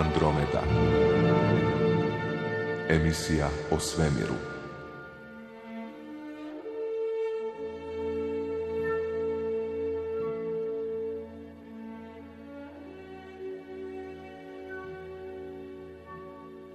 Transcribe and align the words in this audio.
Andromeda. 0.00 0.62
Emisija 2.88 3.48
o 3.70 3.80
svemiru. 3.80 4.34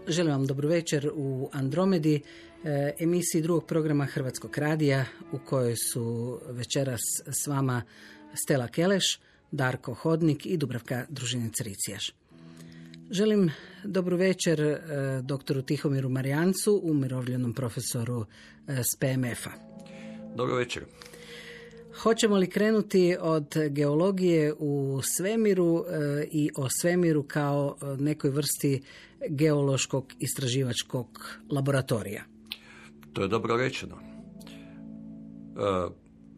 Želim 0.08 0.32
vam 0.32 0.46
dobro 0.46 0.68
večer 0.68 1.12
u 1.16 1.50
Andromedi, 1.54 2.22
e, 2.64 2.94
emisiji 3.00 3.42
drugog 3.42 3.66
programa 3.66 4.06
Hrvatskog 4.06 4.58
radija 4.58 5.06
u 5.32 5.40
kojoj 5.40 5.76
su 5.76 6.40
večeras 6.50 7.02
s 7.26 7.48
vama 7.48 7.82
Stela 8.34 8.68
Keleš, 8.68 9.20
Darko 9.52 9.94
Hodnik 9.94 10.46
i 10.46 10.58
Dubravka 10.58 11.06
Družinec 11.10 11.62
Ricijaš. 11.62 12.25
Želim 13.10 13.52
dobru 13.84 14.18
večer 14.18 14.62
e, 14.62 14.80
doktoru 15.22 15.62
Tihomiru 15.62 16.10
Marijancu, 16.10 16.82
umirovljenom 16.84 17.54
profesoru 17.54 18.26
e, 18.68 18.84
s 18.84 19.00
PMF-a. 19.00 19.52
Dobro 20.36 20.56
večer. 20.56 20.84
Hoćemo 22.02 22.38
li 22.38 22.50
krenuti 22.50 23.18
od 23.22 23.56
geologije 23.70 24.54
u 24.60 25.02
svemiru 25.04 25.86
e, 25.88 26.28
i 26.32 26.50
o 26.58 26.68
svemiru 26.70 27.24
kao 27.24 27.78
nekoj 28.00 28.30
vrsti 28.30 28.82
geološkog 29.30 30.14
istraživačkog 30.20 31.38
laboratorija? 31.52 32.24
To 33.14 33.22
je 33.22 33.28
dobro 33.28 33.58
rečeno. 33.58 34.00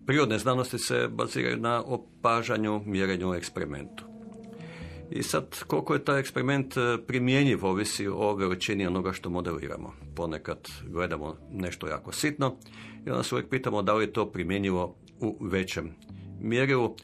Prirodne 0.05 0.39
znanosti 0.39 0.79
se 0.79 1.07
baziraju 1.07 1.57
na 1.57 1.83
opažanju, 1.83 2.81
mjerenju, 2.85 3.33
eksperimentu. 3.33 4.16
I 5.11 5.23
sad, 5.23 5.63
koliko 5.67 5.93
je 5.93 6.05
taj 6.05 6.19
eksperiment 6.19 6.77
e, 6.77 6.97
primjenjiv, 7.07 7.65
ovisi 7.65 8.07
o 8.07 8.35
veličini 8.35 8.87
onoga 8.87 9.13
što 9.13 9.29
modeliramo. 9.29 9.93
Ponekad 10.15 10.69
gledamo 10.87 11.35
nešto 11.51 11.87
jako 11.87 12.11
sitno 12.11 12.55
i 13.05 13.09
onda 13.09 13.23
se 13.23 13.35
uvijek 13.35 13.49
pitamo 13.49 13.81
da 13.81 13.93
li 13.93 14.03
je 14.03 14.13
to 14.13 14.31
primjenjivo 14.31 14.95
u 15.19 15.37
većem 15.41 15.95
mjerilu, 16.41 16.95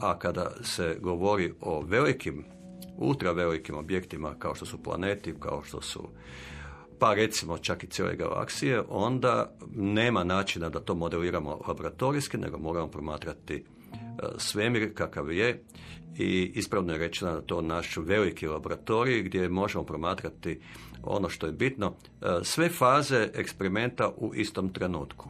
a 0.00 0.18
kada 0.18 0.50
se 0.62 0.98
govori 1.00 1.52
o 1.60 1.82
velikim, 1.82 2.44
ultra 2.96 3.32
velikim 3.32 3.74
objektima 3.74 4.34
kao 4.38 4.54
što 4.54 4.66
su 4.66 4.82
planeti, 4.82 5.34
kao 5.40 5.62
što 5.64 5.80
su 5.80 6.08
pa 6.98 7.14
recimo 7.14 7.58
čak 7.58 7.84
i 7.84 7.86
cijele 7.86 8.16
galaksije, 8.16 8.82
onda 8.88 9.52
nema 9.74 10.24
načina 10.24 10.68
da 10.68 10.80
to 10.80 10.94
modeliramo 10.94 11.60
laboratorijski, 11.68 12.38
nego 12.38 12.58
moramo 12.58 12.88
promatrati 12.88 13.54
e, 13.54 13.62
svemir 14.38 14.94
kakav 14.94 15.32
je 15.32 15.62
i 16.18 16.52
ispravno 16.54 16.92
je 16.92 16.98
rečeno 16.98 17.32
da 17.32 17.40
to 17.40 17.60
naš 17.60 17.96
veliki 17.96 18.46
laboratorij 18.46 19.22
gdje 19.22 19.48
možemo 19.48 19.84
promatrati 19.84 20.60
ono 21.02 21.28
što 21.28 21.46
je 21.46 21.52
bitno, 21.52 21.94
e, 22.22 22.26
sve 22.42 22.68
faze 22.68 23.28
eksperimenta 23.34 24.12
u 24.16 24.34
istom 24.34 24.72
trenutku. 24.72 25.28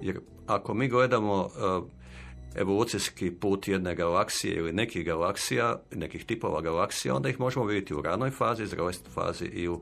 Jer 0.00 0.20
ako 0.46 0.74
mi 0.74 0.88
gledamo 0.88 1.48
e, 1.48 2.00
evolucijski 2.60 3.30
put 3.30 3.68
jedne 3.68 3.94
galaksije 3.94 4.56
ili 4.56 4.72
nekih 4.72 5.04
galaksija, 5.04 5.80
nekih 5.94 6.24
tipova 6.24 6.60
galaksija, 6.60 7.14
onda 7.14 7.28
ih 7.28 7.40
možemo 7.40 7.64
vidjeti 7.64 7.94
u 7.94 8.02
ranoj 8.02 8.30
fazi, 8.30 8.66
zreloj 8.66 8.92
fazi 9.14 9.44
i 9.44 9.68
u 9.68 9.80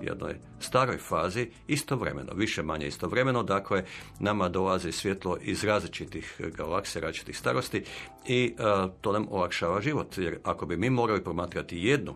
jednoj 0.00 0.34
staroj 0.60 0.98
fazi 0.98 1.50
istovremeno, 1.68 2.32
više 2.34 2.62
manje 2.62 2.86
istovremeno, 2.86 3.42
dakle 3.42 3.84
nama 4.18 4.48
dolazi 4.48 4.92
svjetlo 4.92 5.36
iz 5.42 5.64
različitih 5.64 6.40
galaksija, 6.56 7.02
različitih 7.02 7.38
starosti 7.38 7.84
i 8.26 8.54
e, 8.58 8.62
to 9.00 9.12
nam 9.12 9.26
olakšava 9.30 9.80
život, 9.80 10.18
jer 10.18 10.38
ako 10.44 10.66
bi 10.66 10.76
mi 10.76 10.90
morali 10.90 11.24
promatrati 11.24 11.78
jednu, 11.78 12.14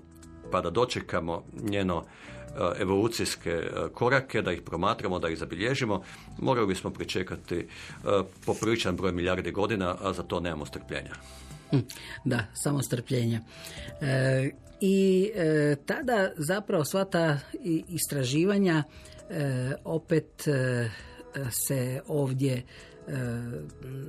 pa 0.51 0.61
da 0.61 0.71
dočekamo 0.71 1.45
njeno 1.63 2.05
e, 2.05 2.83
evolucijske 2.83 3.51
e, 3.51 3.71
korake, 3.95 4.43
da 4.43 4.53
ih 4.53 4.63
promatramo, 4.63 5.19
da 5.19 5.29
ih 5.29 5.39
zabilježimo, 5.39 6.03
morali 6.39 6.67
bismo 6.67 6.91
pričekati 6.91 7.69
popriličan 8.47 8.97
broj 8.97 9.13
milijardi 9.13 9.51
godina, 9.51 9.97
a 10.03 10.13
za 10.13 10.23
to 10.23 10.41
nemamo 10.41 10.67
strpljenja. 10.67 11.15
Hm, 11.71 11.79
da, 12.25 12.45
samo 12.55 12.83
strpljenja. 12.83 13.41
I 14.81 15.31
e, 15.35 15.77
tada 15.87 16.31
zapravo 16.37 16.85
sva 16.85 17.05
ta 17.05 17.39
istraživanja 17.89 18.83
e, 19.31 19.73
opet 19.85 20.49
e, 20.49 20.91
se 21.51 22.01
ovdje 22.07 22.63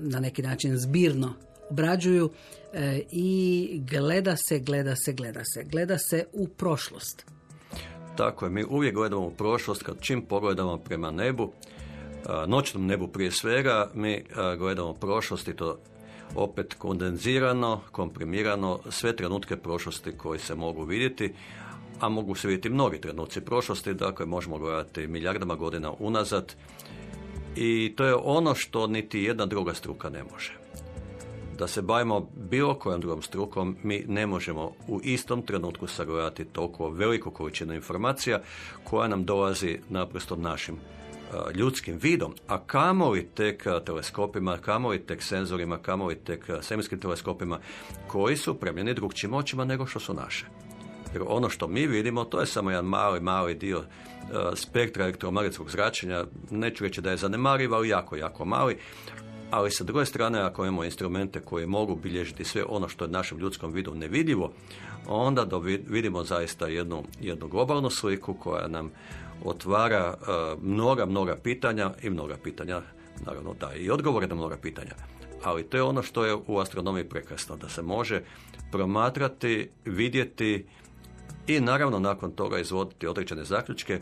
na 0.02 0.20
neki 0.20 0.42
način 0.42 0.78
zbirno 0.78 1.34
obrađuju 1.70 2.30
i 3.12 3.82
gleda 3.92 4.36
se, 4.38 4.60
gleda 4.60 4.96
se, 4.96 5.14
gleda 5.14 5.42
se. 5.44 5.64
Gleda 5.64 5.98
se 5.98 6.26
u 6.34 6.48
prošlost. 6.48 7.26
Tako 8.18 8.46
je, 8.46 8.52
mi 8.52 8.64
uvijek 8.64 8.96
gledamo 8.96 9.28
u 9.28 9.32
prošlost 9.32 9.84
kad 9.84 10.02
čim 10.02 10.22
pogledamo 10.22 10.78
prema 10.78 11.12
nebu, 11.12 11.52
noćnom 12.48 12.86
nebu 12.86 13.08
prije 13.08 13.32
svega, 13.32 13.92
mi 13.94 14.24
gledamo 14.58 14.94
prošlost 14.94 15.48
i 15.48 15.56
to 15.56 15.78
opet 16.36 16.74
kondenzirano, 16.74 17.82
komprimirano, 17.92 18.80
sve 18.90 19.16
trenutke 19.16 19.58
prošlosti 19.58 20.12
koji 20.12 20.40
se 20.40 20.56
mogu 20.56 20.84
vidjeti, 20.84 21.34
a 22.00 22.10
mogu 22.10 22.36
se 22.36 22.48
vidjeti 22.48 22.70
mnogi 22.70 23.02
trenuci 23.02 23.42
prošlosti, 23.42 23.94
dakle 23.94 24.26
možemo 24.26 24.58
gledati 24.58 25.08
milijardama 25.08 25.56
godina 25.56 25.92
unazad 26.00 26.56
i 27.56 27.94
to 27.98 28.06
je 28.06 28.16
ono 28.16 28.56
što 28.56 28.88
niti 28.88 29.20
jedna 29.20 29.46
druga 29.46 29.74
struka 29.74 30.10
ne 30.10 30.24
može. 30.24 30.54
Da 31.58 31.68
se 31.68 31.82
bavimo 31.82 32.30
bilo 32.50 32.76
kojom 32.76 33.02
drugom 33.02 33.22
strukom, 33.22 33.78
mi 33.84 34.04
ne 34.08 34.28
možemo 34.28 34.72
u 34.88 35.00
istom 35.04 35.42
trenutku 35.42 35.88
sagledati 35.88 36.46
toliko 36.46 36.90
veliku 36.90 37.32
količinu 37.32 37.74
informacija 37.74 38.42
koja 38.84 39.08
nam 39.08 39.26
dolazi 39.26 39.80
naprosto 39.90 40.36
našim 40.36 40.76
ljudskim 41.56 41.98
vidom, 42.02 42.34
a 42.48 42.60
kamoli 42.60 43.28
tek 43.36 43.64
teleskopima, 43.86 44.58
kamoli 44.58 45.00
tek 45.00 45.24
senzorima, 45.24 45.78
kamoli 45.78 46.16
tek 46.16 46.50
svemirskim 46.62 47.00
teleskopima 47.00 47.60
koji 48.08 48.38
su 48.38 48.54
premljeni 48.54 48.94
drugčijim 48.94 49.34
očima 49.34 49.66
nego 49.66 49.86
što 49.86 50.00
su 50.00 50.14
naše. 50.14 50.46
Jer 51.14 51.24
ono 51.28 51.50
što 51.50 51.68
mi 51.68 51.88
vidimo, 51.88 52.24
to 52.24 52.40
je 52.40 52.46
samo 52.46 52.72
jedan 52.72 52.86
mali, 52.86 53.20
mali 53.20 53.56
dio 53.56 53.84
spektra 54.56 55.04
elektromagnetskog 55.04 55.70
zračenja. 55.70 56.26
Neću 56.50 56.84
reći 56.84 57.02
da 57.02 57.12
je 57.12 57.18
zanemariv, 57.18 57.74
ali 57.74 57.90
jako, 57.90 58.16
jako 58.16 58.46
mali. 58.46 58.78
Ali 59.52 59.72
sa 59.72 59.84
druge 59.84 60.06
strane, 60.06 60.40
ako 60.40 60.66
imamo 60.66 60.84
instrumente 60.84 61.40
koji 61.40 61.68
mogu 61.68 61.96
bilježiti 61.96 62.44
sve 62.44 62.64
ono 62.70 62.90
što 62.90 63.06
je 63.06 63.12
našem 63.12 63.38
ljudskom 63.38 63.72
vidu 63.72 63.96
nevidljivo, 63.96 64.52
onda 65.08 65.48
vidimo 65.88 66.24
zaista 66.24 66.68
jednu, 66.68 67.04
jednu 67.22 67.48
globalnu 67.48 67.90
sliku 67.90 68.34
koja 68.34 68.68
nam 68.68 68.92
otvara 69.46 70.14
e, 70.14 70.32
mnoga, 70.62 71.06
mnoga 71.06 71.36
pitanja 71.36 71.92
i 72.02 72.10
mnoga 72.10 72.38
pitanja, 72.44 72.82
naravno 73.26 73.54
da 73.54 73.74
i 73.74 73.90
odgovore 73.90 74.28
na 74.28 74.36
mnoga 74.36 74.58
pitanja. 74.58 74.92
Ali 75.44 75.64
to 75.64 75.78
je 75.78 75.84
ono 75.84 76.04
što 76.04 76.26
je 76.26 76.38
u 76.48 76.60
astronomiji 76.60 77.10
prekrasno, 77.10 77.58
da 77.58 77.70
se 77.70 77.82
može 77.82 78.22
promatrati, 78.72 79.70
vidjeti 79.86 80.66
i 81.48 81.60
naravno 81.60 82.00
nakon 82.00 82.32
toga 82.32 82.60
izvoditi 82.60 83.08
određene 83.08 83.44
zaključke 83.44 84.00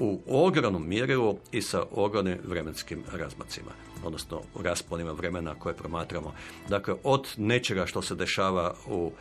u 0.00 0.20
ogromnom 0.28 0.88
mjerilu 0.88 1.38
i 1.52 1.62
sa 1.62 1.84
ogromnim 1.90 2.38
vremenskim 2.44 3.02
razmacima, 3.12 3.70
odnosno 4.04 4.40
rasponima 4.62 5.12
vremena 5.12 5.54
koje 5.54 5.74
promatramo. 5.74 6.32
Dakle, 6.68 6.94
od 7.04 7.28
nečega 7.36 7.86
što 7.86 8.02
se 8.02 8.14
dešava 8.14 8.74
u 8.86 9.12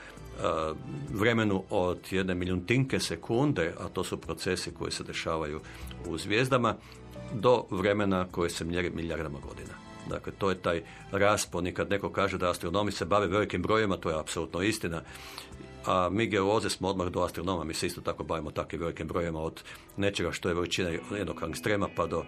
vremenu 1.14 1.64
od 1.70 2.00
jedne 2.12 2.36
milijuntinke 2.36 3.00
sekunde, 3.00 3.74
a 3.80 3.90
to 3.90 4.04
su 4.04 4.18
procesi 4.18 4.72
koji 4.72 4.92
se 4.92 5.04
dešavaju 5.04 5.60
u 6.08 6.18
zvijezdama, 6.18 6.76
do 7.34 7.64
vremena 7.70 8.28
koje 8.32 8.50
se 8.50 8.66
mjeri 8.66 8.90
milijardama 8.90 9.40
godina. 9.40 9.74
Dakle, 10.10 10.34
to 10.38 10.50
je 10.50 10.56
taj 10.56 10.82
raspon 11.12 11.68
i 11.68 11.74
kad 11.74 11.90
neko 11.90 12.10
kaže 12.10 12.38
da 12.38 12.50
astronomi 12.50 12.92
se 12.92 13.06
bave 13.06 13.28
velikim 13.28 13.62
brojima, 13.62 13.98
to 13.98 14.10
je 14.10 14.20
apsolutno 14.20 14.62
istina. 14.62 15.02
A 15.86 16.10
mi 16.12 16.28
geoloze 16.28 16.70
smo 16.70 16.88
odmah 16.88 17.08
do 17.08 17.22
astronoma, 17.22 17.64
mi 17.64 17.74
se 17.74 17.88
isto 17.88 18.02
tako 18.02 18.24
bavimo 18.24 18.52
takvim 18.52 18.82
velikim 18.82 19.08
brojima 19.08 19.40
od 19.40 19.64
nečega 19.98 20.32
što 20.32 20.50
je 20.50 20.56
veličina 20.56 20.90
jednog 21.18 21.44
angstrema 21.44 21.90
pa 21.96 22.08
do 22.08 22.20
uh, 22.20 22.26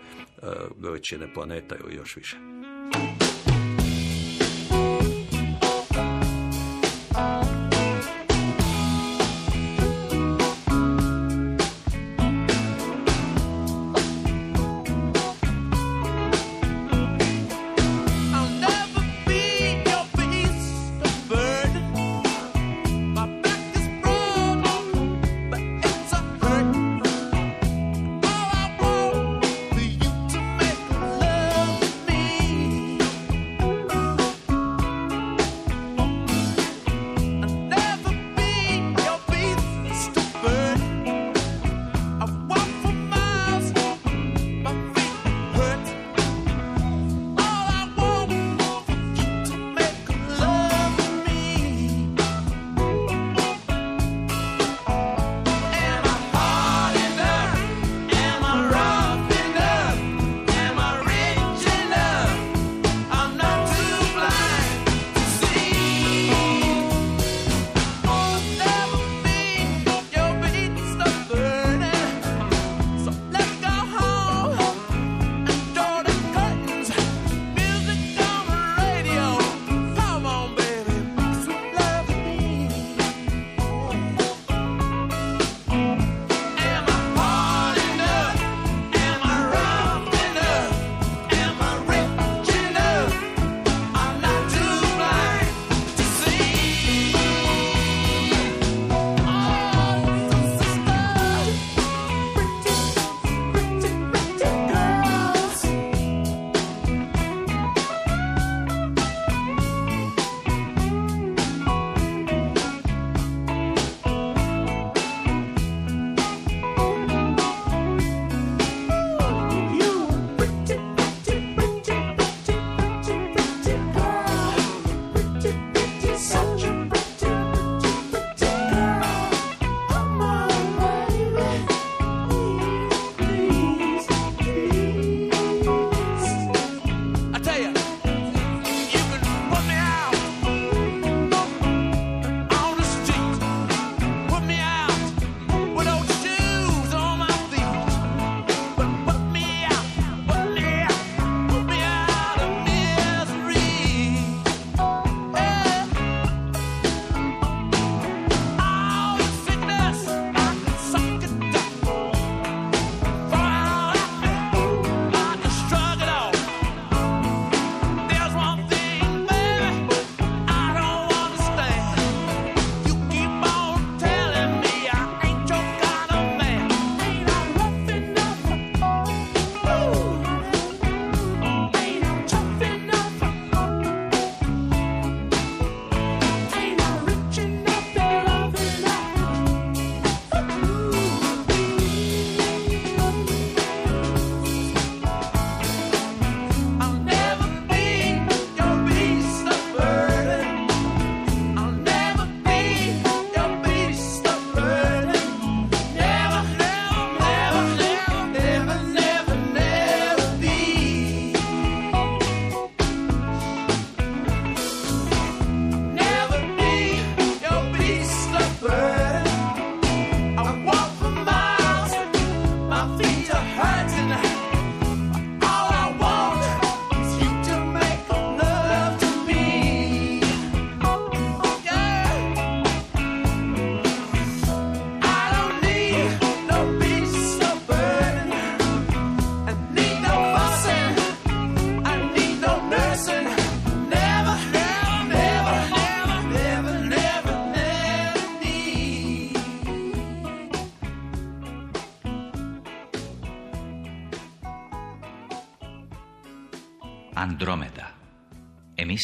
veličine 0.78 1.34
planeta 1.34 1.76
ili 1.84 1.96
još 1.96 2.16
više. 2.16 2.38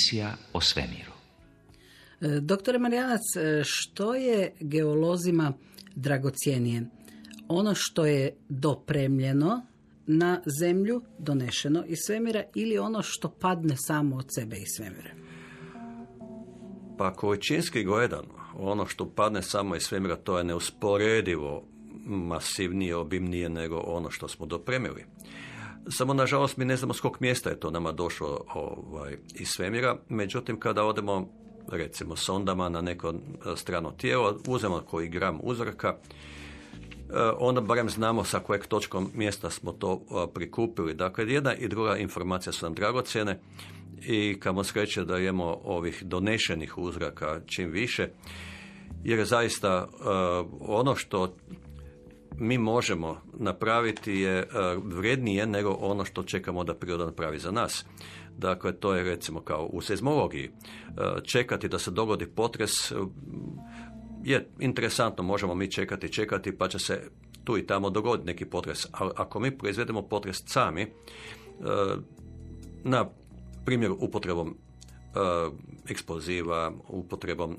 Emisija 0.03 0.36
o 0.53 0.62
svemiru. 0.62 1.12
E, 2.22 2.39
doktore 2.39 2.79
Marijanac, 2.79 3.22
e, 3.36 3.62
što 3.65 4.15
je 4.15 4.53
geolozima 4.60 5.53
dragocijenije? 5.95 6.83
Ono 7.48 7.74
što 7.75 8.05
je 8.05 8.36
dopremljeno 8.50 9.65
na 10.07 10.41
zemlju, 10.60 11.01
donešeno 11.19 11.83
iz 11.88 11.98
svemira 12.05 12.43
ili 12.55 12.77
ono 12.77 13.01
što 13.01 13.29
padne 13.29 13.75
samo 13.77 14.15
od 14.15 14.25
sebe 14.36 14.55
iz 14.57 14.67
svemira? 14.77 15.10
Pa 16.98 17.13
količinski 17.13 17.83
gledano, 17.83 18.33
ono 18.57 18.86
što 18.86 19.10
padne 19.10 19.41
samo 19.41 19.75
iz 19.75 19.81
svemira, 19.83 20.15
to 20.15 20.38
je 20.38 20.43
neusporedivo 20.43 21.63
masivnije, 22.05 22.95
obimnije 22.95 23.50
nego 23.50 23.77
ono 23.86 24.12
što 24.12 24.27
smo 24.27 24.45
dopremili. 24.45 25.05
Samo, 25.89 26.13
nažalost, 26.13 26.57
mi 26.57 26.65
ne 26.65 26.77
znamo 26.77 26.93
s 26.93 26.99
kog 26.99 27.17
mjesta 27.19 27.49
je 27.49 27.59
to 27.59 27.71
nama 27.71 27.91
došlo 27.91 28.45
ovaj, 28.53 29.17
iz 29.35 29.47
svemira. 29.47 29.97
Međutim, 30.09 30.59
kada 30.59 30.83
odemo, 30.83 31.27
recimo, 31.67 32.15
sondama 32.15 32.69
na 32.69 32.81
neko 32.81 33.13
strano 33.55 33.91
tijelo, 33.91 34.39
uzmemo 34.47 34.81
koji 34.81 35.09
gram 35.09 35.39
uzorka, 35.43 35.87
e, 35.87 35.95
onda 37.37 37.61
barem 37.61 37.89
znamo 37.89 38.23
sa 38.23 38.39
kojeg 38.39 38.65
točkom 38.65 39.11
mjesta 39.13 39.49
smo 39.49 39.71
to 39.71 40.01
prikupili. 40.33 40.93
Dakle, 40.93 41.27
jedna 41.27 41.55
i 41.55 41.67
druga 41.67 41.97
informacija 41.97 42.53
su 42.53 42.65
nam 42.65 42.73
dragocjene 42.73 43.39
i 44.01 44.39
kamo 44.39 44.63
sreće 44.63 45.05
da 45.05 45.17
imamo 45.17 45.59
ovih 45.63 46.03
donešenih 46.05 46.77
uzraka 46.77 47.41
čim 47.45 47.71
više, 47.71 48.09
jer 49.03 49.25
zaista 49.25 49.87
ono 50.59 50.95
što 50.95 51.35
mi 52.37 52.57
možemo 52.57 53.21
napraviti 53.33 54.13
je 54.13 54.37
e, 54.37 54.45
vrednije 54.83 55.45
nego 55.45 55.69
ono 55.69 56.05
što 56.05 56.23
čekamo 56.23 56.63
da 56.63 56.73
priroda 56.73 57.05
napravi 57.05 57.39
za 57.39 57.51
nas. 57.51 57.85
Dakle, 58.37 58.73
to 58.73 58.95
je 58.95 59.03
recimo 59.03 59.41
kao 59.41 59.65
u 59.65 59.81
seizmologiji. 59.81 60.45
E, 60.45 60.51
čekati 61.23 61.67
da 61.67 61.79
se 61.79 61.91
dogodi 61.91 62.27
potres 62.27 62.91
e, 62.91 62.95
je 64.23 64.49
interesantno, 64.59 65.23
možemo 65.23 65.55
mi 65.55 65.71
čekati, 65.71 66.13
čekati, 66.13 66.57
pa 66.57 66.67
će 66.67 66.79
se 66.79 67.09
tu 67.43 67.57
i 67.57 67.65
tamo 67.67 67.89
dogoditi 67.89 68.27
neki 68.27 68.45
potres. 68.45 68.87
Ali 68.91 69.11
ako 69.15 69.39
mi 69.39 69.57
proizvedemo 69.57 70.01
potres 70.01 70.37
sami, 70.45 70.87
na 72.83 73.09
primjer 73.65 73.91
upotrebom 73.91 74.57
eksploziva, 75.89 76.72
upotrebom 76.88 77.51
eh, 77.51 77.58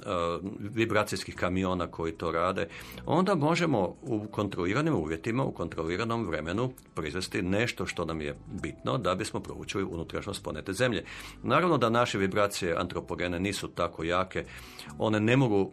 vibracijskih 0.59 1.35
kamiona 1.35 1.87
koji 1.87 2.13
to 2.13 2.33
rade, 2.33 2.69
onda 3.07 3.35
možemo 3.35 3.97
u 4.03 4.27
kontroliranim 4.31 4.95
uvjetima, 4.95 5.45
u 5.45 5.53
kontroliranom 5.53 6.27
vremenu 6.27 6.73
proizvesti 6.95 7.43
nešto 7.43 7.87
što 7.87 8.05
nam 8.05 8.21
je 8.21 8.37
bitno 8.63 8.99
da 8.99 9.15
bismo 9.15 9.41
proučili 9.41 9.85
unutrašnjost 9.85 10.45
planete 10.45 10.73
Zemlje. 10.73 11.05
Naravno 11.43 11.79
da 11.79 11.91
naše 11.91 12.19
vibracije 12.19 12.77
antropogene 12.77 13.41
nisu 13.41 13.69
tako 13.69 14.05
jake, 14.05 14.45
one 14.99 15.21
ne 15.21 15.37
mogu 15.37 15.73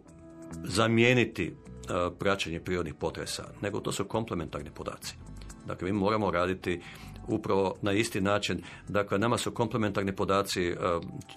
zamijeniti 0.64 1.46
eh, 1.46 2.10
praćenje 2.18 2.60
prirodnih 2.60 2.94
potresa, 2.94 3.44
nego 3.62 3.80
to 3.80 3.92
su 3.92 4.04
komplementarni 4.04 4.70
podaci. 4.70 5.14
Dakle, 5.66 5.92
mi 5.92 5.98
moramo 5.98 6.30
raditi 6.30 6.80
upravo 7.28 7.74
na 7.82 7.92
isti 7.92 8.20
način. 8.20 8.62
Dakle, 8.88 9.18
nama 9.18 9.38
su 9.38 9.50
komplementarni 9.50 10.16
podaci 10.16 10.74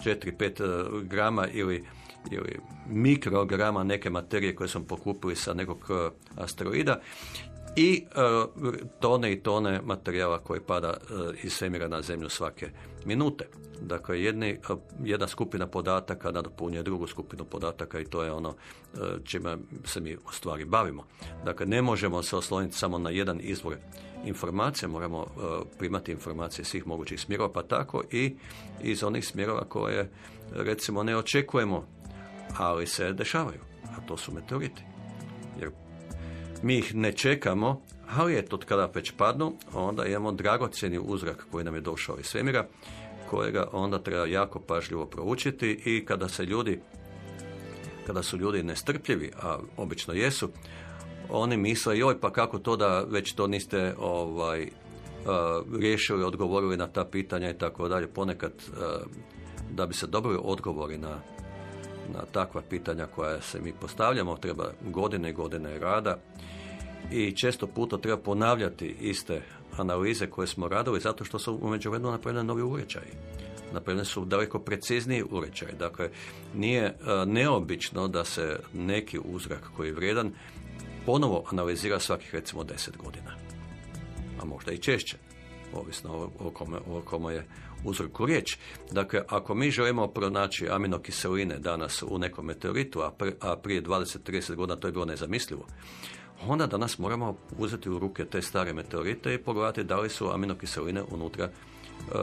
4-5 0.04 0.42
e, 0.42 0.64
e, 0.64 1.06
grama 1.06 1.48
ili 1.48 1.84
ili 2.30 2.58
mikrograma 2.88 3.84
neke 3.84 4.10
materije 4.10 4.54
koje 4.54 4.68
smo 4.68 4.84
pokupili 4.84 5.36
sa 5.36 5.54
nekog 5.54 5.78
e, 5.90 6.10
asteroida 6.36 7.00
i 7.76 8.04
tone 9.00 9.32
i 9.32 9.40
tone 9.42 9.80
materijala 9.84 10.38
koji 10.38 10.60
pada 10.60 10.94
iz 11.42 11.52
svemira 11.52 11.88
na 11.88 12.02
zemlju 12.02 12.28
svake 12.28 12.70
minute. 13.06 13.48
Dakle, 13.80 14.22
jedni, 14.22 14.58
jedna 15.04 15.28
skupina 15.28 15.66
podataka 15.66 16.30
nadopunjuje 16.30 16.82
drugu 16.82 17.06
skupinu 17.06 17.44
podataka 17.44 18.00
i 18.00 18.04
to 18.04 18.22
je 18.22 18.32
ono 18.32 18.54
čime 19.24 19.56
se 19.84 20.00
mi 20.00 20.16
u 20.16 20.32
stvari 20.32 20.64
bavimo. 20.64 21.04
Dakle, 21.44 21.66
ne 21.66 21.82
možemo 21.82 22.22
se 22.22 22.36
osloniti 22.36 22.76
samo 22.76 22.98
na 22.98 23.10
jedan 23.10 23.40
izvor 23.42 23.76
informacija, 24.24 24.88
moramo 24.88 25.18
uh, 25.18 25.26
primati 25.78 26.12
informacije 26.12 26.64
svih 26.64 26.86
mogućih 26.86 27.20
smjerova, 27.20 27.52
pa 27.52 27.62
tako 27.62 28.02
i 28.10 28.36
iz 28.82 29.04
onih 29.04 29.26
smjerova 29.26 29.64
koje 29.68 30.10
recimo 30.52 31.02
ne 31.02 31.16
očekujemo, 31.16 31.86
ali 32.58 32.86
se 32.86 33.12
dešavaju, 33.12 33.60
a 33.84 34.06
to 34.06 34.16
su 34.16 34.32
meteoriti. 34.32 34.82
Jer 35.60 35.70
mi 36.62 36.78
ih 36.78 36.94
ne 36.94 37.12
čekamo, 37.12 37.82
ali 38.08 38.38
eto, 38.38 38.58
kada 38.68 38.90
već 38.94 39.12
padnu, 39.16 39.52
onda 39.74 40.06
imamo 40.06 40.32
dragocjeni 40.32 40.98
uzrak 40.98 41.46
koji 41.50 41.64
nam 41.64 41.74
je 41.74 41.80
došao 41.80 42.18
iz 42.18 42.26
svemira, 42.26 42.66
kojega 43.30 43.68
onda 43.72 43.98
treba 43.98 44.26
jako 44.26 44.60
pažljivo 44.60 45.06
proučiti 45.06 45.82
i 45.84 46.04
kada 46.04 46.28
se 46.28 46.44
ljudi 46.44 46.80
kada 48.06 48.22
su 48.22 48.36
ljudi 48.36 48.62
nestrpljivi, 48.62 49.30
a 49.42 49.58
obično 49.76 50.14
jesu, 50.14 50.50
oni 51.30 51.56
misle, 51.56 51.98
joj, 51.98 52.20
pa 52.20 52.32
kako 52.32 52.58
to 52.58 52.76
da 52.76 53.00
već 53.00 53.32
to 53.32 53.46
niste 53.46 53.94
ovaj, 53.98 54.62
uh, 54.62 55.80
riješili, 55.80 56.24
odgovorili 56.24 56.76
na 56.76 56.86
ta 56.86 57.04
pitanja 57.04 57.50
i 57.50 57.58
tako 57.58 57.88
dalje. 57.88 58.06
Ponekad 58.06 58.52
uh, 58.52 58.76
da 59.70 59.86
bi 59.86 59.94
se 59.94 60.06
dobili 60.06 60.38
odgovori 60.42 60.98
na, 60.98 61.18
na 62.14 62.20
takva 62.32 62.62
pitanja 62.70 63.06
koja 63.06 63.40
se 63.40 63.60
mi 63.60 63.72
postavljamo, 63.72 64.36
treba 64.36 64.72
godine 64.82 65.30
i 65.30 65.32
godine 65.32 65.78
rada 65.78 66.18
i 67.12 67.32
često 67.32 67.66
puta 67.66 67.98
treba 67.98 68.16
ponavljati 68.16 68.96
iste 69.00 69.42
analize 69.76 70.26
koje 70.26 70.46
smo 70.46 70.68
radili 70.68 71.00
zato 71.00 71.24
što 71.24 71.38
su 71.38 71.58
u 71.62 71.70
međuvremenu 71.70 72.10
napravljeni 72.10 72.46
novi 72.46 72.62
uređaji. 72.62 73.10
Napravljeni 73.72 74.06
su 74.06 74.24
daleko 74.24 74.58
precizniji 74.58 75.24
uređaji. 75.30 75.72
Dakle, 75.78 76.10
nije 76.54 76.86
uh, 76.86 77.28
neobično 77.28 78.08
da 78.08 78.24
se 78.24 78.58
neki 78.74 79.18
uzrak 79.24 79.70
koji 79.76 79.88
je 79.88 79.94
vredan 79.94 80.32
ponovo 81.06 81.44
analizira 81.52 82.00
svakih 82.00 82.34
recimo 82.34 82.64
deset 82.64 82.96
godina. 82.96 83.34
A 84.40 84.44
možda 84.44 84.72
i 84.72 84.78
češće, 84.78 85.16
ovisno 85.74 86.30
o 86.38 86.50
kome, 86.50 86.78
o 86.78 87.00
kome 87.00 87.34
je 87.34 87.46
uzroku 87.84 88.26
riječ. 88.26 88.56
Dakle, 88.90 89.22
ako 89.28 89.54
mi 89.54 89.70
želimo 89.70 90.06
pronaći 90.06 90.68
aminokiseline 90.68 91.58
danas 91.58 92.02
u 92.02 92.18
nekom 92.18 92.46
meteoritu, 92.46 93.00
a, 93.00 93.12
a 93.40 93.56
prije 93.56 93.82
20-30 93.82 94.54
godina 94.54 94.76
to 94.76 94.88
je 94.88 94.92
bilo 94.92 95.04
nezamislivo, 95.04 95.66
onda 96.48 96.66
danas 96.66 96.98
moramo 96.98 97.36
uzeti 97.58 97.90
u 97.90 97.98
ruke 97.98 98.24
te 98.24 98.42
stare 98.42 98.72
meteorite 98.72 99.34
i 99.34 99.38
pogledati 99.38 99.84
da 99.84 100.00
li 100.00 100.08
su 100.08 100.28
aminokiseline 100.28 101.02
unutra 101.10 101.48
uh, 101.48 102.16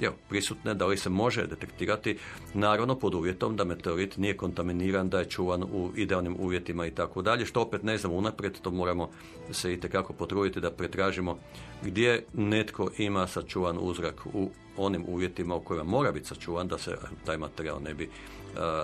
je 0.00 0.10
prisutne, 0.28 0.74
da 0.74 0.86
li 0.86 0.96
se 0.96 1.10
može 1.10 1.46
detektirati, 1.46 2.18
naravno 2.54 2.94
pod 2.94 3.14
uvjetom 3.14 3.56
da 3.56 3.64
meteorit 3.64 4.16
nije 4.16 4.36
kontaminiran, 4.36 5.08
da 5.08 5.18
je 5.18 5.24
čuvan 5.24 5.62
u 5.62 5.90
idealnim 5.96 6.36
uvjetima 6.38 6.86
i 6.86 6.90
tako 6.90 7.22
dalje, 7.22 7.46
što 7.46 7.60
opet 7.60 7.82
ne 7.82 7.98
znamo 7.98 8.16
unaprijed, 8.16 8.60
to 8.62 8.70
moramo 8.70 9.10
se 9.50 9.72
i 9.72 9.80
tekako 9.80 10.12
potruditi 10.12 10.60
da 10.60 10.70
pretražimo 10.70 11.38
gdje 11.82 12.24
netko 12.32 12.90
ima 12.98 13.26
sačuvan 13.26 13.78
uzrak 13.80 14.26
u 14.26 14.50
onim 14.76 15.04
uvjetima 15.08 15.54
u 15.54 15.60
kojima 15.60 15.84
mora 15.84 16.12
biti 16.12 16.26
sačuvan 16.26 16.68
da 16.68 16.78
se 16.78 16.96
taj 17.24 17.38
materijal 17.38 17.82
ne 17.82 17.94
bi 17.94 18.08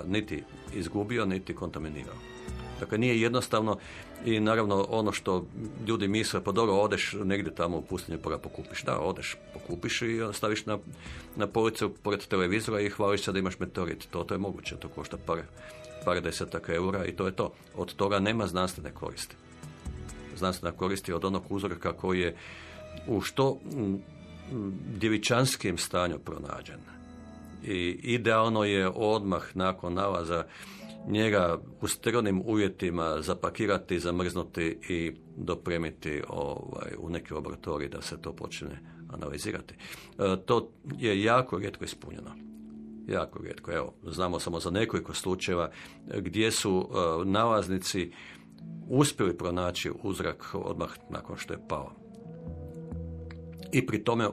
niti 0.05 0.43
izgubio, 0.73 1.25
niti 1.25 1.55
kontaminirao. 1.55 2.36
Dakle, 2.79 2.97
nije 2.97 3.21
jednostavno 3.21 3.77
i 4.25 4.39
naravno 4.39 4.85
ono 4.89 5.11
što 5.11 5.45
ljudi 5.87 6.07
misle, 6.07 6.43
pa 6.43 6.51
dobro, 6.51 6.75
odeš 6.75 7.15
negdje 7.23 7.55
tamo 7.55 7.77
u 7.77 7.81
pustinju 7.81 8.17
pa 8.23 8.37
pokupiš. 8.37 8.83
Da, 8.83 8.99
odeš, 8.99 9.35
pokupiš 9.53 10.01
i 10.01 10.19
staviš 10.33 10.65
na, 10.65 10.77
na 11.35 11.47
policu 11.47 11.89
pored 12.03 12.27
televizora 12.27 12.81
i 12.81 12.89
hvališ 12.89 13.23
se 13.23 13.31
da 13.31 13.39
imaš 13.39 13.59
meteorit. 13.59 14.07
To, 14.11 14.23
to 14.23 14.33
je 14.33 14.37
moguće, 14.37 14.75
to 14.75 14.89
košta 14.89 15.17
par, 15.25 15.41
par 16.05 16.21
desetaka 16.21 16.73
eura 16.73 17.05
i 17.05 17.15
to 17.15 17.25
je 17.25 17.31
to. 17.31 17.53
Od 17.75 17.93
toga 17.93 18.19
nema 18.19 18.47
znanstvene 18.47 18.91
koristi. 18.91 19.35
Znanstvena 20.37 20.77
koristi 20.77 21.13
od 21.13 21.25
onog 21.25 21.43
uzorka 21.49 21.93
koji 21.93 22.19
je 22.19 22.35
u 23.07 23.21
što 23.21 23.59
djevičanskim 24.95 25.77
stanju 25.77 26.19
pronađen. 26.19 26.79
I 27.63 27.99
idealno 28.03 28.63
je 28.63 28.87
odmah 28.95 29.43
nakon 29.53 29.93
nalaza 29.93 30.45
njega 31.07 31.59
u 31.81 31.87
sterilnim 31.87 32.41
uvjetima 32.45 33.21
zapakirati, 33.21 33.99
zamrznuti 33.99 34.77
i 34.89 35.11
dopremiti 35.37 36.21
ovaj, 36.27 36.91
u 36.97 37.09
neki 37.09 37.33
laboratorij 37.33 37.89
da 37.89 38.01
se 38.01 38.21
to 38.21 38.33
počne 38.33 38.79
analizirati. 39.09 39.73
E, 39.73 40.37
to 40.45 40.69
je 40.97 41.23
jako 41.23 41.57
rijetko 41.57 41.83
ispunjeno. 41.83 42.31
Jako 43.07 43.39
rijetko. 43.43 43.71
Evo, 43.71 43.93
znamo 44.03 44.39
samo 44.39 44.59
za 44.59 44.69
nekoliko 44.71 45.13
slučajeva 45.13 45.71
gdje 46.17 46.51
su 46.51 46.89
e, 46.89 47.25
nalaznici 47.25 48.11
uspjeli 48.89 49.37
pronaći 49.37 49.91
uzrak 50.03 50.49
odmah 50.53 50.89
nakon 51.09 51.37
što 51.37 51.53
je 51.53 51.67
pao. 51.69 51.91
I 53.71 53.85
pri 53.85 54.03
tome 54.03 54.29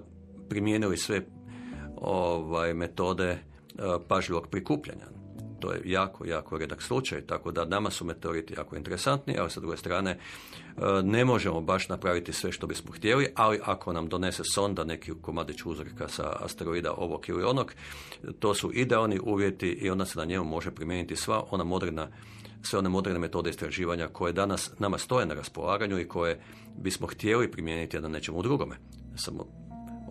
primijenili 0.49 0.97
sve 0.97 1.27
ovaj 1.97 2.75
metode 2.75 3.29
e, 3.29 3.39
pažljivog 4.09 4.49
prikupljanja 4.49 5.14
To 5.65 5.73
je 5.73 5.81
jako, 5.85 6.27
jako 6.27 6.59
redak 6.59 6.83
slučaj, 6.83 7.21
tako 7.21 7.53
da 7.53 7.65
nama 7.65 7.91
su 7.91 8.05
meteoriti 8.05 8.55
jako 8.57 8.77
interesantni, 8.77 9.37
ali 9.39 9.51
sa 9.51 9.61
druge 9.61 9.77
strane 9.77 10.11
e, 10.11 10.19
ne 11.03 11.25
možemo 11.25 11.61
baš 11.61 11.89
napraviti 11.89 12.33
sve 12.33 12.53
što 12.53 12.67
bismo 12.67 12.93
htjeli, 12.93 13.29
ali 13.35 13.61
ako 13.65 13.93
nam 13.93 14.09
donese 14.09 14.43
sonda 14.55 14.85
neki 14.85 15.13
komadić 15.23 15.67
uzorka 15.67 16.09
sa 16.09 16.37
asteroida 16.41 16.93
ovog 16.93 17.29
ili 17.29 17.45
onog, 17.45 17.75
to 18.39 18.55
su 18.55 18.73
idealni 18.75 19.21
uvjeti 19.23 19.69
i 19.69 19.91
onda 19.91 20.05
se 20.05 20.19
na 20.19 20.25
njemu 20.25 20.45
može 20.45 20.71
primijeniti 20.71 21.17
sva 21.17 21.45
ona 21.51 21.65
moderna 21.65 22.09
sve 22.63 22.79
one 22.79 22.89
moderne 22.89 23.19
metode 23.19 23.51
istraživanja 23.51 24.09
koje 24.09 24.33
danas 24.33 24.71
nama 24.79 24.99
stoje 24.99 25.27
na 25.27 25.35
raspolaganju 25.35 26.01
i 26.01 26.09
koje 26.09 26.41
bismo 26.77 27.07
htjeli 27.07 27.51
primijeniti 27.51 28.01
na 28.01 28.09
nečemu 28.09 28.43
drugome. 28.43 28.77
Samo 29.17 29.64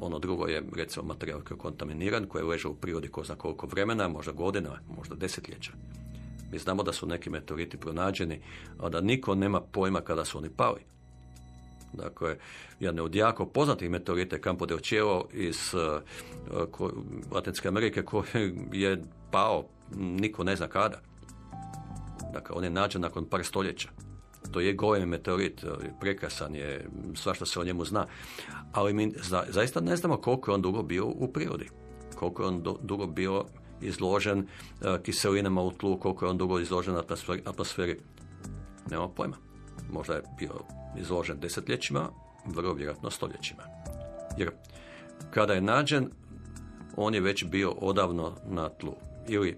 ono 0.05 0.19
drugo 0.19 0.48
je 0.48 0.63
recimo 0.75 1.05
materijal 1.05 1.41
koji 1.41 1.55
je 1.55 1.60
kontaminiran, 1.60 2.25
koji 2.25 2.43
leže 2.43 2.67
u 2.67 2.75
prirodi 2.75 3.07
ko 3.07 3.24
zna 3.24 3.36
koliko 3.36 3.67
vremena, 3.67 4.07
možda 4.07 4.31
godina, 4.31 4.79
možda 4.98 5.15
desetljeća. 5.15 5.72
Mi 6.51 6.60
znamo 6.60 6.83
da 6.83 6.93
su 6.93 7.07
neki 7.07 7.29
meteoriti 7.29 7.77
pronađeni, 7.77 8.41
a 8.79 8.89
da 8.89 9.01
niko 9.01 9.36
nema 9.36 9.62
pojma 9.62 10.01
kada 10.01 10.25
su 10.25 10.38
oni 10.38 10.50
pali. 10.50 10.81
Dakle, 11.93 12.38
jedan 12.79 13.05
od 13.05 13.15
jako 13.15 13.45
poznatih 13.45 13.89
meteorita 13.89 14.36
je 14.36 14.41
Campo 14.41 14.65
del 14.65 14.79
Cielo 14.79 15.27
iz 15.33 15.74
uh, 15.74 16.91
Latinske 17.31 17.67
Amerike 17.67 18.03
koji 18.03 18.25
je 18.72 19.01
pao, 19.31 19.65
niko 19.95 20.43
ne 20.43 20.55
zna 20.55 20.67
kada. 20.67 21.01
Dakle, 22.33 22.55
on 22.55 22.63
je 22.63 22.69
nađen 22.69 23.01
nakon 23.01 23.25
par 23.25 23.43
stoljeća. 23.43 23.89
To 24.52 24.60
je 24.60 24.74
golem 24.74 25.10
meteorit, 25.10 25.66
prekrasan 26.00 26.56
je, 26.56 26.90
svašta 27.16 27.46
se 27.46 27.60
o 27.60 27.64
njemu 27.64 27.86
zna. 27.86 28.06
Ali 28.72 28.94
mi 28.94 29.14
zaista 29.50 29.82
ne 29.82 29.96
znamo 29.96 30.18
koliko 30.18 30.52
je 30.52 30.56
on 30.56 30.62
dugo 30.62 30.84
bio 30.84 31.06
u 31.06 31.32
prirodi. 31.34 31.70
Koliko 32.16 32.44
je 32.44 32.48
on 32.48 32.64
dugo 32.82 33.08
bio 33.08 33.46
izložen 33.82 34.40
uh, 34.40 35.02
kiselinama 35.04 35.62
u 35.62 35.72
tlu, 35.72 36.00
koliko 36.00 36.26
je 36.26 36.30
on 36.30 36.38
dugo 36.38 36.60
izložen 36.60 36.98
atmosferi. 36.98 37.42
atmosferi. 37.46 38.00
Nema 38.92 39.10
pojma. 39.10 39.36
Možda 39.92 40.14
je 40.14 40.24
bio 40.38 40.54
izložen 40.98 41.40
desetljećima, 41.40 42.10
vrlo 42.46 42.74
vjerojatno 42.74 43.10
stoljećima. 43.10 43.64
Jer 44.38 44.52
kada 45.32 45.54
je 45.54 45.62
nađen, 45.62 46.10
on 46.96 47.14
je 47.14 47.22
već 47.22 47.46
odavno 47.46 47.70
odavno 47.82 48.36
na 48.46 48.70
tlu. 48.70 48.96
Ili 49.28 49.58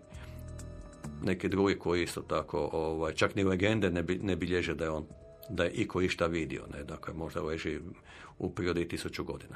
neki 1.25 1.49
drugi 1.49 1.79
koji 1.79 2.03
isto 2.03 2.21
tako, 2.21 2.69
ovaj, 2.73 3.13
čak 3.13 3.35
ni 3.35 3.43
legende 3.43 3.91
ne, 3.91 4.03
bi, 4.03 4.19
ne 4.23 4.35
bilježe 4.35 4.75
da 4.75 4.83
je 4.83 4.89
on 4.89 5.05
da 5.49 5.63
je 5.63 5.71
iko 5.71 6.01
išta 6.01 6.27
vidio, 6.27 6.63
ne, 6.73 6.83
dakle 6.83 7.13
možda 7.13 7.43
leži 7.43 7.79
u 8.39 8.49
prirodi 8.49 8.87
tisuću 8.87 9.23
godina. 9.23 9.55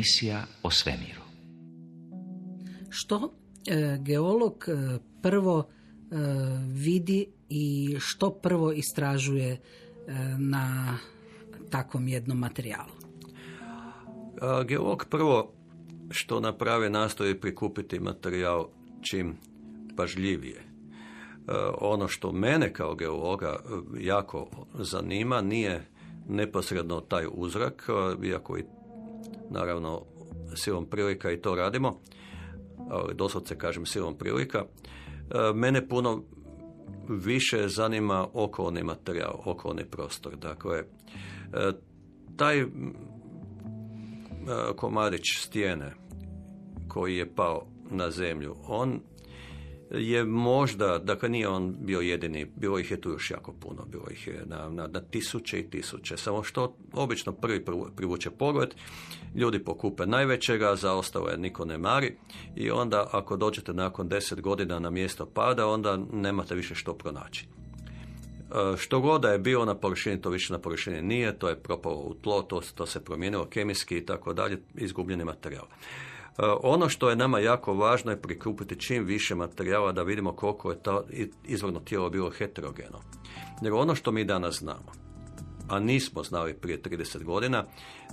Emisija 0.00 0.44
o 0.62 0.70
svemiru. 0.70 1.20
Što 2.90 3.32
e, 3.66 3.98
geolog 4.00 4.64
e, 4.68 4.98
prvo 5.22 5.68
e, 5.68 6.16
vidi 6.72 7.26
i 7.48 7.96
što 7.98 8.30
prvo 8.30 8.72
istražuje 8.72 9.60
na 10.38 10.96
takvom 11.70 12.08
jednom 12.08 12.38
materijalu? 12.38 12.92
Geolog 14.66 15.04
prvo 15.10 15.52
što 16.10 16.40
naprave 16.40 16.90
nastoji 16.90 17.40
prikupiti 17.40 18.00
materijal 18.00 18.66
čim 19.02 19.36
pažljivije. 19.96 20.62
Ono 21.80 22.08
što 22.08 22.32
mene 22.32 22.72
kao 22.72 22.94
geologa 22.94 23.56
jako 23.98 24.50
zanima 24.74 25.40
nije 25.40 25.86
neposredno 26.28 27.00
taj 27.00 27.26
uzrak, 27.32 27.88
iako 28.22 28.58
i 28.58 28.64
naravno 29.50 30.02
silom 30.54 30.86
prilika 30.86 31.30
i 31.30 31.40
to 31.40 31.54
radimo, 31.54 32.00
ali 32.90 33.14
doslovce 33.14 33.58
kažem 33.58 33.86
silom 33.86 34.14
prilika, 34.14 34.64
mene 35.54 35.88
puno 35.88 36.22
više 37.08 37.68
zanima 37.68 38.28
okolni 38.32 38.82
materijal, 38.82 39.40
okolni 39.44 39.84
prostor. 39.84 40.36
Dakle, 40.36 40.84
taj 42.36 42.64
komadić 44.76 45.22
stijene 45.36 45.94
koji 46.88 47.16
je 47.16 47.34
pao 47.34 47.66
na 47.90 48.10
zemlju, 48.10 48.56
on 48.66 49.00
je 49.90 50.24
možda, 50.24 50.98
dakle 50.98 51.28
nije 51.28 51.48
on 51.48 51.76
bio 51.80 52.00
jedini, 52.00 52.46
bilo 52.56 52.78
ih 52.78 52.90
je 52.90 53.00
tu 53.00 53.10
još 53.10 53.30
jako 53.30 53.52
puno, 53.52 53.84
bilo 53.84 54.04
ih 54.10 54.26
je 54.26 54.42
na, 54.46 54.68
na, 54.68 54.86
na 54.86 55.00
tisuće 55.00 55.60
i 55.60 55.70
tisuće, 55.70 56.16
samo 56.16 56.42
što 56.42 56.76
obično 56.92 57.32
prvi 57.32 57.64
privuče 57.96 58.30
pogled, 58.30 58.74
ljudi 59.34 59.64
pokupe 59.64 60.06
najvećega, 60.06 60.76
za 60.76 60.92
ostalo 60.92 61.28
je 61.28 61.38
niko 61.38 61.64
ne 61.64 61.78
mari 61.78 62.16
i 62.56 62.70
onda 62.70 63.08
ako 63.12 63.36
dođete 63.36 63.74
nakon 63.74 64.08
deset 64.08 64.40
godina 64.40 64.78
na 64.78 64.90
mjesto 64.90 65.26
pada, 65.26 65.66
onda 65.66 65.98
nemate 66.12 66.54
više 66.54 66.74
što 66.74 66.94
pronaći. 66.94 67.46
E, 68.50 68.76
što 68.76 69.00
god 69.00 69.24
je 69.24 69.38
bilo 69.38 69.64
na 69.64 69.74
površini, 69.74 70.20
to 70.20 70.30
više 70.30 70.52
na 70.52 70.58
površini 70.58 71.02
nije, 71.02 71.38
to 71.38 71.48
je 71.48 71.62
propalo 71.62 71.96
u 71.96 72.14
tlo, 72.14 72.42
to, 72.42 72.60
to 72.74 72.86
se 72.86 73.04
promijenilo 73.04 73.44
kemijski 73.44 73.98
i 73.98 74.06
tako 74.06 74.32
dalje, 74.32 74.62
izgubljeni 74.74 75.24
materijal. 75.24 75.64
E, 75.64 75.68
ono 76.62 76.88
što 76.88 77.10
je 77.10 77.16
nama 77.16 77.38
jako 77.38 77.74
važno 77.74 78.10
je 78.10 78.22
prikupiti 78.22 78.80
čim 78.80 79.04
više 79.04 79.34
materijala 79.34 79.92
da 79.92 80.02
vidimo 80.02 80.32
koliko 80.32 80.70
je 80.70 80.82
to 80.82 81.04
izvorno 81.44 81.80
tijelo 81.80 82.10
bilo 82.10 82.30
heterogeno. 82.30 83.00
Jer 83.62 83.72
ono 83.72 83.94
što 83.94 84.12
mi 84.12 84.24
danas 84.24 84.58
znamo, 84.58 85.09
a 85.70 85.78
nismo 85.78 86.22
znali 86.22 86.54
prije 86.54 86.82
30 86.82 87.24
godina, 87.24 87.64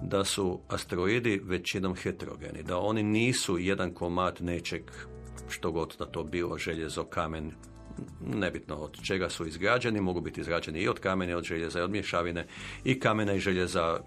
da 0.01 0.23
su 0.23 0.59
asteroidi 0.67 1.41
većinom 1.43 1.95
heterogeni, 1.95 2.63
da 2.63 2.77
oni 2.77 3.03
nisu 3.03 3.57
jedan 3.57 3.93
komad 3.93 4.37
nečeg 4.41 4.91
što 5.49 5.71
god 5.71 5.95
da 5.99 6.05
to 6.05 6.23
bilo, 6.23 6.57
željezo, 6.57 7.03
kamen, 7.03 7.51
nebitno 8.21 8.75
od 8.75 9.01
čega 9.07 9.29
su 9.29 9.47
izgrađeni, 9.47 10.01
mogu 10.01 10.21
biti 10.21 10.41
izgrađeni 10.41 10.79
i 10.79 10.87
od 10.87 10.99
kamene, 10.99 11.35
od 11.35 11.43
željeza, 11.43 11.79
i 11.79 11.83
od 11.83 11.91
mješavine, 11.91 12.45
i 12.83 12.99
kamena 12.99 13.33
i 13.33 13.39
željeza, 13.39 13.99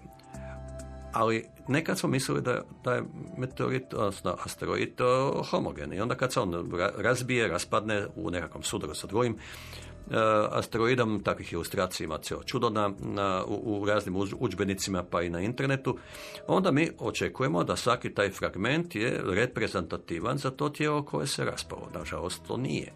ali 1.13 1.45
nekad 1.67 1.99
smo 1.99 2.09
mislili 2.09 2.41
da, 2.41 2.61
da 2.83 2.93
je 2.93 3.03
meteorit, 3.37 3.93
odnosno 3.93 4.37
asteroid 4.45 4.93
homogen. 5.49 5.93
I 5.93 5.99
onda 5.99 6.15
kad 6.15 6.33
se 6.33 6.39
on 6.39 6.71
razbije, 6.97 7.47
raspadne 7.47 8.07
u 8.15 8.31
nekakvom 8.31 8.63
sudaru 8.63 8.93
sa 8.95 9.07
drugim 9.07 9.37
asteroidom, 10.51 11.21
takvih 11.23 11.53
ilustracija 11.53 12.05
ima 12.05 12.17
cijelo 12.17 12.43
čudo 12.43 12.69
na, 12.69 12.91
na, 12.99 13.43
u, 13.47 13.81
u 13.81 13.85
raznim 13.85 14.15
udžbenicima 14.39 15.03
pa 15.03 15.21
i 15.21 15.29
na 15.29 15.39
internetu, 15.41 15.97
onda 16.47 16.71
mi 16.71 16.89
očekujemo 16.99 17.63
da 17.63 17.75
svaki 17.75 18.13
taj 18.13 18.29
fragment 18.29 18.95
je 18.95 19.21
reprezentativan 19.25 20.37
za 20.37 20.51
to 20.51 20.69
tijelo 20.69 21.05
koje 21.05 21.27
se 21.27 21.45
raspalo. 21.45 21.89
Nažalost, 21.93 22.41
to 22.47 22.57
nije. 22.57 22.93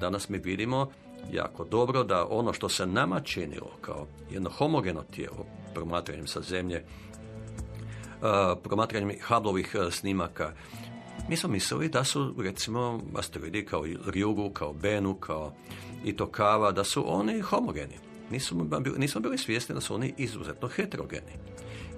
Danas 0.00 0.28
mi 0.28 0.38
vidimo 0.38 0.90
jako 1.32 1.64
dobro 1.64 2.04
da 2.04 2.26
ono 2.30 2.52
što 2.52 2.68
se 2.68 2.86
nama 2.86 3.20
činilo 3.20 3.70
kao 3.80 4.06
jedno 4.30 4.50
homogeno 4.50 5.02
tijelo, 5.02 5.46
promatranjem 5.74 6.26
sa 6.26 6.40
zemlje, 6.40 6.84
promatranjem 8.62 9.18
Hubbleovih 9.28 9.74
snimaka, 9.90 10.52
mi 11.28 11.36
smo 11.36 11.48
mislili 11.48 11.88
da 11.88 12.04
su 12.04 12.34
recimo 12.38 13.00
asteroidi 13.14 13.64
kao 13.64 13.82
Ryugu, 13.82 14.52
kao 14.52 14.72
Benu, 14.72 15.14
kao 15.14 15.52
Itokava, 16.06 16.72
da 16.72 16.84
su 16.84 17.04
oni 17.06 17.40
homogeni. 17.40 17.98
Nismo, 18.30 18.80
nismo 18.96 19.20
bili 19.20 19.38
svjesni 19.38 19.74
da 19.74 19.80
su 19.80 19.94
oni 19.94 20.14
izuzetno 20.16 20.68
heterogeni. 20.68 21.32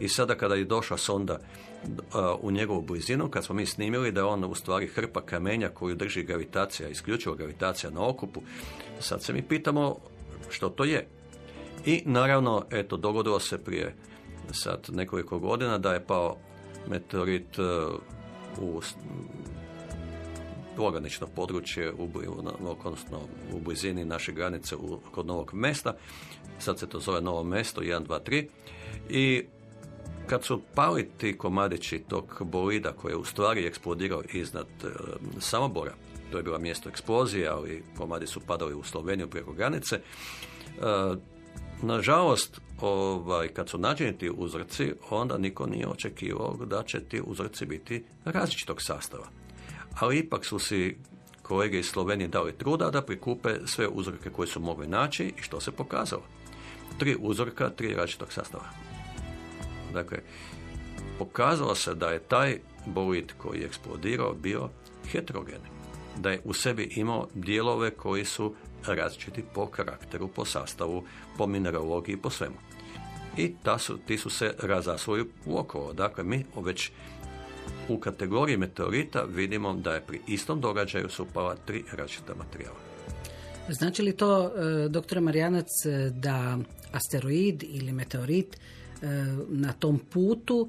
I 0.01 0.09
sada 0.09 0.35
kada 0.35 0.55
je 0.55 0.65
došla 0.65 0.97
sonda 0.97 1.39
u 2.41 2.51
njegovu 2.51 2.83
blizinu, 2.83 3.29
kad 3.29 3.45
smo 3.45 3.55
mi 3.55 3.67
snimili 3.67 4.13
da 4.13 4.21
je 4.21 4.25
on 4.25 4.45
u 4.45 4.55
stvari 4.55 4.87
hrpa 4.87 5.21
kamenja 5.21 5.69
koju 5.69 5.95
drži 5.95 6.23
gravitacija, 6.23 6.89
isključivo 6.89 7.35
gravitacija 7.35 7.91
na 7.91 8.09
okupu, 8.09 8.43
sad 9.01 9.23
se 9.23 9.33
mi 9.33 9.43
pitamo 9.43 9.97
što 10.51 10.69
to 10.69 10.85
je. 10.85 11.09
I 11.87 12.03
naravno, 12.07 12.65
eto, 12.71 12.97
dogodilo 12.97 13.41
se 13.41 13.59
prije 13.59 13.95
sad 14.53 14.87
nekoliko 14.89 15.39
godina 15.39 15.79
da 15.79 15.95
je 15.95 16.07
pao 16.07 16.37
meteorit 16.89 17.59
u 18.61 18.81
pogranično 20.79 21.27
područje 21.27 21.93
u, 21.93 22.09
odnosno 22.85 23.21
u 23.53 23.61
blizini 23.61 24.05
naše 24.05 24.33
granice 24.33 24.77
u, 24.77 25.01
kod 25.11 25.27
novog 25.27 25.55
mesta. 25.55 25.95
Sad 26.59 26.79
se 26.79 26.87
to 26.87 27.01
zove 27.01 27.21
novo 27.21 27.45
mesto, 27.45 27.81
1, 27.81 28.07
2, 28.07 28.19
3. 28.27 28.47
I 29.11 29.45
kad 30.27 30.45
su 30.45 30.61
pali 30.75 31.09
ti 31.19 31.39
komadići 31.39 31.99
tog 32.09 32.43
bolida 32.45 32.93
koji 32.93 33.13
je 33.13 33.17
u 33.17 33.25
stvari 33.25 33.67
eksplodirao 33.67 34.23
iznad 34.33 34.67
e, 34.85 34.87
Samobora, 35.41 35.95
to 36.33 36.37
je 36.37 36.43
bilo 36.43 36.59
mjesto 36.59 36.89
eksplozije, 36.89 37.49
ali 37.49 37.85
komadi 37.97 38.27
su 38.27 38.41
padali 38.41 38.75
u 38.75 38.83
Sloveniju 38.83 39.31
preko 39.31 39.53
granice, 39.53 39.97
e, 39.97 40.01
nažalost, 41.83 42.61
ovaj, 42.81 43.49
kad 43.49 43.69
su 43.69 43.79
nađeni 43.79 44.19
ti 44.19 44.31
uzorci, 44.37 44.93
onda 45.11 45.39
niko 45.39 45.67
nije 45.67 45.89
očekivao 45.89 46.57
da 46.67 46.83
će 46.83 47.01
ti 47.01 47.23
uzorci 47.25 47.67
biti 47.67 48.05
različitog 48.25 48.83
sastava. 48.83 49.38
Ali 50.01 50.19
ipak 50.19 50.45
su 50.45 50.59
si 50.59 50.97
kolege 51.43 51.79
iz 51.79 51.87
Slovenije 51.87 52.29
dali 52.29 52.53
truda 52.53 52.91
da 52.91 53.03
prikupe 53.03 53.55
sve 53.67 53.89
uzorke 53.89 54.31
koje 54.31 54.47
su 54.47 54.61
mogli 54.61 54.87
naći 54.87 55.25
i 55.25 55.43
što 55.43 55.61
se 55.61 55.73
pokazalo. 55.73 56.23
Tri 56.99 57.17
uzorka, 57.21 57.71
tri 57.71 57.95
različitog 57.95 58.33
sastava. 58.33 58.65
Dakle, 59.93 60.19
pokazalo 61.19 61.75
se 61.75 61.95
da 61.95 62.11
je 62.11 62.19
taj 62.19 62.59
bolid 62.87 63.33
koji 63.39 63.61
je 63.61 63.67
eksplodirao 63.67 64.35
bio 64.35 64.69
heterogen. 65.13 65.61
Da 66.17 66.31
je 66.31 66.41
u 66.45 66.53
sebi 66.53 66.93
imao 66.97 67.29
dijelove 67.35 67.91
koji 67.91 68.25
su 68.25 68.55
različiti 68.87 69.45
po 69.55 69.67
karakteru, 69.67 70.29
po 70.29 70.45
sastavu, 70.45 71.05
po 71.39 71.47
mineralogiji, 71.47 72.17
po 72.17 72.31
svemu. 72.31 72.57
I 73.37 73.55
ta 73.63 73.79
su, 73.79 73.99
ti 74.07 74.19
su 74.19 74.31
se 74.31 74.55
razasvoju 74.59 75.27
u 75.47 75.59
okolo. 75.59 75.93
Dakle, 75.93 76.25
mi 76.25 76.45
već 76.57 76.91
u 77.89 77.99
kategoriji 77.99 78.57
meteorita 78.57 79.23
vidimo 79.23 79.73
da 79.73 79.95
je 79.95 80.01
pri 80.01 80.21
istom 80.27 80.61
događaju 80.61 81.09
su 81.09 81.23
upala 81.23 81.57
tri 81.67 81.85
različita 81.93 82.35
materijala. 82.35 82.79
Znači 83.69 84.03
li 84.03 84.17
to, 84.17 84.47
e, 84.47 84.89
doktore 84.89 85.21
Marijanac, 85.21 85.67
e, 85.87 86.11
da 86.11 86.59
asteroid 86.93 87.65
ili 87.69 87.93
meteorit 87.93 88.57
e, 88.57 89.07
na 89.49 89.73
tom 89.73 89.99
putu 89.99 90.69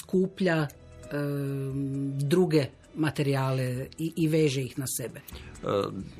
skuplja 0.00 0.66
druge 2.18 2.66
materijale 2.94 3.86
i, 3.98 4.12
i 4.16 4.28
veže 4.28 4.62
ih 4.62 4.78
na 4.78 4.86
sebe? 4.86 5.20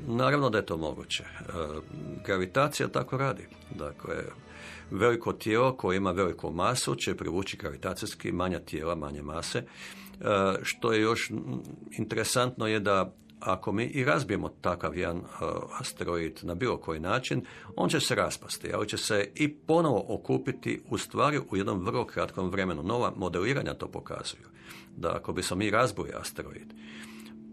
Naravno 0.07 0.49
da 0.49 0.57
je 0.57 0.65
to 0.65 0.77
moguće. 0.77 1.23
Gravitacija 2.25 2.87
tako 2.87 3.17
radi. 3.17 3.47
Dakle, 3.75 4.15
veliko 4.91 5.33
tijelo 5.33 5.77
koje 5.77 5.97
ima 5.97 6.11
veliku 6.11 6.51
masu 6.51 6.95
će 6.95 7.15
privući 7.15 7.57
gravitacijski 7.57 8.31
manja 8.31 8.59
tijela, 8.59 8.95
manje 8.95 9.21
mase. 9.21 9.63
Što 10.61 10.93
je 10.93 11.01
još 11.01 11.31
interesantno 11.97 12.67
je 12.67 12.79
da 12.79 13.15
ako 13.39 13.71
mi 13.71 13.85
i 13.85 14.03
razbijemo 14.03 14.49
takav 14.49 14.97
jedan 14.97 15.21
asteroid 15.79 16.39
na 16.41 16.55
bilo 16.55 16.77
koji 16.77 16.99
način, 16.99 17.45
on 17.75 17.89
će 17.89 17.99
se 17.99 18.15
raspasti, 18.15 18.73
ali 18.73 18.87
će 18.87 18.97
se 18.97 19.31
i 19.35 19.53
ponovo 19.53 20.05
okupiti 20.07 20.81
u 20.89 20.97
stvari 20.97 21.39
u 21.51 21.57
jednom 21.57 21.85
vrlo 21.85 22.05
kratkom 22.05 22.49
vremenu. 22.49 22.83
Nova 22.83 23.13
modeliranja 23.15 23.73
to 23.73 23.87
pokazuju. 23.87 24.47
Da 24.97 25.15
ako 25.15 25.33
bi 25.33 25.43
se 25.43 25.55
mi 25.55 25.69
razbili 25.69 26.11
asteroid, 26.13 26.73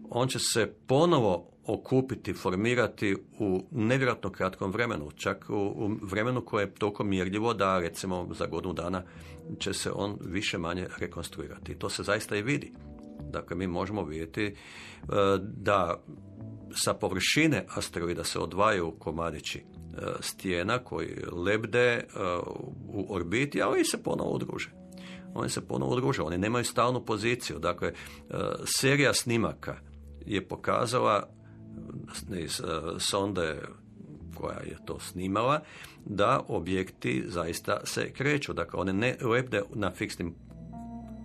on 0.09 0.27
će 0.27 0.39
se 0.39 0.73
ponovo 0.87 1.52
okupiti, 1.65 2.33
formirati 2.33 3.15
u 3.39 3.63
nevjerojatno 3.71 4.29
kratkom 4.29 4.71
vremenu, 4.71 5.11
čak 5.15 5.45
u, 5.49 5.91
vremenu 6.01 6.45
koje 6.45 6.63
je 6.63 6.73
toliko 6.73 7.03
mjerljivo 7.03 7.53
da 7.53 7.79
recimo 7.79 8.27
za 8.33 8.45
godinu 8.45 8.73
dana 8.73 9.03
će 9.59 9.73
se 9.73 9.91
on 9.91 10.17
više 10.21 10.57
manje 10.57 10.87
rekonstruirati. 10.99 11.75
To 11.75 11.89
se 11.89 12.03
zaista 12.03 12.35
i 12.35 12.41
vidi. 12.41 12.73
Dakle, 13.31 13.57
mi 13.57 13.67
možemo 13.67 14.03
vidjeti 14.03 14.45
e, 14.45 14.53
da 15.41 16.03
sa 16.75 16.93
površine 16.93 17.65
asteroida 17.69 18.23
se 18.23 18.39
odvajaju 18.39 18.91
komadići 18.99 19.59
e, 19.59 19.63
stijena 20.19 20.79
koji 20.79 21.15
lebde 21.31 21.79
e, 21.79 22.03
u 22.87 23.15
orbiti, 23.15 23.61
ali 23.61 23.81
i 23.81 23.85
se 23.85 24.03
ponovo 24.03 24.31
udruže. 24.35 24.71
oni 25.35 25.49
se 25.49 25.67
ponovo 25.67 25.95
udruže, 25.95 26.21
oni 26.21 26.37
nemaju 26.37 26.65
stalnu 26.65 27.05
poziciju. 27.05 27.59
Dakle, 27.59 27.93
serija 28.65 29.13
snimaka 29.13 29.75
je 30.25 30.47
pokazala 30.47 31.29
sonde 32.99 33.61
koja 34.35 34.59
je 34.59 34.77
to 34.85 34.99
snimala, 34.99 35.61
da 36.05 36.41
objekti 36.47 37.23
zaista 37.27 37.79
se 37.83 38.11
kreću. 38.11 38.53
Dakle, 38.53 38.79
one 38.79 38.93
ne 38.93 39.17
lebde 39.21 39.61
na 39.73 39.91
fiksnim 39.91 40.35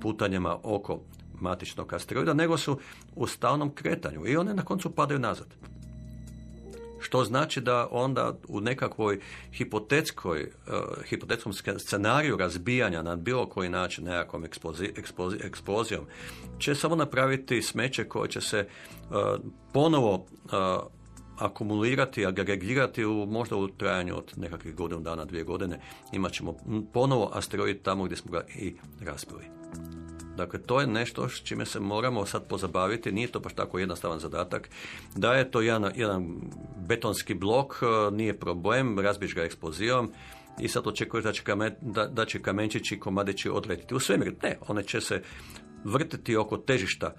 putanjama 0.00 0.58
oko 0.62 1.00
matičnog 1.40 1.92
asteroida, 1.92 2.34
nego 2.34 2.56
su 2.56 2.78
u 3.16 3.26
stalnom 3.26 3.74
kretanju 3.74 4.26
i 4.26 4.36
one 4.36 4.54
na 4.54 4.64
koncu 4.64 4.90
padaju 4.90 5.20
nazad. 5.20 5.46
Što 7.00 7.24
znači 7.24 7.60
da 7.60 7.88
onda 7.90 8.38
u 8.48 8.60
nekakvoj 8.60 9.20
hipotetskoj, 9.52 10.42
uh, 10.42 10.74
hipotetskom 11.04 11.52
scenariju 11.78 12.36
razbijanja 12.36 13.02
na 13.02 13.16
bilo 13.16 13.46
koji 13.46 13.68
način 13.68 14.04
nekakvom 14.04 14.44
eksplozi, 14.44 14.90
eksplozijom 15.44 16.04
će 16.58 16.74
samo 16.74 16.96
napraviti 16.96 17.62
smeće 17.62 18.04
koje 18.04 18.30
će 18.30 18.40
se 18.40 18.68
uh, 19.10 19.16
ponovo 19.72 20.14
uh, 20.14 20.50
akumulirati, 21.38 22.26
agregirati 22.26 23.04
u, 23.04 23.26
možda 23.26 23.56
u 23.56 23.68
trajanju 23.68 24.16
od 24.16 24.32
nekakvih 24.36 24.74
godinu 24.74 25.00
dana, 25.00 25.24
dvije 25.24 25.44
godine, 25.44 25.80
imat 26.12 26.32
ćemo 26.32 26.54
ponovo 26.92 27.30
asteroid 27.34 27.82
tamo 27.82 28.04
gdje 28.04 28.16
smo 28.16 28.30
ga 28.30 28.44
i 28.58 28.74
razbili. 29.00 29.44
Dakle, 30.38 30.62
to 30.62 30.80
je 30.80 30.86
nešto 30.86 31.28
s 31.28 31.42
čime 31.42 31.66
se 31.66 31.80
moramo 31.80 32.26
sad 32.26 32.48
pozabaviti, 32.48 33.12
nije 33.12 33.28
to 33.28 33.40
baš 33.40 33.54
tako 33.54 33.78
jednostavan 33.78 34.18
zadatak. 34.18 34.70
Da 35.16 35.34
je 35.34 35.50
to 35.50 35.60
jedan, 35.60 35.92
jedan 35.96 36.40
betonski 36.88 37.34
blok, 37.34 37.82
e, 37.82 38.10
nije 38.10 38.38
problem, 38.38 38.98
razbiš 38.98 39.34
ga 39.34 39.42
eksplozijom, 39.42 40.12
i 40.60 40.68
sad 40.68 40.86
očekuješ 40.86 41.24
da 41.24 41.32
će, 41.32 41.42
kamen, 41.42 41.74
da, 41.80 42.06
da 42.06 42.24
će 42.24 42.42
kamenčići 42.42 42.94
i 42.94 43.00
komadići 43.00 43.50
odletiti 43.50 43.94
u 43.94 44.00
svemir. 44.00 44.34
Ne, 44.42 44.58
one 44.68 44.82
će 44.82 45.00
se 45.00 45.22
vrtiti 45.84 46.36
oko 46.36 46.56
težišta 46.56 47.14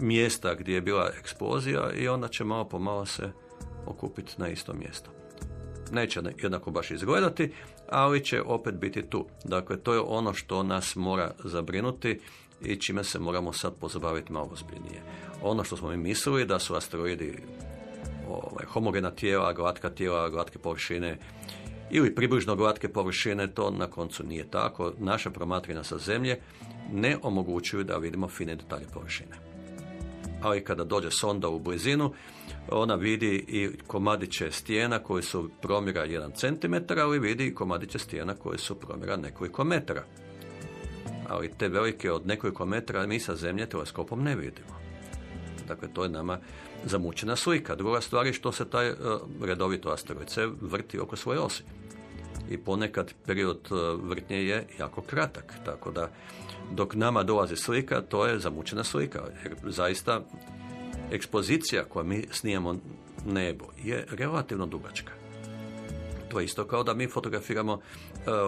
mjesta 0.00 0.54
gdje 0.54 0.74
je 0.74 0.80
bila 0.80 1.10
eksplozija 1.20 1.92
i 1.92 2.08
onda 2.08 2.28
će 2.28 2.44
malo 2.44 2.68
po 2.68 2.78
malo 2.78 3.06
se 3.06 3.32
okupiti 3.86 4.34
na 4.38 4.48
isto 4.48 4.74
mjesto. 4.74 5.10
Neće 5.92 6.20
jednako 6.42 6.70
baš 6.70 6.90
izgledati, 6.90 7.52
ali 7.88 8.24
će 8.24 8.42
opet 8.42 8.74
biti 8.74 9.02
tu. 9.02 9.26
Dakle, 9.44 9.76
to 9.76 9.94
je 9.94 10.00
ono 10.00 10.34
što 10.34 10.62
nas 10.62 10.96
mora 10.96 11.34
zabrinuti 11.44 12.20
i 12.62 12.76
čime 12.76 13.04
se 13.04 13.18
moramo 13.18 13.52
sad 13.52 13.74
pozabaviti 13.80 14.32
malo 14.32 14.48
ozbiljnije. 14.52 15.02
Ono 15.42 15.64
što 15.64 15.76
smo 15.76 15.88
mi 15.88 15.96
mislili 15.96 16.46
da 16.46 16.58
su 16.58 16.74
asteroidi 16.74 17.38
ovaj, 18.28 18.66
homogena 18.66 19.10
tijela, 19.10 19.52
glatka 19.52 19.90
tijela, 19.90 20.28
glatke 20.28 20.58
površine 20.58 21.18
ili 21.90 22.14
približno 22.14 22.56
glatke 22.56 22.88
površine, 22.88 23.54
to 23.54 23.70
na 23.70 23.86
koncu 23.86 24.24
nije 24.24 24.50
tako. 24.50 24.92
Naša 24.98 25.30
promatrina 25.30 25.84
sa 25.84 25.98
zemlje 25.98 26.40
ne 26.92 27.16
omogućuju 27.22 27.84
da 27.84 27.96
vidimo 27.96 28.28
fine 28.28 28.54
detalje 28.54 28.86
površine. 28.94 29.48
Ali 30.42 30.64
kada 30.64 30.84
dođe 30.84 31.10
sonda 31.10 31.48
u 31.48 31.58
blizinu, 31.58 32.12
ona 32.70 32.94
vidi 32.94 33.44
i 33.48 33.70
komadiće 33.86 34.50
stijena 34.50 34.98
koji 34.98 35.22
su 35.22 35.50
promjera 35.62 36.06
1 36.06 36.34
cm, 36.34 37.00
ali 37.00 37.18
vidi 37.18 37.46
i 37.46 37.54
komadiće 37.54 37.98
stijena 37.98 38.34
koji 38.34 38.58
su 38.58 38.74
promjera 38.74 39.16
nekoliko 39.16 39.64
metara 39.64 40.04
ali 41.28 41.50
te 41.58 41.68
velike 41.68 42.12
od 42.12 42.26
nekoliko 42.26 42.66
metara 42.66 43.06
mi 43.06 43.20
sa 43.20 43.36
zemlje 43.36 43.66
teleskopom 43.66 44.22
ne 44.22 44.36
vidimo. 44.36 44.78
Dakle, 45.68 45.88
to 45.94 46.02
je 46.02 46.08
nama 46.08 46.38
zamučena 46.84 47.36
slika. 47.36 47.74
Druga 47.74 48.00
stvar 48.00 48.26
je 48.26 48.32
što 48.32 48.52
se 48.52 48.64
taj 48.64 48.90
uh, 48.90 48.96
redovito 49.42 49.90
asteroid 49.90 50.30
se 50.30 50.46
vrti 50.60 50.98
oko 50.98 51.16
svoje 51.16 51.38
osi. 51.38 51.62
I 52.50 52.58
ponekad 52.58 53.14
period 53.26 53.58
uh, 53.70 54.08
vrtnje 54.08 54.36
je 54.36 54.66
jako 54.78 55.02
kratak, 55.02 55.54
tako 55.64 55.90
da 55.90 56.10
dok 56.72 56.94
nama 56.94 57.22
dolazi 57.22 57.56
slika, 57.56 58.00
to 58.00 58.26
je 58.26 58.38
zamučena 58.38 58.84
slika. 58.84 59.22
Jer 59.44 59.56
zaista 59.72 60.20
ekspozicija 61.10 61.84
koja 61.84 62.02
mi 62.02 62.26
snijemo 62.30 62.76
nebo 63.26 63.64
je 63.84 64.06
relativno 64.10 64.66
dugačka. 64.66 65.17
To 66.28 66.40
je 66.40 66.44
isto 66.44 66.64
kao 66.64 66.82
da 66.82 66.94
mi 66.94 67.06
fotografiramo 67.06 67.72
uh, 67.72 67.80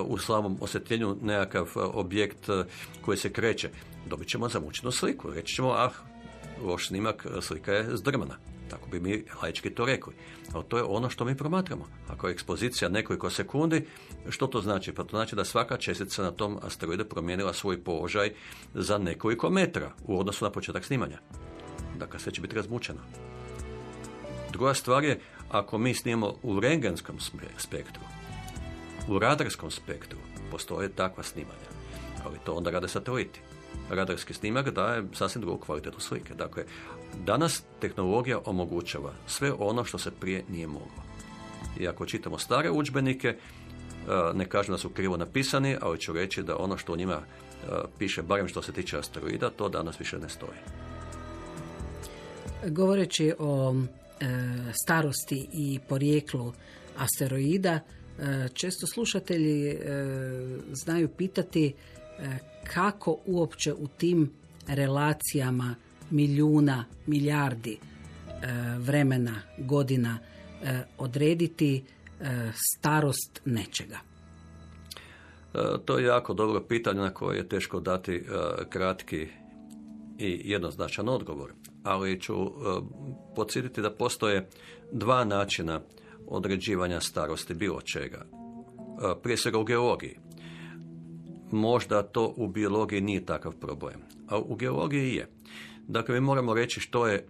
u 0.05 0.19
slavom 0.19 0.59
osjetljenju 0.61 1.17
nekakav 1.23 1.63
uh, 1.63 1.83
objekt 1.95 2.49
uh, 2.49 2.65
koji 3.01 3.19
se 3.19 3.33
kreće. 3.33 3.71
Dobit 4.07 4.29
ćemo 4.29 4.49
zamučenu 4.49 4.91
sliku. 4.93 5.31
Reći 5.31 5.55
ćemo, 5.55 5.71
ah, 5.71 5.91
loš 6.63 6.89
snimak, 6.89 7.27
slika 7.41 7.73
je 7.73 7.97
zdrmana. 7.97 8.37
Tako 8.71 8.89
bi 8.91 9.01
mi 9.01 9.25
laički 9.43 9.71
to 9.71 9.85
rekli. 9.85 10.15
Ali 10.53 10.65
to 10.69 10.77
je 10.77 10.83
ono 10.83 11.11
što 11.11 11.25
mi 11.25 11.37
promatramo. 11.37 11.87
Ako 12.09 12.29
je 12.29 12.33
ekspozicija 12.33 12.89
nekoliko 12.89 13.31
sekundi, 13.31 13.87
što 14.29 14.47
to 14.47 14.61
znači? 14.61 14.93
Pa 14.93 15.05
to 15.05 15.17
znači 15.17 15.37
da 15.37 15.45
svaka 15.45 15.77
čestica 15.77 16.23
na 16.23 16.31
tom 16.31 16.59
asteroidu 16.63 17.05
promijenila 17.05 17.53
svoj 17.53 17.85
položaj 17.85 18.33
za 18.75 18.99
nekoliko 18.99 19.51
metra 19.51 19.93
u 20.05 20.21
odnosu 20.21 20.45
na 20.45 20.51
početak 20.51 20.85
snimanja. 20.85 21.19
Dakle, 21.99 22.21
sve 22.21 22.33
će 22.33 22.41
biti 22.41 22.57
razmučeno. 22.57 23.01
Druga 24.53 24.75
stvar 24.75 25.05
je, 25.05 25.21
ako 25.51 25.79
mi 25.79 25.95
snimamo 25.95 26.35
u 26.43 26.61
rengenskom 26.61 27.17
spektru, 27.57 28.03
u 29.09 29.19
radarskom 29.19 29.71
spektru, 29.71 30.19
postoje 30.51 30.89
takva 30.89 31.23
snimanja. 31.23 31.71
Ali 32.25 32.39
to 32.45 32.55
onda 32.55 32.71
rade 32.71 32.89
sateliti. 32.89 33.41
Radarski 33.91 34.35
snimak 34.35 34.71
daje 34.71 35.05
sasvim 35.13 35.43
drugu 35.43 35.59
kvalitetu 35.59 36.01
slike. 36.01 36.35
Dakle, 36.35 36.65
danas 37.25 37.63
tehnologija 37.81 38.39
omogućava 38.45 39.13
sve 39.27 39.53
ono 39.59 39.85
što 39.85 39.99
se 39.99 40.11
prije 40.11 40.45
nije 40.49 40.67
moglo. 40.67 41.03
I 41.79 41.89
ako 41.89 42.07
čitamo 42.07 42.39
stare 42.39 42.71
udžbenike, 42.71 43.29
e, 43.29 43.37
ne 44.35 44.49
kažem 44.49 44.73
da 44.73 44.79
su 44.79 44.89
krivo 44.89 45.17
napisani, 45.17 45.77
ali 45.81 45.99
ću 45.99 46.13
reći 46.13 46.43
da 46.43 46.57
ono 46.57 46.77
što 46.77 46.93
u 46.93 46.97
njima 46.97 47.15
e, 47.15 47.67
piše, 47.99 48.23
barem 48.23 48.49
što 48.49 48.63
se 48.63 48.73
tiče 48.73 48.99
asteroida, 48.99 49.51
to 49.51 49.69
danas 49.69 50.01
više 50.01 50.19
ne 50.19 50.29
stoji. 50.29 50.59
Govoreći 52.67 53.33
o 53.39 53.75
starosti 54.83 55.49
i 55.53 55.79
porijeklu 55.89 56.53
asteroida, 56.99 57.81
e, 58.19 58.49
često 58.55 58.87
slušatelji 58.87 59.69
e, 59.69 59.77
znaju 60.73 61.09
pitati 61.09 61.75
kako 62.65 63.17
uopće 63.27 63.73
u 63.73 63.89
tim 63.89 64.31
relacijama 64.67 65.75
milijuna, 66.11 66.85
milijardi 67.07 67.79
vremena, 68.79 69.43
godina 69.59 70.19
odrediti 70.99 71.85
starost 72.53 73.41
nečega. 73.45 73.99
To 75.85 75.99
je 75.99 76.07
jako 76.07 76.35
dobro 76.35 76.61
pitanje 76.61 77.01
na 77.01 77.11
koje 77.11 77.37
je 77.37 77.49
teško 77.49 77.81
dati 77.81 78.25
kratki 78.71 79.29
i 80.19 80.41
jednoznačan 80.45 81.09
odgovor 81.09 81.53
ali 81.85 82.21
ću 82.21 82.35
e, 82.35 82.49
podsjetiti 83.37 83.83
da 83.83 83.91
postoje 83.91 84.49
dva 84.93 85.25
načina 85.25 85.81
određivanja 86.27 87.01
starosti 87.01 87.55
bilo 87.55 87.81
čega. 87.81 88.25
E, 88.25 89.23
prije 89.23 89.37
svega 89.37 89.59
u 89.59 89.65
geologiji. 89.65 90.19
Možda 91.53 92.03
to 92.03 92.35
u 92.37 92.49
biologiji 92.49 93.01
nije 93.01 93.27
takav 93.27 93.53
problem, 93.61 94.01
a 94.29 94.39
u 94.39 94.55
geologiji 94.55 95.15
je. 95.15 95.29
Dakle, 95.89 96.15
mi 96.15 96.21
moramo 96.21 96.55
reći 96.55 96.81
što 96.81 97.07
je 97.07 97.27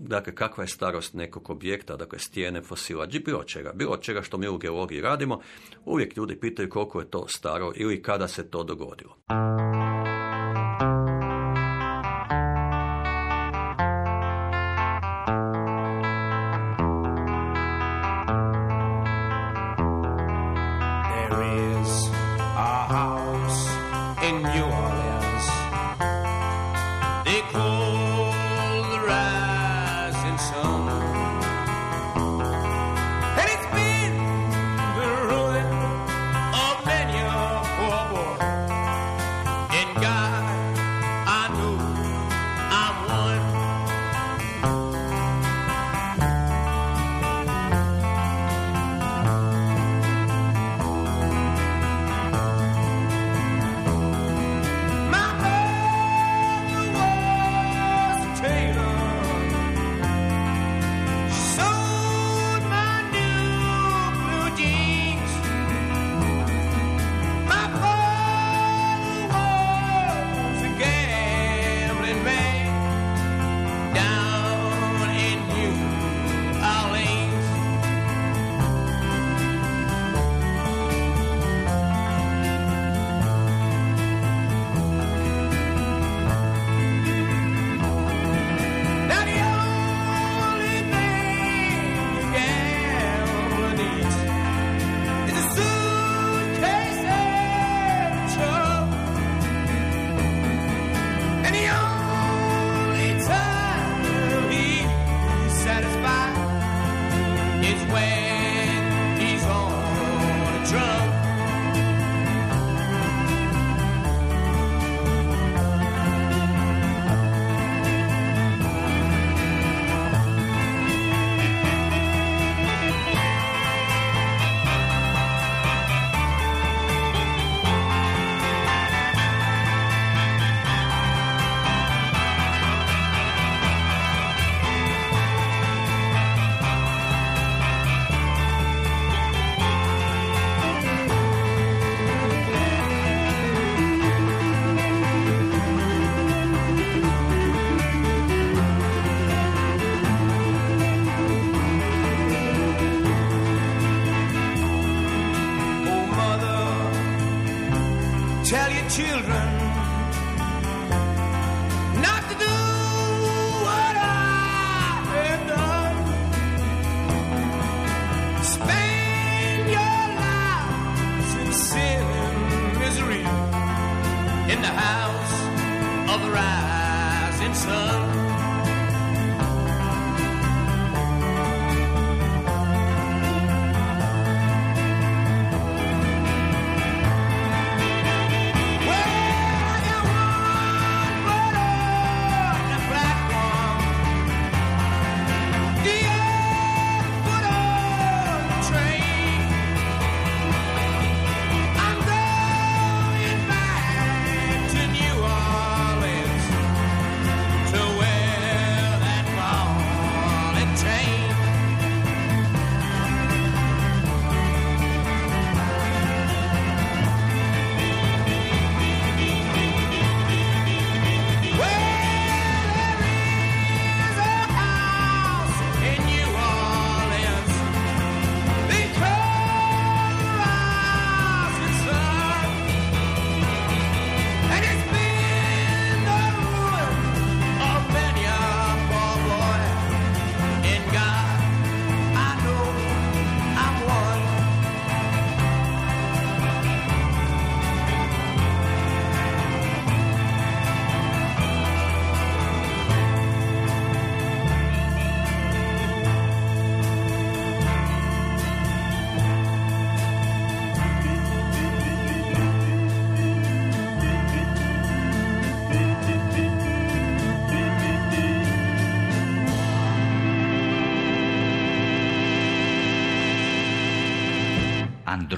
dakle, 0.00 0.34
kakva 0.34 0.64
je 0.64 0.68
starost 0.68 1.14
nekog 1.14 1.50
objekta, 1.50 1.96
dakle, 1.96 2.18
stijene, 2.18 2.62
fosila, 2.62 3.06
bilo 3.24 3.44
čega, 3.44 3.72
bilo 3.74 3.96
čega 3.96 4.22
što 4.22 4.38
mi 4.38 4.48
u 4.48 4.58
geologiji 4.58 5.00
radimo, 5.00 5.40
uvijek 5.84 6.16
ljudi 6.16 6.40
pitaju 6.40 6.68
koliko 6.68 7.00
je 7.00 7.10
to 7.10 7.28
staro 7.28 7.72
ili 7.76 8.02
kada 8.02 8.28
se 8.28 8.50
to 8.50 8.64
dogodilo. 8.64 9.16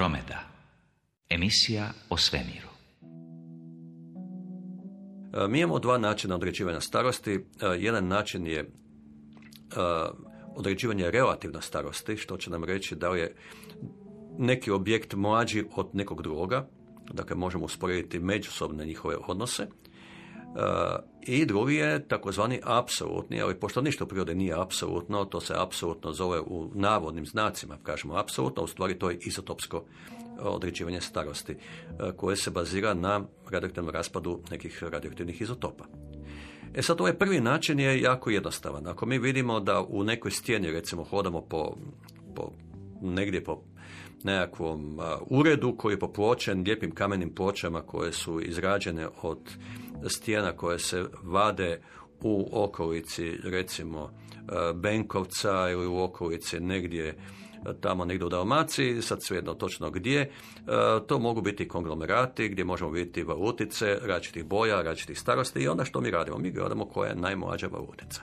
Andromeda. 0.03 0.41
Emisija 1.31 1.93
o 2.09 2.17
svemiru. 2.17 2.69
E, 5.35 5.49
Mi 5.49 5.61
imamo 5.61 5.79
dva 5.79 5.99
načina 5.99 6.35
određivanja 6.35 6.81
starosti. 6.81 7.35
E, 7.35 7.41
Jedan 7.79 8.09
način 8.09 8.47
je 8.47 8.61
e, 8.61 8.67
određivanje 10.57 11.11
relativne 11.11 11.63
starosti, 11.63 12.17
što 12.17 12.37
će 12.37 12.51
nam 12.51 12.65
reći 12.65 12.97
da 12.97 13.09
je 13.09 13.37
neki 14.39 14.71
objekt 14.71 15.15
mlađi 15.15 15.65
od 15.77 15.89
nekog 15.93 16.23
drugoga, 16.23 16.69
dakle 17.13 17.37
možemo 17.37 17.65
usporediti 17.65 18.19
međusobne 18.19 18.87
njihove 18.87 19.17
odnose. 19.27 19.67
I 21.27 21.47
drugi 21.47 21.75
je 21.75 22.09
takozvani 22.09 22.61
apsolutni, 22.65 23.43
ali 23.43 23.61
pošto 23.61 23.81
ništa 23.81 24.05
u 24.05 24.07
prirodi 24.07 24.35
nije 24.35 24.61
apsolutno, 24.61 25.25
to 25.25 25.41
se 25.41 25.55
apsolutno 25.57 26.13
zove 26.13 26.41
u 26.41 26.71
navodnim 26.75 27.27
znacima, 27.27 27.79
kažemo 27.83 28.17
apsolutno, 28.17 28.63
u 28.63 28.67
stvari 28.67 28.99
to 28.99 29.11
je 29.11 29.19
izotopsko 29.21 29.85
određivanje 30.41 31.01
starosti, 31.01 31.53
e, 31.53 31.57
koje 32.17 32.37
se 32.37 32.51
bazira 32.51 32.95
na 32.95 33.21
radioaktivnom 33.51 33.95
raspadu 33.95 34.41
nekih 34.51 34.83
radioaktivnih 34.83 35.41
izotopa. 35.41 35.85
E 36.75 36.83
sad, 36.83 37.01
ovaj 37.01 37.19
prvi 37.19 37.41
način 37.41 37.81
je 37.81 38.01
jako 38.01 38.31
jednostavan. 38.31 38.87
Ako 38.87 39.07
mi 39.07 39.19
vidimo 39.19 39.61
da 39.61 39.83
u 39.89 40.05
nekoj 40.05 40.31
stijeni, 40.31 40.71
recimo, 40.71 41.05
hodamo 41.05 41.41
po, 41.41 41.77
po 42.35 42.53
negdje 43.01 43.45
po 43.45 43.63
nekakvom 44.25 45.01
uredu 45.21 45.77
koji 45.77 45.93
je 45.93 45.99
popločen 45.99 46.63
lijepim 46.63 46.95
kamenim 46.95 47.35
pločama 47.35 47.83
koje 47.83 48.13
su 48.13 48.41
izrađene 48.41 49.09
od 49.23 49.39
stijena 50.09 50.53
koje 50.53 50.79
se 50.79 51.05
vade 51.23 51.81
u 52.21 52.49
okolici 52.53 53.37
recimo 53.45 54.11
Benkovca 54.75 55.71
ili 55.71 55.87
u 55.87 56.03
okolici 56.03 56.61
negdje 56.61 57.17
tamo 57.81 58.05
negdje 58.05 58.27
u 58.27 58.29
Dalmaciji, 58.29 59.03
sad 59.03 59.19
svejedno 59.23 59.55
točno 59.55 59.91
gdje, 59.91 60.31
to 61.07 61.19
mogu 61.19 61.41
biti 61.41 61.69
konglomerati 61.69 62.49
gdje 62.49 62.65
možemo 62.65 62.91
vidjeti 62.91 63.23
valutice 63.23 63.99
različitih 64.03 64.45
boja, 64.45 64.83
različitih 64.83 65.19
starosti 65.19 65.61
i 65.61 65.69
onda 65.69 65.85
što 65.85 66.01
mi 66.01 66.11
radimo? 66.11 66.39
Mi 66.39 66.51
gledamo 66.51 66.85
koja 66.85 67.09
je 67.09 67.17
najmlađa 67.17 67.67
valutica. 67.67 68.23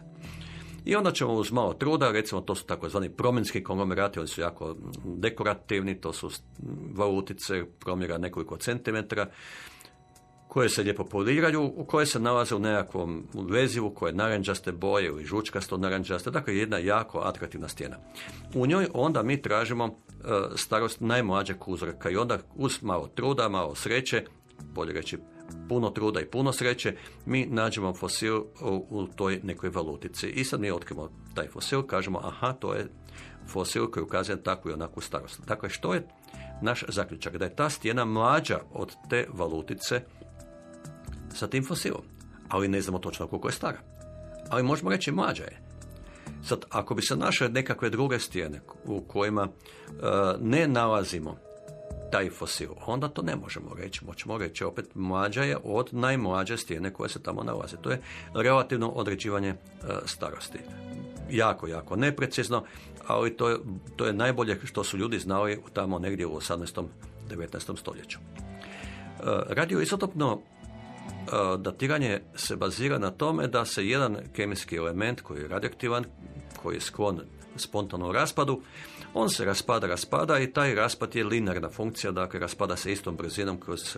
I 0.85 0.95
onda 0.95 1.11
ćemo 1.11 1.33
uz 1.33 1.51
malo 1.51 1.73
truda, 1.73 2.11
recimo 2.11 2.41
to 2.41 2.55
su 2.55 2.65
takozvani 2.65 3.09
promjenski 3.09 3.63
konglomerati, 3.63 4.19
oni 4.19 4.27
su 4.27 4.41
jako 4.41 4.75
dekorativni, 5.03 6.01
to 6.01 6.13
su 6.13 6.31
valutice 6.95 7.65
promjera 7.79 8.17
nekoliko 8.17 8.57
centimetra, 8.57 9.27
koje 10.49 10.69
se 10.69 10.83
lijepo 10.83 11.03
poliraju, 11.03 11.73
u 11.75 11.85
koje 11.85 12.05
se 12.05 12.19
nalaze 12.19 12.55
u 12.55 12.59
nekakvom 12.59 13.27
vezivu 13.33 13.93
koje 13.93 14.09
je 14.09 14.15
naranđaste 14.15 14.71
boje 14.71 15.05
ili 15.05 15.25
žučkasto 15.25 15.77
naranđaste, 15.77 16.31
dakle 16.31 16.57
jedna 16.57 16.77
jako 16.77 17.19
atraktivna 17.19 17.67
stijena. 17.67 17.97
U 18.53 18.67
njoj 18.67 18.87
onda 18.93 19.23
mi 19.23 19.41
tražimo 19.41 19.85
e, 19.85 19.91
starost 20.55 21.01
najmlađeg 21.01 21.67
uzorka 21.67 22.09
i 22.09 22.17
onda 22.17 22.37
uz 22.55 22.83
malo 22.83 23.07
truda, 23.07 23.49
malo 23.49 23.75
sreće, 23.75 24.25
bolje 24.73 24.93
reći 24.93 25.17
puno 25.69 25.89
truda 25.89 26.21
i 26.21 26.25
puno 26.25 26.53
sreće, 26.53 26.95
mi 27.25 27.45
nađemo 27.45 27.93
fosil 27.93 28.37
u, 28.37 28.85
u 28.89 29.07
toj 29.07 29.39
nekoj 29.43 29.69
valutici. 29.69 30.27
I 30.27 30.43
sad 30.43 30.61
mi 30.61 30.71
otkrimo 30.71 31.09
taj 31.33 31.47
fosil, 31.47 31.81
kažemo 31.83 32.19
aha, 32.23 32.53
to 32.53 32.73
je 32.73 32.87
fosil 33.47 33.91
koji 33.91 34.03
ukazuje 34.03 34.43
takvu 34.43 34.71
i 34.71 34.73
onakvu 34.73 35.01
starost. 35.01 35.41
Dakle, 35.47 35.69
što 35.69 35.93
je 35.93 36.07
naš 36.61 36.83
zaključak? 36.87 37.37
Da 37.37 37.45
je 37.45 37.55
ta 37.55 37.69
stijena 37.69 38.05
mlađa 38.05 38.59
od 38.73 38.95
te 39.09 39.27
valutice 39.33 40.01
sa 41.33 41.47
tim 41.47 41.65
fosilom. 41.65 42.01
Ali 42.49 42.67
ne 42.67 42.81
znamo 42.81 42.99
točno 42.99 43.27
koliko 43.27 43.47
je 43.47 43.51
stara. 43.51 43.77
Ali 44.49 44.63
možemo 44.63 44.89
reći 44.89 45.11
mlađa 45.11 45.43
je. 45.43 45.61
Sad, 46.43 46.65
ako 46.69 46.95
bi 46.95 47.01
se 47.01 47.15
našle 47.15 47.49
nekakve 47.49 47.89
druge 47.89 48.19
stijene 48.19 48.61
u 48.85 49.01
kojima 49.01 49.47
e, 49.47 49.49
ne 50.39 50.67
nalazimo 50.67 51.37
taj 52.11 52.29
fosil, 52.29 52.69
onda 52.85 53.07
to 53.07 53.21
ne 53.21 53.35
možemo 53.35 53.73
reći. 53.77 54.05
Moćemo 54.05 54.37
reći 54.37 54.63
opet 54.63 54.85
mlađa 54.95 55.43
je 55.43 55.57
od 55.63 55.89
najmlađe 55.91 56.57
stijene 56.57 56.93
koje 56.93 57.09
se 57.09 57.23
tamo 57.23 57.43
nalaze. 57.43 57.77
To 57.77 57.91
je 57.91 58.01
relativno 58.33 58.89
određivanje 58.89 59.49
e, 59.49 59.55
starosti. 60.05 60.59
Jako, 61.31 61.67
jako 61.67 61.95
neprecizno, 61.95 62.63
ali 63.07 63.37
to 63.37 63.49
je, 63.49 63.57
to 63.95 64.05
je 64.05 64.13
najbolje 64.13 64.59
što 64.63 64.83
su 64.83 64.97
ljudi 64.97 65.19
znali 65.19 65.61
tamo 65.73 65.99
negdje 65.99 66.25
u 66.25 66.35
18 66.35 66.83
19. 67.29 67.77
stoljeću. 67.77 68.19
Radioizotopno 69.49 70.41
datiranje 71.57 72.21
se 72.35 72.55
bazira 72.55 72.97
na 72.97 73.11
tome 73.11 73.47
da 73.47 73.65
se 73.65 73.87
jedan 73.87 74.17
kemijski 74.33 74.75
element 74.75 75.21
koji 75.21 75.41
je 75.41 75.47
radioaktivan, 75.47 76.05
koji 76.63 76.75
je 76.75 76.81
sklon 76.81 77.21
spontanom 77.59 78.11
raspadu, 78.11 78.61
on 79.13 79.29
se 79.29 79.45
raspada, 79.45 79.87
raspada 79.87 80.39
i 80.39 80.53
taj 80.53 80.75
raspad 80.75 81.15
je 81.15 81.23
linearna 81.23 81.69
funkcija, 81.69 82.11
dakle 82.11 82.39
raspada 82.39 82.75
se 82.75 82.91
istom 82.91 83.15
brzinom 83.15 83.59
kroz 83.59 83.97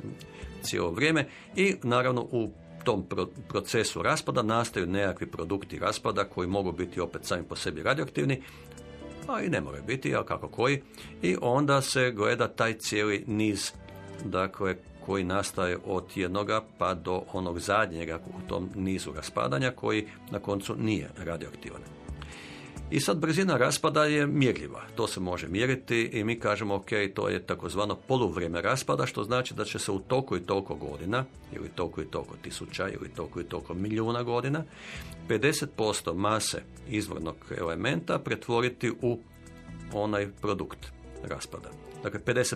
cijelo 0.63 0.91
vrijeme 0.91 1.27
i 1.55 1.75
naravno 1.83 2.21
u 2.21 2.51
tom 2.83 3.05
procesu 3.47 4.01
raspada 4.01 4.41
nastaju 4.41 4.87
nekakvi 4.87 5.27
produkti 5.27 5.79
raspada 5.79 6.23
koji 6.23 6.47
mogu 6.47 6.71
biti 6.71 7.01
opet 7.01 7.25
sami 7.25 7.43
po 7.43 7.55
sebi 7.55 7.83
radioaktivni, 7.83 8.41
a 9.27 9.41
i 9.41 9.49
ne 9.49 9.61
moraju 9.61 9.83
biti, 9.87 10.15
a 10.15 10.23
kako 10.23 10.47
koji. 10.47 10.81
I 11.21 11.37
onda 11.41 11.81
se 11.81 12.11
gleda 12.11 12.47
taj 12.47 12.73
cijeli 12.73 13.23
niz 13.27 13.71
dakle, 14.25 14.75
koji 15.05 15.23
nastaje 15.23 15.77
od 15.85 16.05
jednoga 16.15 16.61
pa 16.77 16.93
do 16.93 17.23
onog 17.33 17.59
zadnjega 17.59 18.19
u 18.27 18.49
tom 18.49 18.69
nizu 18.75 19.11
raspadanja 19.13 19.71
koji 19.71 20.07
na 20.31 20.39
koncu 20.39 20.75
nije 20.75 21.09
radioaktivan. 21.17 22.00
I 22.91 22.99
sad 22.99 23.17
brzina 23.17 23.57
raspada 23.57 24.05
je 24.05 24.27
mjerljiva. 24.27 24.81
To 24.95 25.07
se 25.07 25.19
može 25.19 25.47
mjeriti 25.47 26.09
i 26.13 26.23
mi 26.23 26.39
kažemo 26.39 26.75
ok, 26.75 26.89
to 27.15 27.29
je 27.29 27.45
takozvano 27.45 27.95
poluvrijeme 27.95 28.61
raspada, 28.61 29.05
što 29.05 29.23
znači 29.23 29.53
da 29.53 29.65
će 29.65 29.79
se 29.79 29.91
u 29.91 29.99
toliko 29.99 30.37
i 30.37 30.39
toliko 30.41 30.75
godina, 30.75 31.25
ili 31.55 31.69
toliko 31.75 32.01
i 32.01 32.05
toliko 32.05 32.35
tisuća, 32.41 32.89
ili 32.89 33.09
toliko 33.15 33.41
i 33.41 33.43
toliko 33.43 33.73
milijuna 33.73 34.23
godina, 34.23 34.63
50% 35.29 36.13
mase 36.13 36.63
izvornog 36.89 37.35
elementa 37.57 38.19
pretvoriti 38.19 38.91
u 39.01 39.19
onaj 39.93 40.31
produkt 40.41 40.91
raspada. 41.23 41.69
Dakle, 42.03 42.19
50%. 42.19 42.55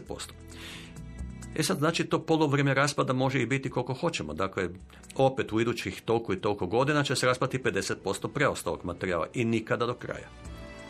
E 1.55 1.63
sad, 1.63 1.77
znači, 1.77 2.05
to 2.05 2.19
polovrijeme 2.19 2.73
raspada 2.73 3.13
može 3.13 3.41
i 3.41 3.45
biti 3.45 3.69
koliko 3.69 3.93
hoćemo. 3.93 4.33
Dakle, 4.33 4.69
opet 5.15 5.53
u 5.53 5.59
idućih 5.61 6.01
toliko 6.01 6.33
i 6.33 6.41
toliko 6.41 6.67
godina 6.67 7.03
će 7.03 7.15
se 7.15 7.25
raspati 7.25 7.59
50% 7.59 8.27
preostalog 8.27 8.79
materijala 8.83 9.27
i 9.33 9.45
nikada 9.45 9.85
do 9.85 9.93
kraja. 9.93 10.27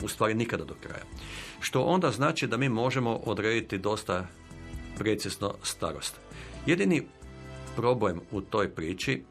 U 0.04 0.08
stvari 0.08 0.34
nikada 0.34 0.66
do 0.66 0.76
kraja. 0.82 1.04
Što 1.60 1.82
onda 1.82 2.12
znači 2.12 2.48
da 2.48 2.58
mi 2.58 2.70
možemo 2.70 3.16
odrediti 3.26 3.78
dosta 3.78 4.28
precizno 4.98 5.54
starost. 5.64 6.20
Jedini 6.66 7.04
problem 7.76 8.22
u 8.32 8.42
toj 8.42 8.70
priči 8.70 9.24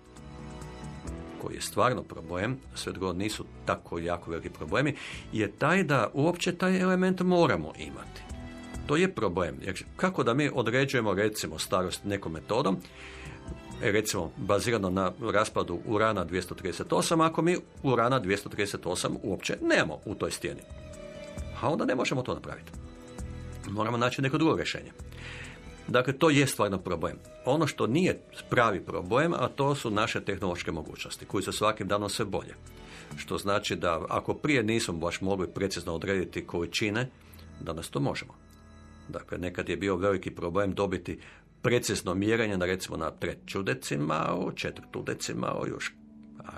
koji 1.43 1.55
je 1.55 1.61
stvarno 1.61 2.03
problem, 2.03 2.57
sve 2.75 2.93
drugo 2.93 3.13
nisu 3.13 3.45
tako 3.65 3.99
jako 3.99 4.31
veliki 4.31 4.51
problemi, 4.51 4.95
je 5.33 5.51
taj 5.51 5.83
da 5.83 6.11
uopće 6.15 6.53
taj 6.53 6.81
element 6.81 7.21
moramo 7.21 7.73
imati. 7.79 8.34
To 8.87 8.97
je 8.97 9.15
problem. 9.15 9.57
Jer 9.63 9.85
kako 9.97 10.25
da 10.25 10.35
mi 10.35 10.51
određujemo 10.55 11.15
recimo 11.15 11.59
starost 11.59 12.05
nekom 12.05 12.33
metodom, 12.33 12.77
e, 13.83 13.93
recimo 13.93 14.33
bazirano 14.37 14.91
na 14.91 15.13
raspadu 15.33 15.79
urana 15.87 16.27
238, 16.27 17.27
ako 17.27 17.43
mi 17.43 17.57
urana 17.83 18.21
238 18.21 19.17
uopće 19.23 19.57
nemamo 19.63 19.99
u 20.05 20.15
toj 20.15 20.31
stijeni. 20.31 20.61
A 21.61 21.71
onda 21.71 21.85
ne 21.85 21.95
možemo 21.95 22.23
to 22.23 22.35
napraviti. 22.35 22.73
Moramo 23.71 23.97
naći 23.97 24.23
neko 24.23 24.39
drugo 24.39 24.57
rješenje. 24.57 24.93
Dakle, 25.89 26.13
to 26.13 26.31
je 26.31 26.47
stvarno 26.47 26.79
problem. 26.79 27.19
Ono 27.45 27.67
što 27.67 27.87
nije 27.87 28.21
pravi 28.51 28.81
problem, 28.81 29.33
a 29.33 29.49
to 29.49 29.75
su 29.75 29.91
naše 29.91 30.21
tehnološke 30.21 30.73
mogućnosti, 30.73 31.25
koji 31.25 31.45
su 31.45 31.53
svakim 31.53 31.89
danom 31.89 32.09
sve 32.09 32.25
bolje. 32.25 32.55
Što 33.17 33.39
znači 33.39 33.77
da 33.77 34.01
ako 34.09 34.35
prije 34.35 34.63
nismo 34.63 34.95
baš 34.95 35.21
mogli 35.21 35.49
precizno 35.55 35.95
odrediti 35.95 36.47
količine, 36.47 37.11
danas 37.61 37.89
to 37.89 38.01
možemo. 38.01 38.44
Dakle, 39.09 39.39
nekad 39.39 39.69
je 39.69 39.77
bio 39.77 39.97
veliki 39.97 40.31
problem 40.31 40.73
dobiti 40.75 41.19
precizno 41.63 42.15
mjerenje 42.15 42.57
na 42.57 42.67
recimo 42.67 42.97
na 42.97 43.11
treću 43.11 43.63
decimalu, 43.63 44.53
četvrtu 44.53 45.03
decimalu, 45.03 45.67
još 45.67 45.95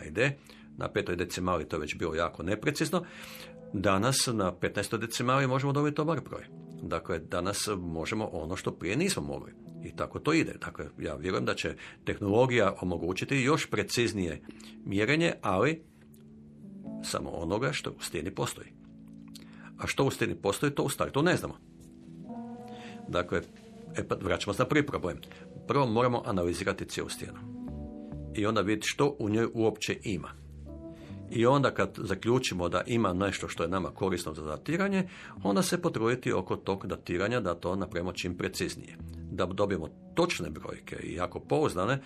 ajde, 0.00 0.36
na 0.76 0.88
petoj 0.88 1.16
decimali 1.16 1.68
to 1.68 1.76
je 1.76 1.80
već 1.80 1.96
bilo 1.96 2.14
jako 2.14 2.42
neprecizno. 2.42 3.04
Danas 3.72 4.28
na 4.32 4.52
15. 4.52 4.98
decimali 4.98 5.46
možemo 5.46 5.72
dobiti 5.72 5.96
dobar 5.96 6.20
broj. 6.20 6.46
Dakle, 6.82 7.18
danas 7.18 7.68
možemo 7.78 8.28
ono 8.32 8.56
što 8.56 8.72
prije 8.72 8.96
nismo 8.96 9.22
mogli. 9.22 9.52
I 9.84 9.96
tako 9.96 10.18
to 10.18 10.32
ide. 10.32 10.54
Dakle, 10.60 10.86
ja 10.98 11.14
vjerujem 11.14 11.44
da 11.44 11.54
će 11.54 11.76
tehnologija 12.04 12.74
omogućiti 12.80 13.36
još 13.36 13.70
preciznije 13.70 14.42
mjerenje, 14.84 15.32
ali 15.42 15.82
samo 17.04 17.30
onoga 17.30 17.72
što 17.72 17.90
u 17.90 18.00
stijeni 18.00 18.30
postoji. 18.30 18.68
A 19.78 19.86
što 19.86 20.04
u 20.04 20.10
stijeni 20.10 20.34
postoji, 20.34 20.72
to 20.72 20.82
u 20.82 20.88
startu 20.88 21.22
ne 21.22 21.36
znamo. 21.36 21.58
Dakle, 23.08 23.40
e 23.96 24.08
pa 24.08 24.14
vraćamo 24.14 24.54
se 24.54 24.62
na 24.62 24.68
prvi 24.68 24.86
problem. 24.86 25.16
Prvo 25.66 25.86
moramo 25.86 26.22
analizirati 26.26 26.84
cijelu 26.84 27.08
stijenu. 27.08 27.38
I 28.34 28.46
onda 28.46 28.60
vidjeti 28.60 28.88
što 28.88 29.16
u 29.18 29.28
njoj 29.28 29.48
uopće 29.54 29.98
ima. 30.02 30.46
I 31.30 31.46
onda 31.46 31.70
kad 31.70 31.90
zaključimo 31.96 32.68
da 32.68 32.82
ima 32.86 33.12
nešto 33.12 33.48
što 33.48 33.62
je 33.62 33.68
nama 33.68 33.90
korisno 33.90 34.34
za 34.34 34.42
datiranje, 34.42 35.08
onda 35.42 35.62
se 35.62 35.82
potruditi 35.82 36.32
oko 36.32 36.56
tog 36.56 36.86
datiranja 36.86 37.40
da 37.40 37.54
to 37.54 37.76
napravimo 37.76 38.12
čim 38.12 38.36
preciznije. 38.36 38.96
Da 39.30 39.46
dobijemo 39.46 39.88
točne 40.14 40.50
brojke 40.50 40.96
i 41.02 41.14
jako 41.14 41.40
pouzdane, 41.40 41.92
e, 41.92 42.00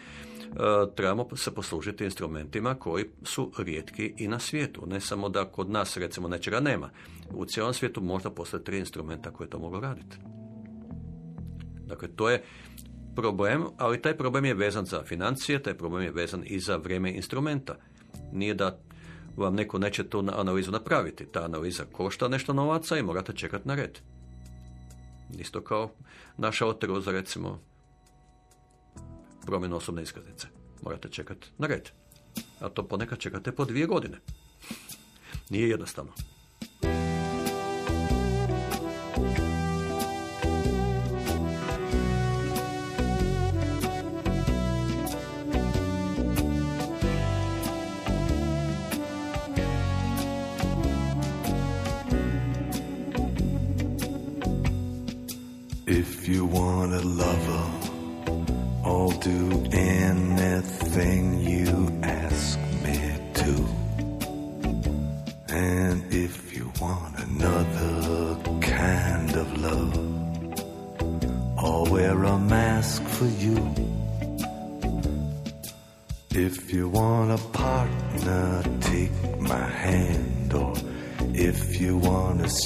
trebamo 0.97 1.29
se 1.37 1.55
poslužiti 1.55 2.05
instrumentima 2.05 2.75
koji 2.75 3.05
su 3.23 3.53
rijetki 3.59 4.15
i 4.17 4.29
na 4.29 4.39
svijetu. 4.39 4.87
Ne 4.87 5.01
samo 5.01 5.29
da 5.29 5.45
kod 5.45 5.71
nas 5.71 5.97
recimo 5.97 6.29
nečega 6.29 6.61
nema. 6.61 6.91
U 7.31 7.45
cijelom 7.45 7.75
svijetu 7.75 8.01
možda 8.01 8.31
postoje 8.31 8.65
tri 8.65 8.79
instrumenta 8.79 9.31
koje 9.31 9.51
to 9.51 9.59
mogu 9.59 9.81
raditi. 9.81 10.17
Dakle, 11.91 12.09
to 12.17 12.31
je 12.31 12.43
problem, 13.17 13.67
ali 13.77 14.03
taj 14.03 14.17
problem 14.17 14.45
je 14.45 14.55
vezan 14.55 14.87
za 14.87 15.03
financije, 15.05 15.63
taj 15.63 15.75
problem 15.75 16.03
je 16.03 16.11
vezan 16.11 16.43
i 16.47 16.61
za 16.61 16.77
vrijeme 16.77 17.13
instrumenta. 17.13 17.77
Nije 18.33 18.55
da 18.55 18.79
vam 19.37 19.55
neko 19.55 19.79
neće 19.79 20.09
tu 20.09 20.19
analizu 20.19 20.71
napraviti. 20.71 21.27
Ta 21.27 21.45
analiza 21.45 21.85
košta 21.93 22.29
nešto 22.29 22.53
novaca 22.53 22.99
i 22.99 23.03
morate 23.03 23.33
čekati 23.33 23.69
na 23.69 23.75
red. 23.75 23.99
Isto 25.39 25.61
kao 25.61 25.91
naša 26.37 26.67
oteru 26.67 27.01
za 27.01 27.13
recimo 27.13 27.61
promjenu 29.47 29.77
osobne 29.77 30.03
iskaznice. 30.03 30.47
Morate 30.83 31.09
čekati 31.09 31.51
na 31.59 31.67
red. 31.67 31.91
A 32.61 32.69
to 32.69 32.89
ponekad 32.89 33.19
čekate 33.19 33.53
po 33.53 33.65
dvije 33.65 33.87
godine. 33.87 34.19
Nije 35.51 35.69
jednostavno. 35.69 36.13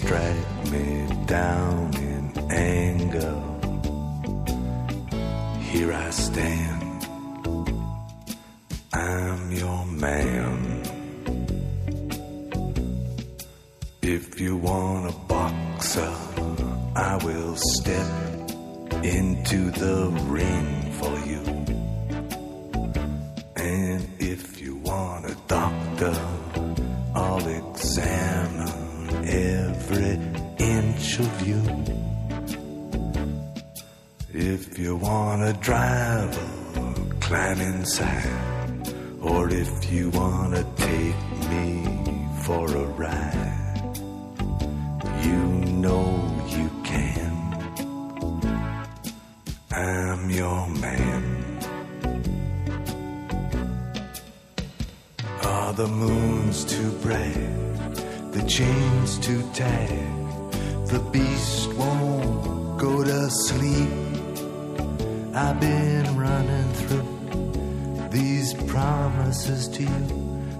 Strike 0.05 0.71
me 0.71 1.07
down 1.25 1.84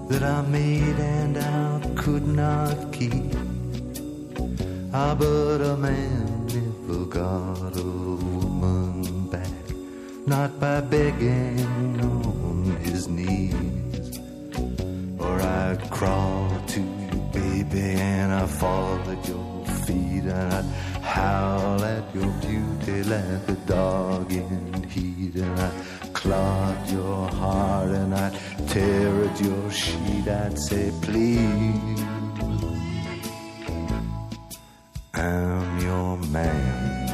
that 0.07 0.23
I 0.23 0.41
made 0.41 0.64
say, 30.65 30.91
please. 31.01 32.01
I'm 35.13 35.79
your 35.79 36.17
man. 36.33 37.04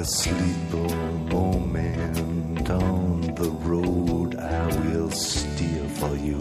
Got 0.00 0.06
a 0.06 0.12
sleeper 0.12 0.96
moment 1.34 2.70
on 2.70 3.20
the 3.34 3.50
road, 3.68 4.34
I 4.36 4.66
will 4.86 5.10
steer 5.10 5.84
for 5.88 6.16
you. 6.16 6.40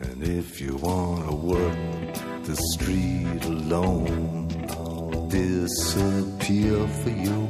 And 0.00 0.22
if 0.22 0.60
you 0.60 0.76
wanna 0.76 1.34
work 1.34 2.14
the 2.44 2.56
street 2.72 3.44
alone, 3.44 4.48
I'll 4.70 5.26
disappear 5.28 6.86
for 7.00 7.10
you. 7.10 7.48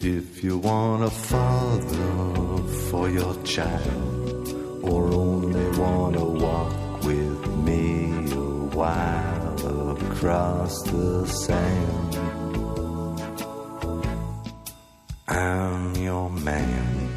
If 0.00 0.42
you 0.42 0.58
want 0.58 1.04
a 1.04 1.10
father 1.10 2.62
for 2.90 3.08
your 3.08 3.34
child, 3.44 4.15
across 10.66 10.82
the 10.82 11.26
sand, 11.26 12.16
I'm 15.28 15.94
your 15.94 16.30
man. 16.30 17.08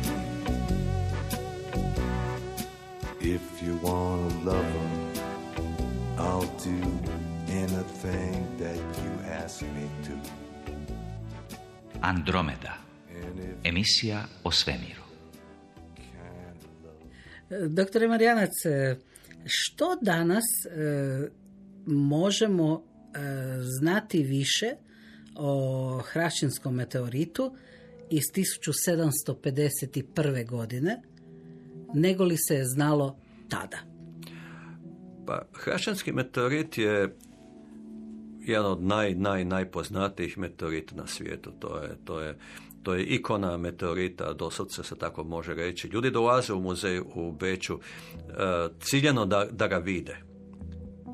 If 3.21 3.41
you 3.63 3.79
wanna 3.83 4.29
love 4.45 4.65
him, 4.65 4.91
I'll 6.17 6.51
do 6.63 6.79
anything 7.47 8.45
that 8.59 8.77
you 9.03 9.13
ask 9.43 9.61
me 9.61 9.89
to. 10.05 10.13
Andromeda. 12.01 12.73
Emisija 13.63 14.23
o 14.43 14.51
svemiru. 14.51 15.01
Doktore 17.69 18.07
Marijanac, 18.07 18.51
što 19.45 19.97
danas 20.01 20.43
e, 20.65 21.29
možemo 21.85 22.88
znati 23.61 24.23
više 24.23 24.71
o 25.35 25.97
Hrašinskom 25.97 26.75
meteoritu 26.75 27.55
iz 28.09 28.23
1751. 28.35 30.49
godine 30.49 31.01
nego 31.93 32.23
li 32.23 32.37
se 32.37 32.55
je 32.55 32.65
znalo 32.65 33.19
tada? 33.49 33.77
Pa, 35.25 35.41
Hrašanski 35.53 36.11
meteorit 36.11 36.77
je 36.77 37.15
jedan 38.39 38.65
od 38.65 38.83
naj, 38.83 39.15
naj, 39.15 39.45
najpoznatijih 39.45 40.37
meteorita 40.37 40.95
na 40.95 41.07
svijetu. 41.07 41.51
To 41.59 41.77
je, 41.77 41.97
to 42.05 42.19
je, 42.19 42.37
to 42.83 42.93
je 42.93 43.05
ikona 43.05 43.57
meteorita, 43.57 44.33
doslovce 44.33 44.83
se 44.83 44.95
tako 44.95 45.23
može 45.23 45.53
reći. 45.53 45.87
Ljudi 45.87 46.11
dolaze 46.11 46.53
u 46.53 46.59
muzej 46.59 46.99
u 46.99 47.31
Beću 47.31 47.73
e, 47.73 47.79
ciljano 48.79 49.25
da, 49.25 49.47
da 49.51 49.67
ga 49.67 49.77
vide. 49.77 50.28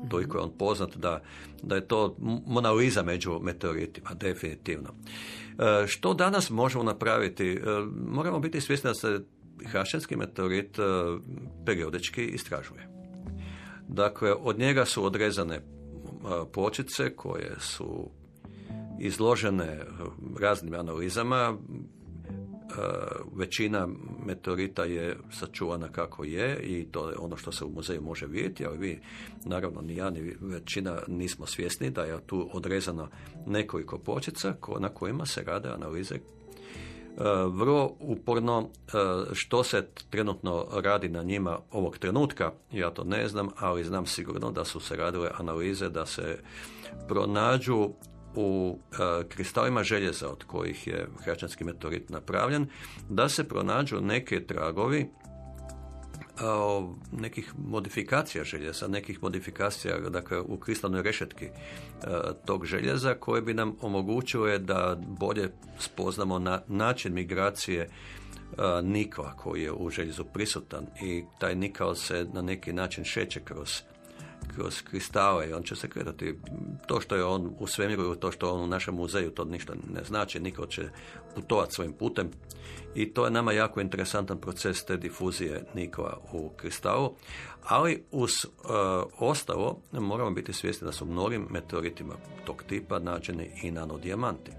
Toliko 0.08 0.38
je 0.38 0.42
on 0.44 0.52
poznat 0.58 0.96
da, 0.96 1.22
da 1.62 1.74
je 1.74 1.88
to 1.88 2.16
Mona 2.46 2.72
Lisa 2.72 3.02
među 3.02 3.38
meteoritima, 3.42 4.10
definitivno. 4.14 4.88
E, 5.58 5.86
što 5.86 6.14
danas 6.14 6.50
možemo 6.50 6.84
napraviti? 6.84 7.48
E, 7.48 7.60
moramo 8.06 8.38
biti 8.38 8.60
svjesni 8.60 8.90
da 8.90 8.94
se 8.94 9.20
Hrašanski 9.64 10.16
meteorit 10.16 10.78
e, 10.78 10.82
periodički 11.66 12.24
istražuje. 12.24 12.88
Dakle, 13.88 14.32
od 14.32 14.58
njega 14.58 14.84
su 14.84 15.04
odrezane 15.04 15.60
a, 16.24 16.44
pločice 16.52 17.16
koje 17.16 17.54
su 17.58 18.10
izložene 19.00 19.82
a, 19.82 20.04
raznim 20.40 20.74
analizama. 20.74 21.56
A, 22.70 23.06
Većina 23.34 23.88
meteorita 24.26 24.84
je 24.84 25.16
sačuvana 25.30 25.88
kako 25.88 26.24
je 26.24 26.60
i 26.62 26.86
to 26.90 27.10
je 27.10 27.16
ono 27.18 27.36
što 27.36 27.52
se 27.52 27.64
u 27.64 27.70
muzeju 27.70 28.02
može 28.02 28.26
vidjeti, 28.26 28.66
ali 28.66 28.78
vi, 28.78 29.00
naravno, 29.44 29.80
ni 29.80 29.96
ja, 29.96 30.10
ni 30.10 30.36
većina 30.40 30.98
nismo 31.08 31.46
svjesni 31.46 31.90
da 31.90 32.02
je 32.02 32.20
tu 32.26 32.50
odrezano 32.52 33.08
nekoliko 33.46 33.98
pločica 33.98 34.54
ko- 34.60 34.78
na 34.80 34.88
kojima 34.88 35.26
se 35.26 35.42
rade 35.42 35.68
analize. 35.68 36.14
E, 36.14 36.20
vrlo 37.50 37.96
uporno 37.98 38.68
e, 38.68 38.90
što 39.32 39.64
se 39.64 39.86
trenutno 40.10 40.66
radi 40.72 41.08
na 41.08 41.22
njima 41.22 41.58
ovog 41.70 41.98
trenutka, 41.98 42.52
ja 42.72 42.90
to 42.90 43.04
ne 43.04 43.28
znam, 43.28 43.48
ali 43.56 43.84
znam 43.84 44.06
sigurno 44.06 44.50
da 44.50 44.64
su 44.64 44.80
se 44.80 44.96
radile 44.96 45.30
analize 45.38 45.88
da 45.88 46.06
se 46.06 46.38
pronađu 47.08 47.90
u 48.36 48.78
e, 48.92 49.28
kristalima 49.28 49.82
željeza 49.82 50.28
od 50.28 50.44
kojih 50.44 50.86
je 50.86 51.08
hračanski 51.24 51.64
meteorit 51.64 52.10
napravljen, 52.10 52.66
da 53.08 53.28
se 53.28 53.48
pronađu 53.48 54.00
neke 54.00 54.46
tragovi 54.46 55.08
a, 56.40 56.88
nekih 57.12 57.52
modifikacija 57.58 58.44
željeza, 58.44 58.88
nekih 58.88 59.22
modifikacija 59.22 59.98
dakle, 59.98 60.40
u 60.40 60.56
kristalnoj 60.56 61.02
rešetki 61.02 61.44
e, 61.44 61.50
tog 62.44 62.66
željeza 62.66 63.14
koje 63.14 63.42
bi 63.42 63.54
nam 63.54 63.76
omogućile 63.80 64.58
da 64.58 64.96
bolje 65.00 65.50
spoznamo 65.78 66.38
na 66.38 66.62
način 66.68 67.14
migracije 67.14 67.80
e, 67.80 67.88
nikla 68.82 69.36
koji 69.36 69.62
je 69.62 69.72
u 69.72 69.90
željezu 69.90 70.24
prisutan 70.24 70.86
i 71.02 71.24
taj 71.38 71.54
nikao 71.54 71.94
se 71.94 72.26
na 72.32 72.42
neki 72.42 72.72
način 72.72 73.04
šeće 73.04 73.40
kroz 73.44 73.82
kroz 74.56 74.82
kristale 74.82 75.48
i 75.48 75.52
on 75.52 75.62
će 75.62 75.76
se 75.76 75.88
kretati. 75.88 76.38
To 76.86 77.00
što 77.00 77.16
je 77.16 77.24
on 77.24 77.54
u 77.58 77.66
svemiru, 77.66 78.16
to 78.16 78.32
što 78.32 78.54
on 78.54 78.60
u 78.60 78.66
našem 78.66 78.94
muzeju, 78.94 79.30
to 79.30 79.44
ništa 79.44 79.74
ne 79.94 80.04
znači. 80.04 80.40
Niko 80.40 80.66
će 80.66 80.88
putovati 81.34 81.74
svojim 81.74 81.92
putem. 81.92 82.30
I 82.94 83.12
to 83.12 83.24
je 83.24 83.30
nama 83.30 83.52
jako 83.52 83.80
interesantan 83.80 84.38
proces 84.38 84.84
te 84.84 84.96
difuzije 84.96 85.64
nikova 85.74 86.18
u 86.32 86.50
kristalu. 86.56 87.14
Ali 87.62 88.02
uz 88.10 88.30
e, 88.30 88.48
ostalo 89.18 89.80
moramo 89.92 90.30
biti 90.30 90.52
svjesni 90.52 90.84
da 90.84 90.92
su 90.92 91.06
mnogim 91.06 91.46
meteoritima 91.50 92.14
tog 92.44 92.62
tipa 92.62 92.98
nađeni 92.98 93.50
i 93.62 93.70
nanodijamanti 93.70 94.50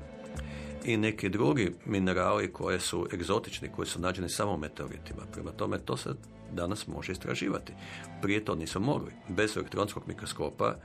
i 0.86 0.98
neki 0.98 1.30
drugi 1.30 1.72
minerali 1.86 2.54
koji 2.54 2.80
su 2.80 3.08
egzotični, 3.14 3.70
koji 3.76 3.88
su 3.88 4.00
nađeni 4.00 4.30
samo 4.30 4.54
u 4.54 4.58
meteoritima. 4.58 5.22
Prema 5.34 5.52
tome, 5.52 5.80
to 5.80 5.98
se 5.98 6.10
danas 6.52 6.88
može 6.88 7.12
istraživati. 7.12 7.74
Prije 8.22 8.46
to 8.46 8.56
nisu 8.56 8.80
mogli. 8.80 9.12
Bez 9.30 9.58
elektronskog 9.58 10.04
mikroskopa 10.08 10.76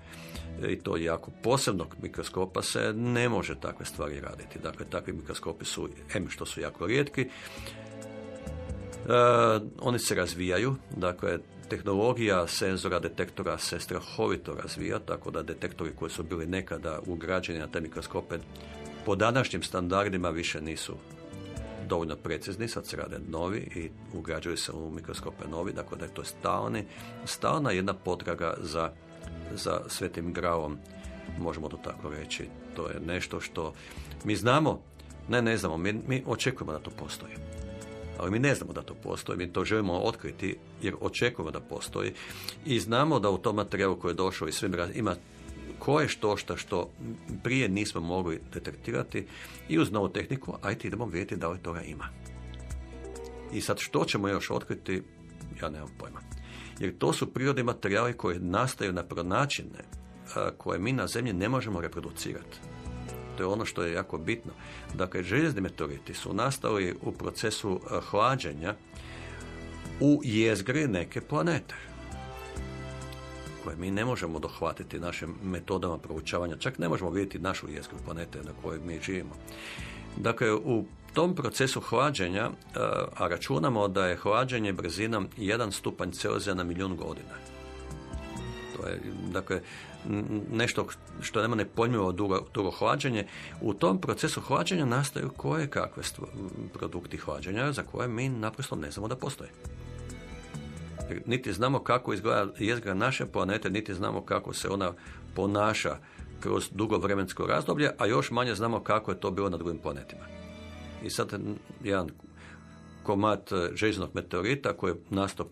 i 0.69 0.77
to 0.77 0.97
jako 0.97 1.31
posebnog 1.43 1.97
mikroskopa 2.03 2.63
se 2.63 2.93
ne 2.93 3.29
može 3.29 3.61
takve 3.61 3.87
stvari 3.87 4.21
raditi. 4.21 4.59
Dakle, 4.59 4.87
takvi 4.87 5.13
mikroskopi 5.13 5.65
su, 5.65 5.89
em 6.15 6.31
što 6.31 6.47
su 6.47 6.61
jako 6.61 6.87
rijetki, 6.87 7.29
E, 9.09 9.61
oni 9.81 9.99
se 9.99 10.15
razvijaju, 10.15 10.75
dakle 10.97 11.39
tehnologija 11.69 12.47
senzora 12.47 13.01
detektora 13.01 13.59
se 13.59 13.81
strahovito 13.81 14.55
razvija, 14.55 14.99
tako 14.99 15.31
da 15.31 15.43
detektori 15.43 15.91
koji 15.97 16.11
su 16.11 16.23
bili 16.23 16.47
nekada 16.47 17.01
ugrađeni 17.07 17.59
na 17.59 17.67
te 17.67 17.81
mikroskope 17.81 18.39
po 19.05 19.17
današnjim 19.17 19.63
standardima 19.63 20.31
više 20.31 20.61
nisu 20.61 20.95
dovoljno 21.89 22.17
precizni, 22.17 22.69
sad 22.69 22.87
se 22.87 22.97
rade 22.97 23.19
novi 23.29 23.59
i 23.59 23.91
ugrađuju 24.19 24.57
se 24.57 24.73
u 24.73 24.91
mikroskope 24.91 25.49
novi, 25.49 25.73
dakle 25.73 25.99
da 25.99 26.05
je 26.05 26.15
to 26.15 26.25
stalni, 26.25 26.85
stalna 27.25 27.71
jedna 27.71 27.95
potraga 27.95 28.55
za, 28.61 28.93
za 29.55 29.81
svetim 29.89 30.33
gravom, 30.33 30.79
možemo 31.39 31.69
to 31.69 31.77
tako 31.77 32.11
reći. 32.11 32.49
To 32.77 32.89
je 32.89 33.01
nešto 33.07 33.41
što 33.41 33.73
mi 34.25 34.37
znamo, 34.37 34.81
ne 35.29 35.43
ne 35.43 35.57
znamo, 35.57 35.77
mi, 35.77 35.93
mi 35.93 36.23
očekujemo 36.27 36.73
da 36.73 36.79
to 36.79 36.91
postoji 36.91 37.35
ali 38.19 38.31
mi 38.31 38.39
ne 38.39 38.55
znamo 38.55 38.73
da 38.73 38.83
to 38.83 38.95
postoji, 38.95 39.39
mi 39.39 39.53
to 39.53 39.65
želimo 39.65 39.93
otkriti 39.93 40.57
jer 40.83 40.95
očekujemo 41.01 41.51
da 41.51 41.61
postoji 41.61 42.13
i 42.65 42.81
znamo 42.81 43.21
da 43.21 43.31
u 43.31 43.39
tom 43.39 43.57
materijalu 43.57 43.97
koji 43.97 44.11
je 44.11 44.15
došao 44.15 44.49
i 44.49 44.53
svim 44.53 44.75
ima 44.95 45.15
koje 45.79 46.09
što 46.09 46.37
šta 46.37 46.57
što 46.57 46.91
prije 47.43 47.69
nismo 47.69 48.01
mogli 48.01 48.41
detektirati 48.55 49.27
i 49.69 49.79
uz 49.79 49.93
novu 49.93 50.09
tehniku, 50.09 50.55
ajte 50.63 50.89
idemo 50.89 51.07
vidjeti 51.07 51.37
da 51.37 51.49
li 51.49 51.59
toga 51.59 51.83
ima. 51.83 52.09
I 53.53 53.61
sad 53.61 53.79
što 53.79 54.05
ćemo 54.05 54.29
još 54.29 54.51
otkriti, 54.51 55.03
ja 55.63 55.71
nemam 55.71 55.89
pojma. 55.99 56.21
Jer 56.79 56.99
to 56.99 57.13
su 57.13 57.33
prirodni 57.33 57.63
materijali 57.63 58.13
koji 58.13 58.39
nastaju 58.39 58.93
na 58.93 59.03
pronačine 59.03 59.85
koje 60.59 60.79
mi 60.79 60.93
na 60.93 61.07
zemlji 61.07 61.33
ne 61.33 61.49
možemo 61.49 61.81
reproducirati. 61.81 62.59
To 63.37 63.43
je 63.43 63.47
ono 63.47 63.65
što 63.65 63.83
je 63.83 63.93
jako 63.93 64.19
bitno. 64.19 64.53
Dakle, 64.95 65.23
željezni 65.23 65.61
meteoriti 65.61 66.15
su 66.15 66.35
nastali 66.35 66.97
u 67.03 67.13
procesu 67.13 67.81
hlađenja 68.11 68.75
u 70.01 70.21
jezgri 70.25 70.89
neke 70.89 71.21
planete 71.21 71.75
koje 73.65 73.77
mi 73.77 73.91
ne 73.91 74.05
možemo 74.05 74.39
dohvatiti 74.39 75.01
našim 75.01 75.35
metodama 75.43 75.99
proučavanja, 75.99 76.57
čak 76.57 76.79
ne 76.79 76.89
možemo 76.89 77.11
vidjeti 77.11 77.39
našu 77.39 77.71
jezgru 77.71 77.99
planete 78.05 78.39
na 78.39 78.51
kojoj 78.63 78.81
mi 78.87 79.01
živimo. 79.01 79.35
Dakle, 80.17 80.55
u 80.55 80.85
tom 81.13 81.35
procesu 81.35 81.81
hlađenja, 81.81 82.51
eh, 82.51 82.79
a 83.17 83.29
računamo 83.29 83.89
da 83.89 84.07
je 84.07 84.17
hlađenje 84.17 84.73
brzinom 84.73 85.29
1 85.37 85.71
stupanj 85.71 86.11
Celzija 86.11 86.55
na 86.55 86.65
milijun 86.65 86.97
godina. 86.97 87.35
To 88.77 88.87
je, 88.89 89.01
dakle, 89.33 89.61
nešto 90.53 90.87
što 91.21 91.43
nema 91.43 91.57
nepojmljivo 91.57 92.13
dugo, 92.13 92.41
dugo 92.55 92.71
hlađenje, 92.71 93.27
u 93.61 93.75
tom 93.75 94.01
procesu 94.01 94.41
hlađenja 94.41 94.85
nastaju 94.85 95.31
koje 95.37 95.71
kakve 95.71 96.03
produkti 96.73 97.17
hlađenja 97.17 97.73
za 97.73 97.83
koje 97.83 98.09
mi 98.09 98.29
naprosto 98.29 98.77
ne 98.77 98.91
znamo 98.91 99.09
da 99.09 99.17
postoje. 99.17 99.51
Niti 101.27 101.53
znamo 101.53 101.79
kako 101.79 102.13
izgleda 102.13 102.53
jezgra 102.59 102.95
naše 102.95 103.27
planete, 103.27 103.71
niti 103.71 103.95
znamo 103.95 104.25
kako 104.25 104.55
se 104.55 104.69
ona 104.69 104.93
ponaša 105.35 105.97
kroz 106.41 106.71
dugo 106.75 106.99
vremensko 106.99 107.47
razdoblje, 107.47 107.91
a 107.99 108.07
još 108.07 108.31
manje 108.31 108.55
znamo 108.55 108.81
kako 108.81 109.11
je 109.11 109.21
to 109.21 109.31
bilo 109.31 109.49
na 109.49 109.57
drugim 109.57 109.79
planetima. 109.79 110.25
I 111.05 111.11
sad 111.11 111.33
jedan 111.85 112.09
komad 113.03 113.41
e, 113.53 113.77
željeznog 113.77 114.11
meteorita 114.15 114.73
koji 114.73 114.91
je 114.91 115.01
nastao 115.11 115.47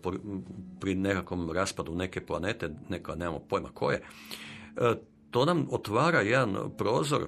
pri 0.79 0.95
nekakvom 0.95 1.51
raspadu 1.51 1.95
neke 1.95 2.25
planete, 2.25 2.69
neka 2.89 3.15
nemamo 3.15 3.39
pojma 3.39 3.69
koje, 3.73 3.95
e, 3.95 4.95
to 5.31 5.45
nam 5.45 5.67
otvara 5.71 6.21
jedan 6.21 6.55
prozor 6.77 7.27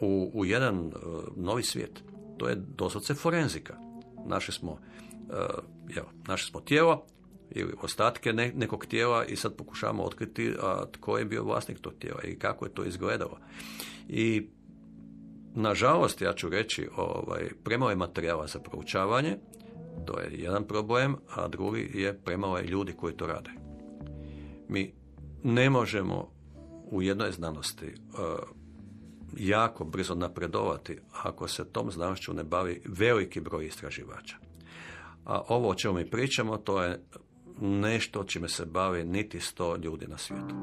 u, 0.00 0.30
u 0.34 0.44
jedan 0.44 0.76
e, 0.76 0.90
novi 1.36 1.62
svijet. 1.62 2.02
To 2.38 2.48
je 2.48 2.54
doslovce 2.54 3.14
forenzika. 3.14 3.76
Naše 4.26 4.52
smo, 4.52 4.78
evo, 5.96 6.08
naše 6.26 6.46
smo 6.46 6.60
tijelo 6.60 7.04
ili 7.50 7.72
ostatke 7.82 8.32
nekog 8.32 8.86
tijela 8.86 9.24
i 9.24 9.36
sad 9.36 9.56
pokušavamo 9.56 10.02
otkriti 10.02 10.54
a, 10.62 10.84
tko 10.92 11.18
je 11.18 11.24
bio 11.24 11.44
vlasnik 11.44 11.80
tog 11.80 11.94
tijela 11.98 12.22
i 12.22 12.38
kako 12.38 12.64
je 12.64 12.74
to 12.74 12.84
izgledalo. 12.84 13.38
I 14.08 14.48
Nažalost, 15.54 16.22
ja 16.22 16.32
ću 16.32 16.48
reći, 16.48 16.88
ovaj, 16.96 17.50
premalo 17.64 17.90
je 17.90 17.96
materijala 17.96 18.46
za 18.46 18.58
proučavanje, 18.58 19.36
to 20.06 20.20
je 20.20 20.30
jedan 20.32 20.64
problem, 20.64 21.16
a 21.34 21.48
drugi 21.48 21.90
je 21.94 22.18
premalo 22.18 22.58
je 22.58 22.64
ljudi 22.64 22.92
koji 22.92 23.16
to 23.16 23.26
rade. 23.26 23.50
Mi 24.68 24.94
ne 25.42 25.70
možemo 25.70 26.30
u 26.90 27.02
jednoj 27.02 27.32
znanosti 27.32 27.86
uh, 27.86 28.20
jako 29.36 29.84
brzo 29.84 30.14
napredovati 30.14 30.98
ako 31.12 31.48
se 31.48 31.72
tom 31.72 31.90
znanošću 31.90 32.34
ne 32.34 32.44
bavi 32.44 32.82
veliki 32.84 33.40
broj 33.40 33.66
istraživača. 33.66 34.36
A 35.24 35.42
ovo 35.48 35.68
o 35.68 35.74
čemu 35.74 35.94
mi 35.94 36.10
pričamo, 36.10 36.56
to 36.56 36.82
je 36.82 37.00
nešto 37.60 38.24
čime 38.24 38.48
se 38.48 38.64
bavi 38.64 39.04
niti 39.04 39.40
sto 39.40 39.76
ljudi 39.76 40.06
na 40.06 40.18
svijetu. 40.18 40.54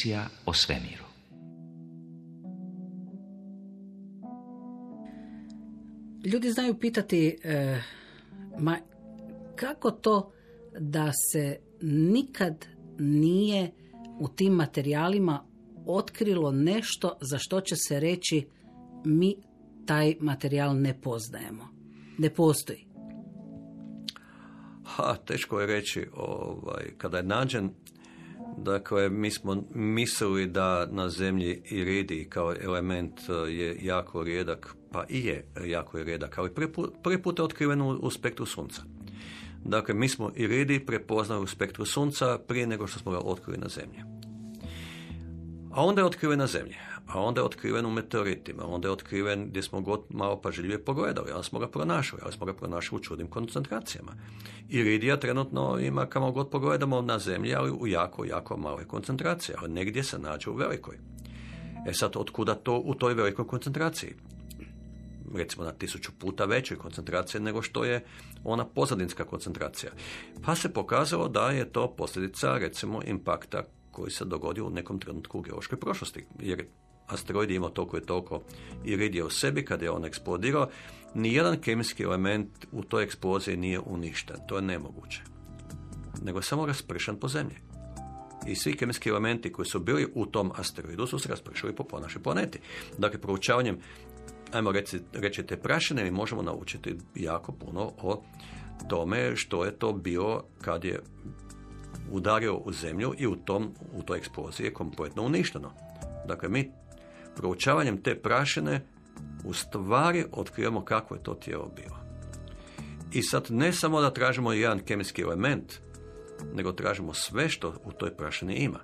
Emisija 0.00 0.26
o 0.46 0.52
svemiru. 0.52 1.04
Ljudi 6.24 6.50
znaju 6.50 6.78
pitati, 6.78 7.38
e, 7.44 7.80
ma 8.58 8.76
kako 9.56 9.90
to 9.90 10.32
da 10.78 11.12
se 11.32 11.58
nikad 11.82 12.66
nije 12.98 13.70
u 14.20 14.28
tim 14.28 14.52
materijalima 14.52 15.44
otkrilo 15.86 16.52
nešto 16.52 17.18
za 17.20 17.38
što 17.38 17.60
će 17.60 17.76
se 17.76 18.00
reći 18.00 18.46
mi 19.04 19.36
taj 19.86 20.16
materijal 20.20 20.80
ne 20.80 21.00
poznajemo. 21.00 21.68
Ne 22.18 22.30
postoji. 22.30 22.86
Ha, 24.84 25.16
teško 25.26 25.60
je 25.60 25.66
reći, 25.66 26.06
ovaj, 26.16 26.84
kada 26.98 27.16
je 27.16 27.22
nađen, 27.22 27.70
dakle, 28.56 29.08
mi 29.08 29.30
smo 29.30 29.64
mislili 29.74 30.46
da 30.46 30.86
na 30.86 31.08
zemlji 31.08 31.62
iridi 31.64 32.26
kao 32.30 32.54
element 32.60 33.20
eh, 33.28 33.32
je 33.32 33.76
jako 33.82 34.22
rijedak, 34.22 34.74
pa 34.92 35.04
i 35.08 35.26
je 35.26 35.46
jako 35.64 35.98
je 35.98 36.04
rijedak, 36.04 36.38
ali 36.38 36.54
prvi 36.54 36.72
put, 37.22 37.38
je 37.38 37.44
otkriven 37.44 37.82
u, 37.82 38.10
spektru 38.10 38.46
sunca. 38.46 38.82
Dakle, 39.64 39.94
mi 39.94 40.08
smo 40.08 40.32
iridi 40.36 40.86
prepoznali 40.86 41.42
u 41.42 41.46
spektru 41.46 41.84
sunca 41.84 42.38
prije 42.38 42.66
nego 42.66 42.86
što 42.86 42.98
smo 42.98 43.12
ga 43.12 43.18
otkrili 43.18 43.58
na 43.58 43.68
zemlji. 43.68 44.02
A 45.72 45.84
onda 45.84 46.00
je 46.00 46.06
otkriven 46.06 46.38
na 46.38 46.46
zemlji, 46.46 46.74
a 47.12 47.20
onda 47.20 47.40
je 47.40 47.44
otkriven 47.44 47.86
u 47.86 47.90
meteoritima, 47.90 48.66
onda 48.66 48.88
je 48.88 48.92
otkriven 48.92 49.46
gdje 49.48 49.62
smo 49.62 49.80
god 49.80 50.00
malo 50.08 50.40
pažljivije 50.40 50.84
pogledali, 50.84 51.30
ali 51.32 51.44
smo 51.44 51.58
ga 51.58 51.68
pronašli, 51.68 52.18
ali 52.22 52.32
smo 52.32 52.46
ga 52.46 52.54
pronašli 52.54 52.96
u 52.96 53.00
čudnim 53.00 53.28
koncentracijama. 53.28 54.12
Iridija 54.68 55.16
trenutno 55.16 55.78
ima 55.78 56.06
kamo 56.06 56.32
god 56.32 56.50
pogledamo 56.50 57.02
na 57.02 57.18
zemlji, 57.18 57.54
ali 57.54 57.70
u 57.70 57.86
jako, 57.86 58.24
jako 58.24 58.56
maloj 58.56 58.84
koncentraciji, 58.84 59.54
ali 59.58 59.72
negdje 59.72 60.02
se 60.02 60.18
nađe 60.18 60.50
u 60.50 60.54
velikoj. 60.54 60.98
E 61.86 61.92
sad, 61.92 62.16
otkuda 62.16 62.54
to 62.54 62.78
u 62.78 62.94
toj 62.94 63.14
velikoj 63.14 63.46
koncentraciji? 63.46 64.14
recimo 65.34 65.64
na 65.64 65.72
tisuću 65.72 66.12
puta 66.18 66.44
većoj 66.44 66.78
koncentraciji 66.78 67.40
nego 67.40 67.62
što 67.62 67.84
je 67.84 68.04
ona 68.44 68.64
pozadinska 68.64 69.24
koncentracija. 69.24 69.92
Pa 70.44 70.54
se 70.54 70.72
pokazalo 70.72 71.28
da 71.28 71.50
je 71.50 71.72
to 71.72 71.94
posljedica 71.96 72.58
recimo 72.58 73.02
impakta 73.04 73.62
koji 73.90 74.10
se 74.10 74.24
dogodio 74.24 74.66
u 74.66 74.70
nekom 74.70 74.98
trenutku 74.98 75.38
u 75.38 75.42
geološkoj 75.42 75.80
prošlosti. 75.80 76.26
Jer 76.40 76.66
asteroid 77.10 77.50
je 77.50 77.56
imao 77.56 77.70
toliko 77.70 77.98
i 77.98 78.06
toliko 78.06 78.42
iridija 78.84 79.26
u 79.26 79.30
sebi 79.30 79.64
kad 79.64 79.82
je 79.82 79.90
on 79.90 80.04
eksplodirao. 80.04 80.68
Nijedan 81.14 81.60
kemijski 81.60 82.02
element 82.02 82.66
u 82.72 82.82
toj 82.82 83.04
eksploziji 83.04 83.56
nije 83.56 83.80
uništen. 83.80 84.36
To 84.48 84.56
je 84.56 84.62
nemoguće. 84.62 85.22
Nego 86.22 86.38
je 86.38 86.42
samo 86.42 86.66
raspršan 86.66 87.16
po 87.16 87.28
zemlji. 87.28 87.56
I 88.46 88.54
svi 88.54 88.76
kemijski 88.76 89.08
elementi 89.08 89.52
koji 89.52 89.66
su 89.66 89.80
bili 89.80 90.12
u 90.14 90.26
tom 90.26 90.52
asteroidu 90.56 91.06
su 91.06 91.18
se 91.18 91.28
raspršili 91.28 91.74
po 91.74 92.00
našoj 92.00 92.22
planeti. 92.22 92.58
Dakle, 92.98 93.20
proučavanjem 93.20 93.78
ajmo 94.52 94.72
reći, 94.72 95.00
reći 95.12 95.42
te 95.42 95.56
prašine, 95.56 96.04
mi 96.04 96.10
možemo 96.10 96.42
naučiti 96.42 96.96
jako 97.14 97.52
puno 97.52 97.92
o 98.02 98.22
tome 98.88 99.36
što 99.36 99.64
je 99.64 99.78
to 99.78 99.92
bilo 99.92 100.44
kad 100.60 100.84
je 100.84 101.00
udario 102.10 102.56
u 102.56 102.72
zemlju 102.72 103.14
i 103.18 103.26
u, 103.26 103.36
tom, 103.36 103.74
u 103.92 104.02
toj 104.02 104.18
eksploziji 104.18 104.66
je 104.66 104.74
kompletno 104.74 105.22
uništeno. 105.22 105.72
Dakle, 106.26 106.48
mi 106.48 106.70
proučavanjem 107.40 108.02
te 108.02 108.14
prašine 108.14 108.80
u 109.44 109.52
stvari 109.52 110.24
otkrivamo 110.32 110.84
kako 110.84 111.14
je 111.14 111.22
to 111.22 111.34
tijelo 111.34 111.72
bilo. 111.76 111.96
I 113.12 113.22
sad 113.22 113.46
ne 113.50 113.72
samo 113.72 114.00
da 114.00 114.10
tražimo 114.10 114.52
jedan 114.52 114.78
kemijski 114.78 115.22
element, 115.22 115.74
nego 116.54 116.72
tražimo 116.72 117.14
sve 117.14 117.48
što 117.48 117.74
u 117.84 117.92
toj 117.92 118.16
prašini 118.16 118.54
ima. 118.54 118.78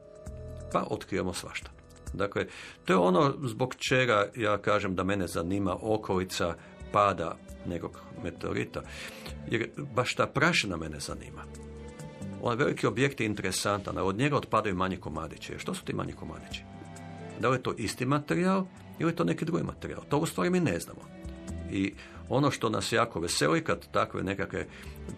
Pa 0.72 0.86
otkrivamo 0.90 1.32
svašta. 1.32 1.70
Dakle, 2.12 2.46
to 2.84 2.92
je 2.92 2.96
ono 2.96 3.34
zbog 3.44 3.74
čega 3.88 4.30
ja 4.36 4.58
kažem 4.58 4.94
da 4.94 5.04
mene 5.04 5.26
zanima 5.26 5.76
okolica 5.82 6.54
pada 6.92 7.36
nekog 7.66 8.00
meteorita. 8.22 8.82
Jer 9.50 9.70
baš 9.94 10.14
ta 10.14 10.26
prašina 10.26 10.76
mene 10.76 11.00
zanima. 11.00 11.44
Ovaj 12.42 12.56
veliki 12.56 12.86
objekt 12.86 13.20
je 13.20 13.26
interesantan, 13.26 13.98
a 13.98 14.04
od 14.04 14.16
njega 14.16 14.36
otpadaju 14.36 14.74
manji 14.74 14.96
komadići. 14.96 15.58
Što 15.58 15.74
su 15.74 15.84
ti 15.84 15.92
manji 15.92 16.12
komadići? 16.12 16.75
Da 17.40 17.48
li 17.48 17.56
je 17.56 17.62
to 17.62 17.74
isti 17.78 18.06
materijal 18.06 18.64
ili 18.98 19.10
je 19.10 19.16
to 19.16 19.24
neki 19.24 19.44
drugi 19.44 19.62
materijal? 19.62 20.02
To 20.08 20.18
u 20.18 20.26
stvari 20.26 20.50
mi 20.50 20.60
ne 20.60 20.80
znamo. 20.80 21.00
I 21.70 21.92
ono 22.28 22.50
što 22.50 22.68
nas 22.68 22.92
jako 22.92 23.20
veseli 23.20 23.64
kad 23.64 23.86
takve 23.90 24.22
nekakve 24.22 24.66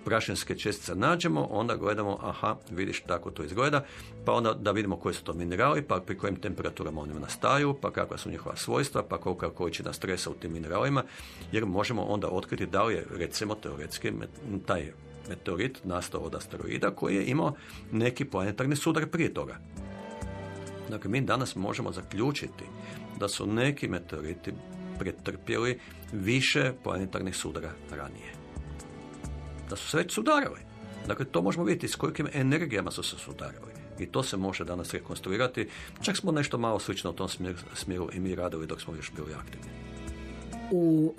prašinske 0.05 0.59
čestice 0.59 0.95
nađemo, 0.95 1.49
onda 1.51 1.77
gledamo, 1.77 2.19
aha, 2.23 2.57
vidiš 2.71 3.01
tako 3.01 3.31
to 3.31 3.45
izgleda, 3.45 3.85
pa 4.25 4.33
onda 4.33 4.53
da 4.53 4.71
vidimo 4.71 4.97
koji 4.97 5.15
su 5.15 5.25
to 5.25 5.33
minerali, 5.33 5.83
pa 5.83 6.01
pri 6.01 6.19
kojim 6.19 6.37
temperaturama 6.37 7.01
oni 7.01 7.15
nastaju, 7.21 7.75
pa 7.81 7.91
kakva 7.91 8.19
su 8.19 8.31
njihova 8.31 8.57
svojstva, 8.57 9.03
pa 9.03 9.19
kolika 9.19 9.47
je 9.47 9.53
količina 9.53 9.93
stresa 9.93 10.31
u 10.31 10.35
tim 10.35 10.53
mineralima, 10.53 11.03
jer 11.53 11.67
možemo 11.67 12.03
onda 12.03 12.29
otkriti 12.29 12.67
da 12.67 12.83
li 12.83 12.95
je, 12.95 13.07
recimo, 13.17 13.55
teoretski 13.55 14.13
taj 14.67 14.93
meteorit 15.29 15.85
nastao 15.85 16.21
od 16.21 16.35
asteroida 16.35 16.91
koji 16.91 17.17
je 17.17 17.27
imao 17.27 17.55
neki 17.93 18.25
planetarni 18.25 18.77
sudar 18.77 19.07
prije 19.07 19.35
toga. 19.35 19.59
Dakle, 20.91 21.11
mi 21.11 21.21
danas 21.21 21.57
možemo 21.57 21.93
zaključiti 21.93 22.65
da 23.21 23.29
su 23.29 23.47
neki 23.47 23.89
meteoriti 23.89 24.53
pretrpjeli 24.99 25.79
više 26.13 26.73
planetarnih 26.85 27.37
sudara 27.37 27.71
ranije. 27.91 28.33
Da 29.71 29.77
su 29.77 29.89
se 29.89 29.97
već 29.97 30.15
sudarali. 30.15 30.61
Dakle, 31.07 31.25
to 31.25 31.43
možemo 31.43 31.65
vidjeti 31.65 31.89
s 31.89 31.95
kolikim 31.95 32.29
energijama 32.33 32.91
su 32.91 33.03
se 33.03 33.17
sudarali. 33.19 33.73
I 33.99 34.07
to 34.07 34.23
se 34.23 34.37
može 34.37 34.65
danas 34.65 34.95
rekonstruirati. 34.95 35.69
Čak 36.03 36.17
smo 36.17 36.33
nešto 36.33 36.59
malo 36.59 36.79
slično 36.79 37.11
u 37.11 37.13
tom 37.13 37.29
smjeru, 37.75 38.09
i 38.13 38.21
mi 38.21 38.35
radili 38.35 38.67
dok 38.67 38.81
smo 38.81 38.95
još 38.95 39.13
bili 39.17 39.35
aktivni. 39.35 39.69
U 40.71 41.15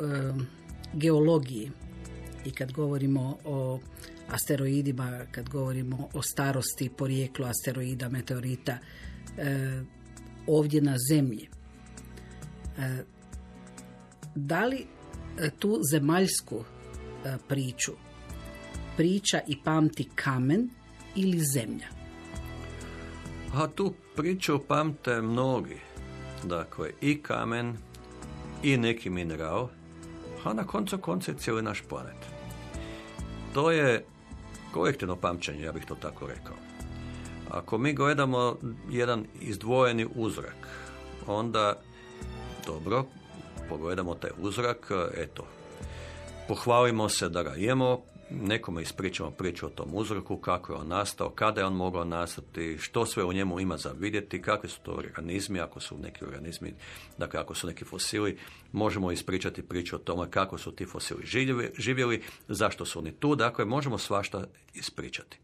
geologiji 0.94 1.72
i 2.46 2.52
kad 2.52 2.72
govorimo 2.72 3.38
o 3.46 3.80
asteroidima, 4.30 5.20
kad 5.32 5.50
govorimo 5.50 6.10
o 6.14 6.22
starosti, 6.22 6.90
porijeklu 6.98 7.46
asteroida, 7.46 8.10
meteorita, 8.10 8.72
e, 8.72 9.09
ovdje 10.48 10.82
na 10.82 10.96
zemlji. 11.10 11.48
E, 12.78 13.04
da 14.36 14.66
li 14.66 14.86
e, 15.40 15.50
tu 15.60 15.80
zemaljsku 15.92 16.64
e, 17.26 17.38
priču 17.48 17.92
priča 19.00 19.40
i 19.48 19.58
pamti 19.64 20.10
kamen 20.16 20.70
ili 21.16 21.40
zemlja? 21.40 21.88
A 23.54 23.68
tu 23.68 23.94
priču 24.16 24.60
pamte 24.68 25.22
mnogi. 25.22 25.78
Dakle, 26.44 26.92
i 27.02 27.22
kamen, 27.22 27.78
i 28.64 28.78
neki 28.78 29.10
mineral, 29.10 29.70
a 30.44 30.54
na 30.54 30.64
koncu 30.64 30.98
konca 30.98 31.34
cijeli 31.34 31.62
naš 31.62 31.82
planet. 31.90 32.26
To 33.54 33.72
je 33.72 34.06
kolektivno 34.74 35.16
pamćenje, 35.16 35.64
ja 35.64 35.72
bih 35.72 35.86
to 35.86 35.96
tako 35.96 36.28
rekao. 36.28 36.69
Ako 37.50 37.78
mi 37.78 37.94
gledamo 37.94 38.58
jedan 38.90 39.26
izdvojeni 39.42 40.08
uzrak, 40.16 40.68
onda 41.28 41.82
dobro, 42.66 43.06
pogledamo 43.70 44.16
taj 44.16 44.32
uzrak, 44.38 44.92
eto, 45.18 45.48
pohvalimo 46.48 47.10
se 47.10 47.30
da 47.30 47.44
ga 47.44 47.56
imamo, 47.56 48.02
nekome 48.30 48.82
ispričamo 48.82 49.32
priču 49.32 49.66
o 49.66 49.70
tom 49.70 49.90
uzroku, 49.94 50.38
kako 50.38 50.74
je 50.74 50.80
on 50.80 50.88
nastao, 50.88 51.30
kada 51.30 51.62
je 51.62 51.68
on 51.68 51.74
mogao 51.74 52.06
nastati, 52.06 52.78
što 52.80 53.06
sve 53.06 53.24
u 53.24 53.34
njemu 53.34 53.60
ima 53.60 53.78
za 53.78 53.92
vidjeti, 54.00 54.42
kakvi 54.42 54.70
su 54.70 54.80
to 54.84 54.92
organizmi, 54.92 55.60
ako 55.60 55.80
su 55.80 55.98
neki 55.98 56.26
organizmi, 56.26 56.74
dakle 57.18 57.40
ako 57.40 57.56
su 57.56 57.68
neki 57.68 57.86
fosili, 57.86 58.38
možemo 58.72 59.12
ispričati 59.12 59.62
priču 59.62 59.96
o 59.96 60.00
tome 60.00 60.32
kako 60.32 60.58
su 60.58 60.72
ti 60.72 60.86
fosili 60.86 61.26
živjeli, 61.26 61.72
živjeli 61.78 62.24
zašto 62.48 62.86
su 62.86 63.00
oni 63.00 63.12
tu, 63.12 63.36
dakle 63.36 63.66
možemo 63.66 63.98
svašta 63.98 64.44
ispričati. 64.74 65.40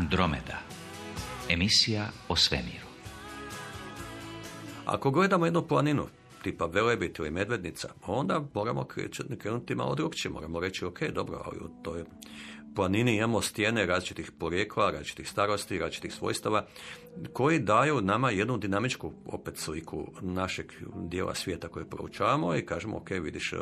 Andromeda. 0.00 0.58
Emisija 1.48 2.08
o 2.28 2.36
svemiru. 2.36 2.86
Ako 4.86 5.10
gledamo 5.10 5.46
jednu 5.46 5.62
planinu, 5.62 6.06
tipa 6.42 6.66
Velebit 6.66 7.18
ili 7.18 7.30
Medvednica, 7.30 7.88
onda 8.06 8.44
moramo 8.54 8.86
krenuti 9.38 9.74
malo 9.74 9.94
drugčije. 9.94 10.32
Moramo 10.32 10.60
reći, 10.60 10.84
ok, 10.84 11.02
dobro, 11.02 11.42
ali 11.44 11.58
u 11.58 11.82
toj 11.82 12.04
planini 12.78 13.16
imamo 13.16 13.42
stijene 13.42 13.86
različitih 13.86 14.32
porijekla, 14.38 14.90
različitih 14.90 15.28
starosti, 15.28 15.78
različitih 15.78 16.14
svojstava, 16.14 16.66
koji 17.32 17.58
daju 17.58 18.00
nama 18.00 18.30
jednu 18.30 18.56
dinamičku 18.56 19.12
opet 19.26 19.56
sliku 19.56 20.06
našeg 20.20 20.72
dijela 20.94 21.34
svijeta 21.34 21.68
koje 21.68 21.90
proučavamo 21.90 22.56
i 22.56 22.66
kažemo, 22.66 22.96
ok, 22.96 23.10
vidiš, 23.10 23.52
eh, 23.52 23.56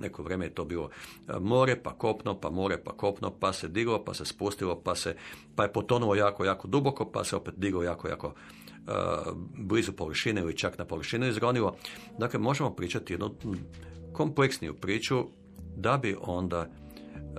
neko 0.00 0.22
vrijeme 0.22 0.46
je 0.46 0.54
to 0.54 0.64
bilo 0.64 0.90
eh, 0.90 1.32
more, 1.40 1.82
pa 1.82 1.90
kopno, 1.90 2.40
pa 2.40 2.50
more, 2.50 2.84
pa 2.84 2.92
kopno, 2.92 3.30
pa 3.30 3.52
se 3.52 3.68
diglo, 3.68 4.04
pa 4.04 4.14
se 4.14 4.24
spustilo, 4.24 4.80
pa 4.80 4.94
se, 4.94 5.16
pa 5.56 5.62
je 5.62 5.72
potonulo 5.72 6.14
jako, 6.14 6.44
jako 6.44 6.68
duboko, 6.68 7.10
pa 7.10 7.24
se 7.24 7.36
opet 7.36 7.54
diglo 7.56 7.82
jako, 7.82 8.08
jako 8.08 8.34
eh, 8.34 8.92
blizu 9.58 9.92
površine 9.92 10.40
ili 10.40 10.56
čak 10.56 10.78
na 10.78 10.84
površinu 10.84 11.26
izronilo. 11.26 11.76
Dakle, 12.18 12.40
možemo 12.40 12.70
pričati 12.70 13.12
jednu 13.12 13.34
kompleksniju 14.12 14.74
priču 14.74 15.24
da 15.76 15.96
bi 15.96 16.16
onda 16.20 16.68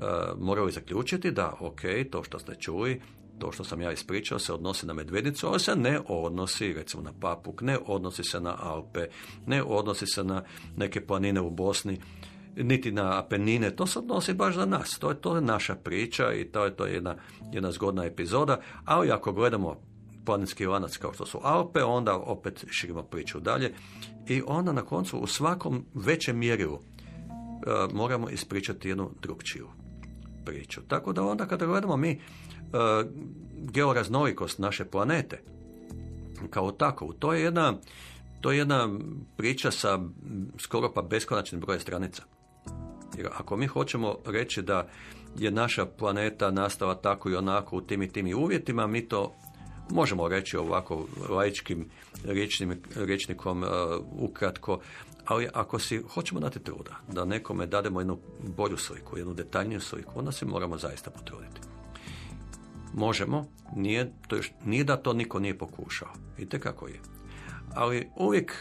e, 0.04 0.34
morali 0.40 0.72
zaključiti 0.72 1.32
da, 1.32 1.54
ok, 1.60 1.82
to 2.12 2.24
što 2.24 2.40
ste 2.40 2.56
čuli, 2.56 3.02
to 3.40 3.52
što 3.52 3.64
sam 3.64 3.82
ja 3.82 3.92
ispričao 3.92 4.40
se 4.40 4.54
odnosi 4.54 4.86
na 4.86 4.94
medvednicu, 4.94 5.48
ali 5.48 5.60
se 5.60 5.76
ne 5.76 6.00
odnosi 6.08 6.74
recimo 6.74 7.04
na 7.04 7.14
Papuk, 7.20 7.62
ne 7.62 7.78
odnosi 7.86 8.24
se 8.24 8.40
na 8.40 8.56
Alpe, 8.60 9.08
ne 9.46 9.64
odnosi 9.64 10.06
se 10.08 10.24
na 10.24 10.44
neke 10.78 11.06
planine 11.06 11.42
u 11.42 11.50
Bosni, 11.50 12.02
niti 12.56 12.92
na 12.92 13.20
Apenine, 13.20 13.76
to 13.76 13.88
se 13.88 14.00
odnosi 14.00 14.34
baš 14.34 14.56
za 14.56 14.66
nas. 14.66 15.00
To 15.00 15.10
je, 15.10 15.22
to 15.22 15.36
je 15.36 15.42
naša 15.42 15.76
priča 15.76 16.34
i 16.34 16.46
to 16.46 16.66
je, 16.66 16.76
to 16.76 16.86
je 16.86 16.94
jedna, 16.94 17.16
jedna 17.52 17.72
zgodna 17.72 18.06
epizoda, 18.06 18.60
ali 18.86 19.12
ako 19.12 19.32
gledamo 19.32 19.80
planinski 20.26 20.66
lanac 20.66 20.98
kao 20.98 21.14
što 21.14 21.26
su 21.26 21.40
Alpe, 21.44 21.84
onda 21.84 22.16
opet 22.16 22.66
širimo 22.70 23.04
priču 23.04 23.40
dalje 23.40 23.74
i 24.28 24.42
onda 24.48 24.72
na 24.72 24.82
koncu 24.82 25.18
u 25.18 25.28
svakom 25.28 25.86
većem 25.94 26.38
mjerilu 26.38 26.80
e, 26.80 27.94
moramo 27.94 28.30
ispričati 28.30 28.90
jednu 28.90 29.10
drugčiju 29.22 29.68
priču. 30.46 30.82
Tako 30.88 31.14
da 31.14 31.24
onda 31.24 31.46
kada 31.46 31.66
gledamo 31.66 31.98
mi 31.98 32.12
e, 32.12 32.18
georaznolikost 33.72 34.60
naše 34.60 34.86
planete 34.86 35.42
kao 36.50 36.72
takovu, 36.72 37.14
to 37.14 37.34
je 37.34 37.42
jedna 37.42 37.74
to 38.44 38.52
je 38.52 38.58
jedna 38.58 38.90
priča 39.38 39.72
sa 39.72 40.00
skoro 40.58 40.92
pa 40.94 41.02
beskonačnim 41.02 41.62
brojem 41.62 41.82
stranica. 41.82 42.24
Jer 43.18 43.28
ako 43.38 43.58
mi 43.58 43.68
hoćemo 43.68 44.16
reći 44.26 44.62
da 44.62 44.88
je 45.38 45.52
naša 45.52 45.86
planeta 45.86 46.52
nastala 46.52 46.96
tako 46.96 47.30
i 47.30 47.36
onako 47.36 47.78
u 47.78 47.82
tim 47.82 48.02
i 48.02 48.10
tim 48.10 48.38
uvjetima, 48.38 48.88
mi 48.88 49.08
to 49.08 49.36
možemo 49.90 50.28
reći 50.28 50.58
ovako 50.58 51.08
laičkim 51.30 51.90
riječnim, 52.24 52.82
riječnikom 52.96 53.64
e, 53.64 53.68
ukratko, 54.12 54.80
ali 55.26 55.50
ako 55.54 55.80
si 55.80 56.04
hoćemo 56.14 56.40
dati 56.40 56.60
truda 56.60 56.96
da 57.08 57.26
nekome 57.26 57.66
dademo 57.66 58.00
jednu 58.00 58.20
bolju 58.58 58.78
sliku, 58.78 59.18
jednu 59.18 59.34
detaljniju 59.34 59.82
sliku, 59.82 60.20
onda 60.20 60.32
se 60.32 60.46
moramo 60.46 60.78
zaista 60.78 61.12
potruditi. 61.12 61.62
Možemo, 62.94 63.46
nije, 63.76 64.14
to 64.28 64.36
još, 64.36 64.52
nije 64.66 64.84
da 64.84 64.98
to 64.98 65.14
niko 65.14 65.40
nije 65.40 65.58
pokušao, 65.58 66.10
vidite 66.38 66.60
kako 66.60 66.88
je. 66.88 67.00
Ali 67.76 68.10
uvijek 68.16 68.56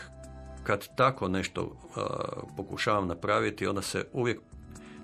kad 0.62 0.96
tako 0.96 1.28
nešto 1.28 1.62
uh, 1.62 1.74
pokušavam 2.56 3.08
napraviti, 3.08 3.66
onda 3.66 3.82
se 3.82 4.04
uvijek 4.12 4.40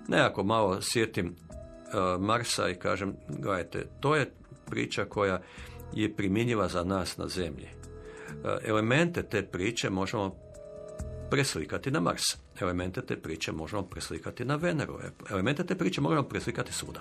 nekako 0.09 0.45
malo 0.45 0.79
sjetim 0.81 1.27
uh, 1.27 2.23
Marsa 2.23 2.69
i 2.69 2.75
kažem, 2.75 3.17
gledajte, 3.29 3.87
to 4.01 4.17
je 4.17 4.33
priča 4.71 5.05
koja 5.05 5.41
je 5.93 6.17
primjenjiva 6.17 6.69
za 6.69 6.85
nas 6.85 7.17
na 7.17 7.29
zemlji. 7.29 7.69
Uh, 7.69 8.51
elemente 8.65 9.23
te 9.23 9.43
priče 9.43 9.91
možemo 9.91 10.35
preslikati 11.31 11.91
na 11.91 12.01
Mars. 12.01 12.23
Elemente 12.61 13.03
te 13.03 13.17
priče 13.17 13.53
možemo 13.53 13.83
preslikati 13.83 14.45
na 14.45 14.57
Veneru. 14.57 14.99
Elemente 15.31 15.67
te 15.67 15.75
priče 15.75 16.01
možemo 16.01 16.23
preslikati 16.23 16.73
svuda. 16.73 17.01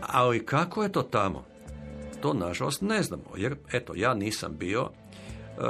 Ali 0.00 0.46
kako 0.46 0.82
je 0.82 0.92
to 0.92 1.02
tamo? 1.02 1.44
To 2.20 2.32
nažalost 2.32 2.82
ne 2.82 3.02
znamo, 3.02 3.24
jer 3.36 3.56
eto, 3.72 3.92
ja 3.96 4.14
nisam 4.14 4.56
bio 4.58 4.88
e, 4.90 5.62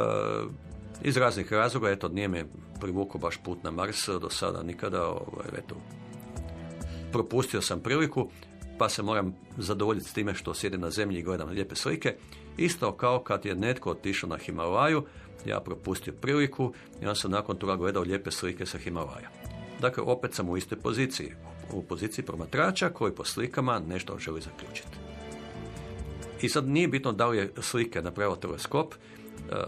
iz 1.03 1.17
raznih 1.17 1.53
razloga, 1.53 1.91
eto, 1.91 2.09
nije 2.09 2.29
me 2.29 2.45
privukao 2.81 3.21
baš 3.21 3.37
put 3.45 3.63
na 3.63 3.71
Mars 3.71 4.09
do 4.21 4.31
sada 4.31 4.63
nikada, 4.63 5.07
ovaj, 5.07 5.47
eto, 5.59 5.77
propustio 7.13 7.63
sam 7.63 7.81
priliku, 7.81 8.29
pa 8.79 8.89
se 8.89 9.03
moram 9.03 9.35
zadovoljiti 9.57 10.09
s 10.09 10.13
time 10.13 10.35
što 10.35 10.55
sjedim 10.55 10.81
na 10.81 10.91
zemlji 10.91 11.19
i 11.19 11.23
gledam 11.23 11.49
lijepe 11.49 11.75
slike. 11.75 12.17
Isto 12.57 12.93
kao 12.93 13.23
kad 13.23 13.47
je 13.47 13.55
netko 13.55 13.91
otišao 13.91 14.29
na 14.29 14.37
Himalaju, 14.37 15.05
ja 15.47 15.61
propustio 15.61 16.13
priliku 16.21 16.73
i 17.01 17.05
onda 17.05 17.15
sam 17.15 17.31
nakon 17.31 17.57
toga 17.57 17.77
gledao 17.77 18.03
lijepe 18.03 18.31
slike 18.31 18.67
sa 18.67 18.79
Himalaja. 18.79 19.29
Dakle, 19.81 20.03
opet 20.03 20.35
sam 20.35 20.49
u 20.49 20.57
istoj 20.57 20.79
poziciji, 20.79 21.33
u 21.73 21.83
poziciji 21.83 22.25
promatrača 22.25 22.89
koji 22.89 23.13
po 23.13 23.25
slikama 23.25 23.79
nešto 23.89 24.19
želi 24.19 24.41
zaključiti. 24.41 24.99
I 26.41 26.49
sad 26.49 26.69
nije 26.69 26.89
bitno 26.89 27.13
da 27.13 27.27
li 27.27 27.39
je 27.39 27.53
slike 27.61 28.03
napravio 28.03 28.37
teleskop, 28.37 28.95
e, 28.95 28.97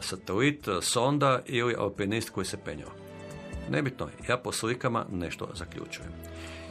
satelit, 0.01 0.69
sonda 0.83 1.43
ili 1.47 1.75
alpinist 1.79 2.31
koji 2.31 2.47
se 2.47 2.57
penjao. 2.65 2.91
Nebitno 3.71 4.07
je, 4.07 4.13
ja 4.29 4.37
po 4.37 4.53
slikama 4.53 5.07
nešto 5.13 5.49
zaključujem. 5.55 6.11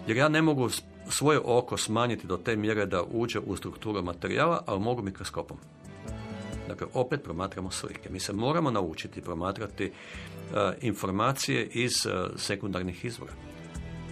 Jer 0.08 0.18
ja 0.18 0.30
ne 0.30 0.42
mogu 0.42 0.70
svoje 1.10 1.40
oko 1.46 1.78
smanjiti 1.78 2.28
do 2.28 2.38
te 2.38 2.56
mjere 2.56 2.86
da 2.86 3.04
uđe 3.04 3.40
u 3.40 3.56
strukturu 3.56 4.04
materijala, 4.04 4.64
ali 4.66 4.80
mogu 4.80 5.02
mikroskopom. 5.02 5.58
Dakle, 6.68 6.88
opet 6.94 7.24
promatramo 7.24 7.72
slike. 7.72 8.10
Mi 8.10 8.20
se 8.20 8.34
moramo 8.34 8.72
naučiti 8.72 9.22
promatrati 9.22 9.86
e, 9.86 9.92
informacije 10.82 11.66
iz 11.66 12.06
e, 12.06 12.10
sekundarnih 12.38 13.06
izvora. 13.06 13.34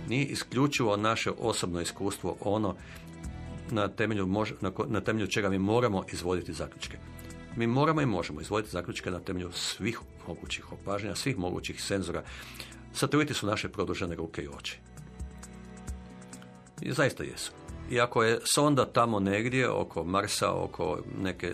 Nije 0.10 0.26
isključivo 0.26 0.98
naše 0.98 1.32
osobno 1.40 1.82
iskustvo 1.82 2.38
ono 2.42 2.76
na 3.72 3.88
temelju, 3.88 4.26
mož- 4.26 4.54
na, 4.62 4.72
na 4.88 5.02
temelju 5.02 5.28
čega 5.28 5.50
mi 5.50 5.60
moramo 5.60 6.04
izvoditi 6.12 6.54
zaključke. 6.54 6.98
Mi 7.56 7.68
moramo 7.68 8.02
i 8.02 8.06
možemo 8.06 8.42
izvoditi 8.42 8.72
zaključke 8.72 9.12
na 9.12 9.20
temelju 9.20 9.52
svih 9.52 10.00
mogućih 10.28 10.72
opažanja, 10.72 11.16
svih 11.16 11.38
mogućih 11.38 11.84
senzora. 11.84 12.24
Sateliti 12.94 13.34
su 13.34 13.48
naše 13.48 13.70
produžene 13.70 14.16
ruke 14.16 14.42
i 14.42 14.48
oči. 14.48 14.80
I 16.82 16.94
zaista 16.94 17.24
jesu. 17.24 17.52
I 17.90 18.00
ako 18.00 18.24
je 18.24 18.40
sonda 18.44 18.86
tamo 18.86 19.20
negdje, 19.20 19.70
oko 19.70 20.04
Marsa, 20.04 20.52
oko 20.52 21.00
neke, 21.22 21.54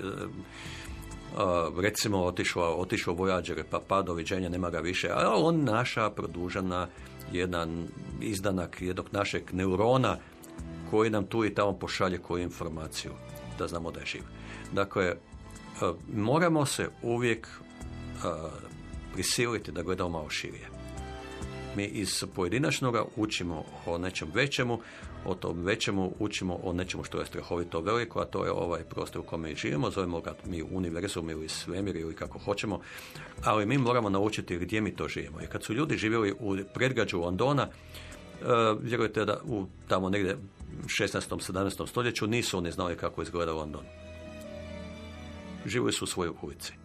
a, 1.37 1.69
recimo 1.77 2.23
otišao, 2.23 2.75
otišao 2.75 3.15
Voyager, 3.15 3.63
pa 3.69 3.79
pa 3.87 4.01
doviđenja, 4.01 4.49
nema 4.49 4.69
ga 4.69 4.79
više, 4.79 5.09
a 5.11 5.33
on 5.35 5.63
naša 5.63 6.09
produžena 6.09 6.87
jedan 7.31 7.87
izdanak 8.21 8.81
jednog 8.81 9.05
našeg 9.11 9.43
neurona 9.53 10.17
koji 10.89 11.09
nam 11.09 11.25
tu 11.25 11.45
i 11.45 11.53
tamo 11.53 11.73
pošalje 11.73 12.17
koju 12.17 12.43
informaciju 12.43 13.11
da 13.59 13.67
znamo 13.67 13.91
da 13.91 13.99
je 13.99 14.05
živ. 14.05 14.21
Dakle, 14.73 15.05
e, 15.05 15.15
moramo 16.13 16.65
se 16.65 16.89
uvijek 17.01 17.47
e, 17.47 18.19
prisiliti 19.13 19.71
da 19.71 19.83
gledamo 19.83 20.09
malo 20.09 20.29
širije. 20.29 20.69
Mi 21.75 21.85
iz 21.85 22.23
pojedinačnog 22.35 22.95
učimo 23.15 23.63
o 23.85 23.97
nečem 23.97 24.31
većemu, 24.33 24.79
o 25.25 25.35
tom 25.35 25.63
većemu 25.63 26.13
učimo 26.19 26.59
o 26.63 26.73
nečemu 26.73 27.03
što 27.03 27.19
je 27.19 27.25
strahovito 27.25 27.81
veliko, 27.81 28.19
a 28.19 28.25
to 28.25 28.45
je 28.45 28.51
ovaj 28.51 28.83
prostor 28.83 29.21
u 29.21 29.23
kome 29.23 29.55
živimo, 29.55 29.91
zovemo 29.91 30.21
ga 30.21 30.35
mi 30.45 30.63
univerzum 30.71 31.29
ili 31.29 31.49
svemir 31.49 31.95
ili 31.95 32.15
kako 32.15 32.39
hoćemo, 32.39 32.79
ali 33.43 33.65
mi 33.65 33.77
moramo 33.77 34.09
naučiti 34.09 34.57
gdje 34.57 34.81
mi 34.81 34.95
to 34.95 35.07
živimo. 35.07 35.41
I 35.41 35.47
kad 35.47 35.63
su 35.63 35.73
ljudi 35.73 35.97
živjeli 35.97 36.35
u 36.39 36.57
predgrađu 36.73 37.19
Londona, 37.19 37.67
e, 37.67 38.45
vjerujte 38.81 39.25
da 39.25 39.39
u 39.45 39.65
tamo 39.87 40.09
negdje 40.09 40.37
16. 40.85 41.51
17. 41.51 41.87
stoljeću 41.87 42.27
nisu 42.27 42.57
oni 42.57 42.71
znali 42.71 42.97
kako 42.97 43.21
izgleda 43.21 43.53
London. 43.53 43.83
Živjeli 45.65 45.93
su 45.93 46.03
u 46.03 46.07
svojoj 46.07 46.33
ulici. 46.41 46.78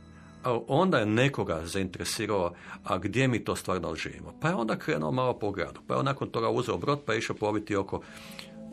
Onda 0.68 0.99
je 0.99 1.07
nekoga 1.07 1.61
zainteresirao, 1.64 2.53
a 2.84 2.99
gdje 2.99 3.28
mi 3.28 3.45
to 3.45 3.57
stvarno 3.57 3.95
živimo. 3.95 4.34
Pa 4.40 4.49
je 4.49 4.55
onda 4.55 4.78
krenuo 4.78 5.12
malo 5.12 5.38
po 5.38 5.51
gradu. 5.51 5.80
Pa 5.86 5.95
je 5.95 5.99
on 5.99 6.05
nakon 6.05 6.30
toga 6.30 6.51
uzeo 6.51 6.78
brod 6.78 7.01
pa 7.07 7.12
je 7.12 7.18
išao 7.18 7.36
ploviti 7.36 7.76
oko, 7.76 8.01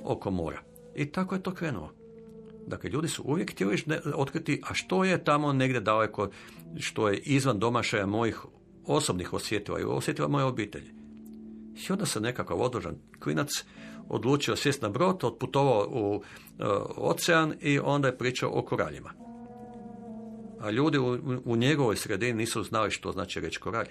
oko 0.03 0.31
mora. 0.31 0.61
I 0.95 1.05
tako 1.05 1.35
je 1.35 1.43
to 1.43 1.53
krenuo. 1.53 1.91
Dakle, 2.67 2.89
ljudi 2.89 3.07
su 3.07 3.23
uvijek 3.25 3.51
htjeli 3.51 3.83
otkriti, 4.15 4.61
a 4.69 4.73
što 4.73 5.03
je 5.03 5.23
tamo 5.23 5.53
negdje 5.53 5.81
daleko, 5.81 6.29
što 6.79 7.09
je 7.09 7.17
izvan 7.17 7.59
domašaja 7.59 8.05
mojih 8.05 8.41
osobnih 8.85 9.33
osjetila 9.33 9.79
i 9.79 9.83
osjetila 9.83 10.27
moje 10.27 10.45
obitelji. 10.45 10.91
I 11.89 11.91
onda 11.91 12.05
se 12.05 12.19
nekakav 12.19 12.61
odložan 12.61 12.95
klinac 13.23 13.49
odlučio 14.09 14.55
sjest 14.55 14.81
na 14.81 14.89
brod, 14.89 15.23
otputovao 15.23 15.87
u 15.91 16.21
e, 16.59 16.63
ocean 16.97 17.53
i 17.61 17.79
onda 17.79 18.07
je 18.07 18.17
pričao 18.17 18.51
o 18.53 18.61
koraljima. 18.61 19.20
A 20.61 20.71
ljudi 20.71 20.97
u, 20.97 21.41
u 21.45 21.55
njegovoj 21.55 21.95
sredini 21.95 22.33
nisu 22.33 22.63
znali 22.63 22.91
što 22.91 23.11
znači 23.11 23.39
reći 23.39 23.59
koralj. 23.59 23.87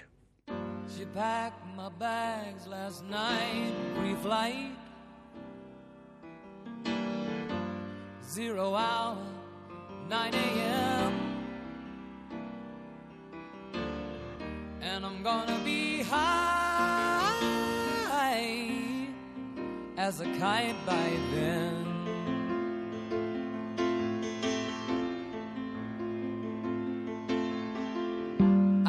She 0.95 1.05
packed 1.13 1.63
my 1.77 1.89
bags 1.99 2.67
last 2.67 3.03
night, 3.03 3.75
pre-flight. 3.97 4.75
Zero 8.35 8.69
hour, 8.69 9.17
9 10.09 10.33
a.m. 10.33 11.13
And 14.81 15.05
I'm 15.05 15.23
gonna 15.23 15.59
be 15.63 16.03
high 16.03 16.61
as 20.01 20.19
a 20.19 20.25
kite 20.25 20.75
by 20.85 21.19
then. 21.33 21.90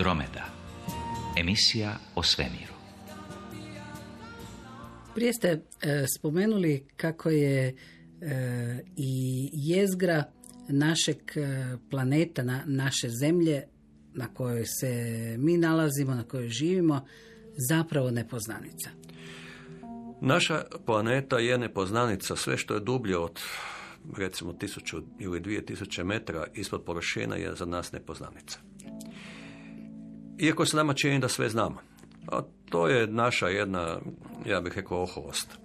Andromeda. 0.00 0.44
Emisija 1.36 1.96
o 2.14 2.22
svemiru. 2.22 2.72
Prije 5.14 5.32
ste 5.32 5.48
e, 5.48 5.60
spomenuli 6.18 6.86
kako 6.96 7.30
je 7.30 7.68
e, 7.68 7.74
i 8.96 9.48
jezgra 9.52 10.24
našeg 10.68 11.16
e, 11.36 11.76
planeta, 11.90 12.42
na, 12.42 12.62
naše 12.66 13.08
zemlje 13.08 13.62
na 14.14 14.34
kojoj 14.34 14.64
se 14.66 14.94
mi 15.38 15.56
nalazimo, 15.56 16.14
na 16.14 16.24
kojoj 16.24 16.48
živimo, 16.48 17.06
zapravo 17.68 18.10
nepoznanica. 18.10 18.90
Naša 20.20 20.64
planeta 20.86 21.38
je 21.38 21.58
nepoznanica. 21.58 22.36
Sve 22.36 22.56
što 22.56 22.74
je 22.74 22.80
dublje 22.80 23.18
od 23.18 23.40
recimo 24.16 24.52
1000 24.52 25.02
ili 25.18 25.40
2000 25.40 26.04
metra 26.04 26.46
ispod 26.54 26.84
površina 26.84 27.36
je 27.36 27.54
za 27.54 27.64
nas 27.64 27.92
nepoznanica. 27.92 28.69
Iako 30.40 30.66
se 30.66 30.76
nama 30.76 30.94
čini 30.94 31.18
da 31.18 31.28
sve 31.28 31.48
znamo. 31.48 31.76
A 32.28 32.40
to 32.70 32.88
je 32.88 33.06
naša 33.06 33.48
jedna, 33.48 33.98
ja 34.46 34.60
bih 34.60 34.72
rekao, 34.76 35.02
oholost. 35.02 35.58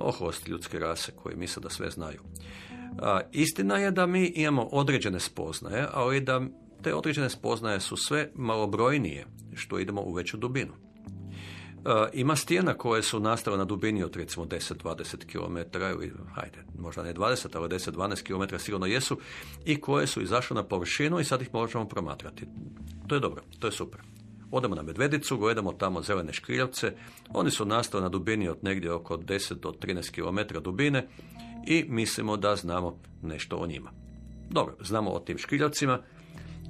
Oholost 0.00 0.48
ljudske 0.48 0.78
rase 0.78 1.12
koji 1.16 1.36
misle 1.36 1.62
da 1.62 1.70
sve 1.70 1.90
znaju. 1.90 2.20
A, 2.98 3.20
istina 3.32 3.78
je 3.78 3.90
da 3.90 4.06
mi 4.06 4.26
imamo 4.26 4.62
određene 4.72 5.20
spoznaje, 5.20 5.86
ali 5.92 6.20
da 6.20 6.42
te 6.82 6.94
određene 6.94 7.30
spoznaje 7.30 7.80
su 7.80 7.96
sve 7.96 8.30
malobrojnije 8.34 9.26
što 9.54 9.78
idemo 9.78 10.02
u 10.02 10.12
veću 10.12 10.36
dubinu. 10.36 10.72
E, 11.84 12.08
ima 12.12 12.36
stijena 12.36 12.74
koje 12.74 13.02
su 13.02 13.20
nastale 13.20 13.58
na 13.58 13.64
dubini 13.64 14.02
od 14.02 14.16
recimo 14.16 14.46
10-20 14.46 15.16
km 15.26 15.78
ili 15.78 16.12
hajde, 16.34 16.58
možda 16.78 17.02
ne 17.02 17.14
20, 17.14 17.56
ali 17.56 17.68
10-12 17.68 18.22
km 18.22 18.56
sigurno 18.58 18.86
jesu 18.86 19.18
i 19.64 19.80
koje 19.80 20.06
su 20.06 20.22
izašle 20.22 20.54
na 20.54 20.62
površinu 20.62 21.20
i 21.20 21.24
sad 21.24 21.42
ih 21.42 21.54
možemo 21.54 21.88
promatrati. 21.88 22.46
To 23.06 23.14
je 23.14 23.20
dobro, 23.20 23.42
to 23.58 23.66
je 23.66 23.72
super. 23.72 24.00
Odemo 24.50 24.74
na 24.74 24.82
Medvedicu, 24.82 25.36
gledamo 25.36 25.72
tamo 25.72 26.02
zelene 26.02 26.32
škriljavce, 26.32 26.92
oni 27.28 27.50
su 27.50 27.64
nastali 27.64 28.02
na 28.02 28.08
dubini 28.08 28.48
od 28.48 28.58
negdje 28.62 28.92
oko 28.92 29.16
10 29.16 29.54
do 29.54 29.70
13 29.70 30.10
km 30.10 30.62
dubine 30.62 31.08
i 31.66 31.84
mislimo 31.88 32.36
da 32.36 32.56
znamo 32.56 32.98
nešto 33.22 33.56
o 33.56 33.66
njima. 33.66 33.90
Dobro, 34.50 34.76
znamo 34.80 35.10
o 35.10 35.20
tim 35.20 35.38
škriljavcima, 35.38 36.02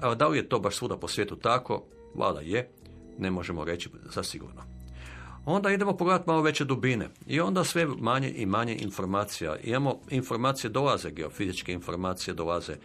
ali 0.00 0.16
da 0.16 0.28
li 0.28 0.38
je 0.38 0.48
to 0.48 0.58
baš 0.58 0.76
svuda 0.76 0.96
po 0.96 1.08
svijetu 1.08 1.36
tako? 1.36 1.84
Valjda 2.14 2.40
je, 2.40 2.70
ne 3.18 3.30
možemo 3.30 3.64
reći 3.64 3.88
za 4.14 4.22
sigurno. 4.22 4.69
Onda 5.50 5.70
idemo 5.70 5.96
pogledati 5.96 6.24
malo 6.26 6.42
veće 6.42 6.64
dubine 6.64 7.08
i 7.26 7.40
onda 7.40 7.64
sve 7.64 7.86
manje 7.86 8.32
i 8.36 8.46
manje 8.46 8.76
informacija. 8.76 9.56
Imamo 9.56 10.00
informacije 10.10 10.70
dolaze, 10.70 11.10
geofizičke 11.10 11.72
informacije 11.72 12.34
dolaze, 12.34 12.76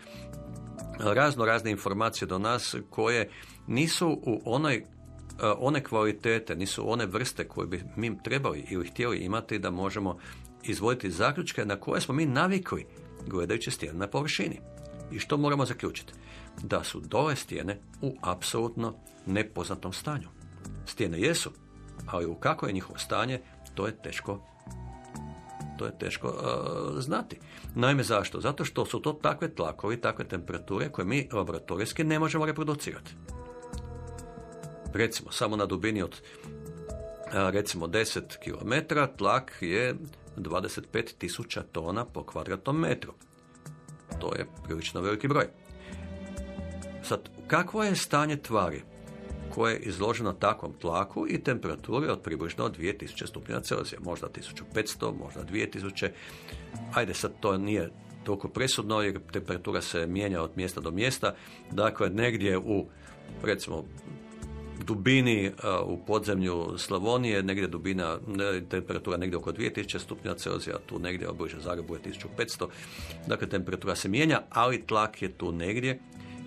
razno 0.99 1.45
razne 1.45 1.71
informacije 1.71 2.27
do 2.27 2.39
nas 2.39 2.75
koje 2.89 3.29
nisu 3.67 4.19
u 4.23 4.41
onoj 4.45 4.75
e, 4.75 4.83
one 5.57 5.83
kvalitete, 5.83 6.55
nisu 6.55 6.91
one 6.91 7.05
vrste 7.05 7.47
koje 7.47 7.67
bi 7.67 7.83
mi 7.95 8.23
trebali 8.23 8.65
ili 8.69 8.87
htjeli 8.87 9.17
imati 9.17 9.59
da 9.59 9.71
možemo 9.71 10.17
izvoditi 10.63 11.11
zaključke 11.11 11.65
na 11.65 11.75
koje 11.75 12.01
smo 12.01 12.15
mi 12.15 12.25
navikli 12.25 12.85
gledajući 13.27 13.71
stijene 13.71 13.99
na 13.99 14.07
površini. 14.07 14.59
I 15.11 15.19
što 15.19 15.37
moramo 15.37 15.65
zaključiti? 15.65 16.13
Da 16.63 16.83
su 16.83 16.99
dole 16.99 17.35
stijene 17.35 17.79
u 18.01 18.15
apsolutno 18.21 18.93
nepoznatom 19.25 19.93
stanju. 19.93 20.27
Stijene 20.85 21.21
jesu, 21.21 21.51
ali 22.07 22.25
u 22.25 22.35
kako 22.35 22.67
je 22.67 22.73
njihovo 22.73 22.99
stanje, 22.99 23.41
to 23.75 23.85
je 23.85 23.97
teško 23.97 24.39
to 25.77 25.85
je 25.85 25.97
teško 25.99 26.27
uh, 26.27 27.01
znati. 27.01 27.39
Naime, 27.75 28.03
zašto? 28.03 28.41
Zato 28.41 28.65
što 28.65 28.85
su 28.85 28.99
to 28.99 29.13
takve 29.13 29.55
tlakovi, 29.55 30.01
takve 30.01 30.25
temperature 30.25 30.89
koje 30.89 31.05
mi 31.05 31.29
laboratorijski 31.31 32.03
ne 32.03 32.19
možemo 32.19 32.45
reproducirati. 32.45 33.15
Recimo, 34.93 35.31
samo 35.31 35.55
na 35.55 35.65
dubini 35.65 36.01
od 36.01 36.21
uh, 36.41 37.33
recimo 37.33 37.87
10 37.87 38.21
km 38.43 38.95
tlak 39.17 39.57
je 39.61 39.95
25.000 40.37 41.61
tona 41.71 42.05
po 42.05 42.23
kvadratnom 42.23 42.79
metru. 42.79 43.13
To 44.19 44.35
je 44.35 44.47
prilično 44.63 45.01
veliki 45.01 45.27
broj. 45.27 45.47
Sad, 47.03 47.29
kakvo 47.47 47.83
je 47.83 47.95
stanje 47.95 48.37
tvari? 48.37 48.83
Koje 49.53 49.73
je 49.73 49.79
izloženo 49.79 50.33
takvom 50.33 50.73
tlaku 50.81 51.27
i 51.29 51.43
temperaturi 51.43 52.07
od 52.07 52.21
približno 52.21 52.69
2000 52.69 53.27
stupnjeva 53.27 53.61
Celzija, 53.61 53.99
možda 54.03 54.27
1500, 54.73 55.17
možda 55.17 55.43
2000. 55.43 56.09
Ajde, 56.93 57.13
sad 57.13 57.31
to 57.39 57.57
nije 57.57 57.91
toliko 58.23 58.47
presudno 58.47 59.01
jer 59.01 59.19
temperatura 59.31 59.81
se 59.81 60.07
mijenja 60.07 60.41
od 60.41 60.51
mjesta 60.55 60.81
do 60.81 60.91
mjesta. 60.91 61.35
Dakle, 61.71 62.09
negdje 62.09 62.57
u, 62.57 62.85
recimo, 63.43 63.83
dubini 64.85 65.51
u 65.85 65.97
podzemlju 66.05 66.77
Slavonije, 66.77 67.43
negdje 67.43 67.67
dubina, 67.67 68.17
temperatura 68.69 69.17
negdje 69.17 69.37
oko 69.37 69.51
2000 69.51 69.99
stupnja 69.99 70.35
tu 70.85 70.99
negdje 70.99 71.29
obliže 71.29 71.59
Zagrebu 71.59 71.95
je 71.95 72.01
1500. 72.37 72.67
Dakle, 73.27 73.49
temperatura 73.49 73.95
se 73.95 74.09
mijenja, 74.09 74.41
ali 74.49 74.85
tlak 74.87 75.21
je 75.21 75.31
tu 75.31 75.51
negdje 75.51 75.99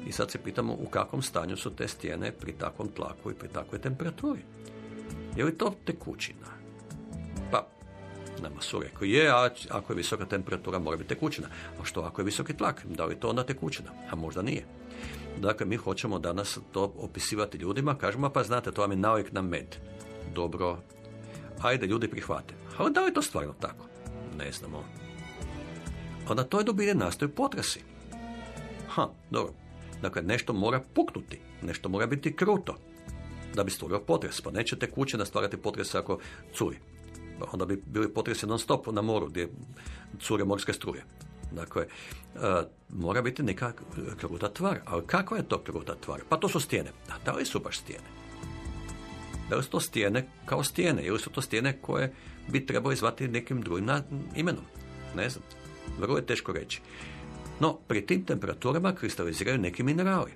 i 0.09 0.13
sad 0.13 0.31
se 0.31 0.39
pitamo 0.39 0.73
u 0.73 0.87
kakvom 0.91 1.23
stanju 1.23 1.57
su 1.57 1.71
te 1.71 1.89
stijene 1.89 2.33
pri 2.33 2.53
takvom 2.53 2.89
tlaku 2.89 3.31
i 3.31 3.35
pri 3.35 3.49
takvoj 3.49 3.81
temperaturi. 3.81 4.41
Je 5.37 5.45
li 5.45 5.59
to 5.59 5.75
tekućina? 5.85 6.47
Pa, 7.51 7.67
nama 8.43 8.61
su 8.61 8.81
rekli 8.81 9.11
je, 9.11 9.31
a 9.31 9.51
ako 9.71 9.93
je 9.93 9.97
visoka 9.97 10.27
temperatura 10.27 10.79
mora 10.79 10.97
biti 10.97 11.09
tekućina. 11.09 11.49
A 11.81 11.85
što 11.85 12.01
ako 12.01 12.21
je 12.21 12.25
visoki 12.25 12.57
tlak? 12.57 12.87
Da 12.87 13.05
li 13.05 13.15
je 13.15 13.21
to 13.21 13.29
onda 13.29 13.47
tekućina? 13.47 13.91
A 14.11 14.17
možda 14.17 14.43
nije. 14.43 14.65
Dakle, 15.39 15.67
mi 15.67 15.77
hoćemo 15.77 16.19
danas 16.19 16.59
to 16.73 16.93
opisivati 16.99 17.59
ljudima, 17.59 17.95
kažemo, 17.95 18.31
pa 18.31 18.43
znate, 18.43 18.73
to 18.73 18.81
vam 18.81 18.91
je 18.91 18.97
navik 18.97 19.33
na 19.33 19.43
med. 19.43 19.77
Dobro, 20.35 20.79
ajde, 21.63 21.87
ljudi 21.87 22.09
prihvate. 22.09 22.55
Ali 22.79 22.93
da 22.93 23.01
li 23.01 23.09
je 23.09 23.15
to 23.15 23.23
stvarno 23.23 23.55
tako? 23.61 23.87
Ne 24.39 24.53
znamo. 24.53 24.85
Onda 26.29 26.45
toj 26.45 26.65
dubine 26.65 26.95
nastaju 26.95 27.35
potresi. 27.35 27.81
Ha, 28.89 29.09
dobro. 29.31 29.68
Dakle, 30.03 30.23
nešto 30.23 30.53
mora 30.53 30.83
puknuti, 30.95 31.41
nešto 31.63 31.89
mora 31.89 32.07
biti 32.07 32.37
kruto 32.37 32.77
da 33.55 33.65
bi 33.65 33.71
stvorio 33.71 34.01
potres. 34.01 34.41
Pa 34.41 34.51
nećete 34.51 34.91
kuće 34.91 35.19
stvarati 35.25 35.57
potres 35.57 35.95
ako 35.95 36.19
curi. 36.55 36.77
Onda 37.53 37.67
bi 37.67 37.83
bili 37.87 38.15
potresi 38.15 38.47
non 38.47 38.59
stop 38.59 38.87
na 38.87 39.03
moru 39.03 39.27
gdje 39.27 39.49
cure 40.21 40.45
morske 40.45 40.73
struje. 40.73 41.05
Dakle, 41.53 41.87
uh, 42.35 42.41
mora 42.89 43.23
biti 43.23 43.43
neka 43.43 43.73
kruta 44.21 44.53
tvar. 44.53 44.81
Ali 44.85 45.07
kakva 45.07 45.37
je 45.37 45.49
to 45.49 45.63
kruta 45.63 45.95
tvar? 45.95 46.21
Pa 46.29 46.37
to 46.37 46.49
su 46.49 46.61
stijene. 46.61 46.91
A 47.09 47.15
da 47.25 47.33
li 47.33 47.45
su 47.45 47.61
baš 47.61 47.79
stijene? 47.79 48.05
Da 49.51 49.57
li 49.57 49.63
su 49.63 49.71
to 49.71 49.81
stijene 49.81 50.29
kao 50.45 50.65
stijene? 50.65 51.03
Ili 51.03 51.19
su 51.19 51.31
to 51.31 51.43
stijene 51.43 51.79
koje 51.83 52.13
bi 52.49 52.67
trebalo 52.67 52.95
zvati 52.95 53.29
nekim 53.29 53.61
drugim 53.63 53.89
imenom? 54.37 54.65
Ne 55.17 55.31
znam. 55.31 55.45
Vrlo 55.99 56.17
je 56.17 56.27
teško 56.27 56.53
reći. 56.53 56.81
No, 57.61 57.79
pri 57.89 58.07
tim 58.07 58.25
temperaturama 58.25 58.95
kristaliziraju 58.95 59.59
neki 59.59 59.83
minerali. 59.83 60.31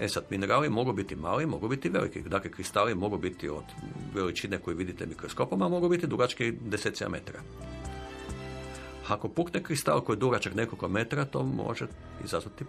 E 0.00 0.08
sad, 0.08 0.24
minerali 0.30 0.68
mogu 0.68 0.92
biti 0.92 1.16
mali, 1.16 1.46
mogu 1.46 1.68
biti 1.68 1.88
veliki. 1.88 2.22
Dakle, 2.22 2.50
kristali 2.50 2.94
mogu 2.94 3.18
biti 3.18 3.48
od 3.48 3.64
veličine 4.14 4.58
koju 4.58 4.76
vidite 4.76 5.06
mikroskopom, 5.06 5.62
a 5.62 5.68
mogu 5.68 5.88
biti 5.88 6.06
dugački 6.06 6.52
desecija 6.52 7.08
metara. 7.08 7.40
Ako 9.08 9.28
pukne 9.28 9.62
kristal 9.62 10.00
koji 10.00 10.16
je 10.16 10.20
dugačak 10.20 10.54
nekoliko 10.54 10.88
metara, 10.88 11.24
to 11.24 11.42
može 11.42 11.86
izazvati 12.24 12.64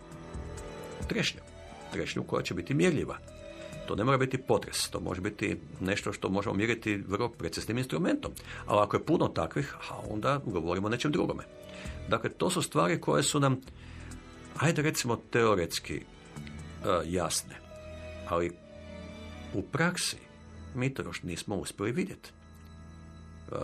trešnju. 1.07 1.41
Trešnju 1.91 2.23
koja 2.23 2.43
će 2.43 2.53
biti 2.53 2.73
mjerljiva. 2.73 3.17
To 3.87 3.95
ne 3.95 4.03
mora 4.03 4.17
biti 4.17 4.37
potres, 4.37 4.89
to 4.89 4.99
može 4.99 5.21
biti 5.21 5.57
nešto 5.79 6.13
što 6.13 6.29
možemo 6.29 6.55
mjeriti 6.55 7.03
vrlo 7.07 7.29
preciznim 7.29 7.77
instrumentom. 7.77 8.31
Ali 8.65 8.81
ako 8.81 8.95
je 8.95 9.05
puno 9.05 9.27
takvih, 9.27 9.75
a 9.89 9.95
onda 10.09 10.41
govorimo 10.45 10.87
o 10.87 10.89
nečem 10.89 11.11
drugome. 11.11 11.43
Dakle, 12.07 12.29
to 12.29 12.49
su 12.49 12.61
stvari 12.61 13.01
koje 13.01 13.23
su 13.23 13.39
nam 13.39 13.61
ajde 14.59 14.81
recimo 14.81 15.15
teoretski 15.15 15.95
e, 15.95 16.01
jasne, 17.05 17.55
ali 18.27 18.51
u 19.53 19.61
praksi 19.61 20.17
mi 20.75 20.93
to 20.93 21.03
još 21.03 21.23
nismo 21.23 21.55
uspjeli 21.55 21.91
vidjeti. 21.91 22.29
E, 22.29 23.55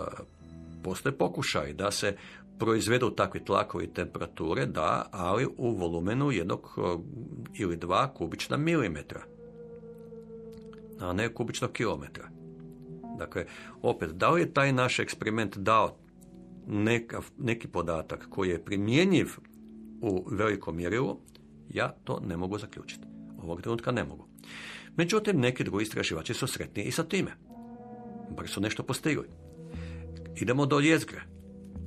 postoje 0.84 1.18
pokušaj 1.18 1.74
da 1.74 1.92
se 1.92 2.18
proizvedu 2.60 3.10
takvi 3.10 3.46
tlakovi 3.46 3.88
temperature, 3.88 4.66
da, 4.66 5.10
ali 5.12 5.48
u 5.58 5.76
volumenu 5.76 6.32
jednog 6.32 6.76
e, 6.78 6.82
ili 7.54 7.78
dva 7.78 8.14
kubična 8.14 8.58
milimetra, 8.58 9.22
a 11.00 11.14
ne 11.14 11.34
kubičnog 11.34 11.72
kilometra. 11.72 12.30
Dakle, 13.18 13.46
opet, 13.82 14.12
da 14.12 14.30
li 14.30 14.42
je 14.42 14.54
taj 14.54 14.72
naš 14.72 15.00
eksperiment 15.00 15.58
dao 15.58 15.98
nekav, 16.68 17.26
neki 17.38 17.68
podatak 17.68 18.28
koji 18.30 18.50
je 18.50 18.66
primjenjiv 18.66 19.28
u 20.02 20.26
velikom 20.32 20.76
mjerilu, 20.76 21.20
ja 21.70 21.96
to 22.04 22.20
ne 22.28 22.38
mogu 22.38 22.58
zaključiti. 22.58 23.08
Ovog 23.44 23.62
trenutka 23.62 23.92
ne 23.92 24.04
mogu. 24.04 24.28
Međutim, 24.98 25.40
neki 25.40 25.64
drugi 25.64 25.84
istraživači 25.84 26.34
su 26.34 26.48
sretni 26.48 26.84
i 26.84 26.92
sa 26.92 27.04
time. 27.04 27.32
Bar 28.38 28.48
su 28.48 28.62
nešto 28.62 28.84
postigli. 28.84 29.28
Idemo 30.36 30.66
do 30.66 30.80
jezgre. 30.80 31.22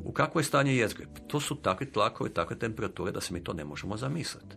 U 0.05 0.13
kakvo 0.13 0.41
je 0.41 0.45
stanje 0.45 0.77
jezgre? 0.77 1.07
To 1.27 1.41
su 1.41 1.55
takvi 1.55 1.93
tlakovi, 1.93 2.31
takve 2.31 2.59
temperature 2.59 3.13
da 3.13 3.21
se 3.21 3.35
mi 3.35 3.45
to 3.45 3.53
ne 3.53 3.65
možemo 3.65 3.97
zamisliti. 3.97 4.57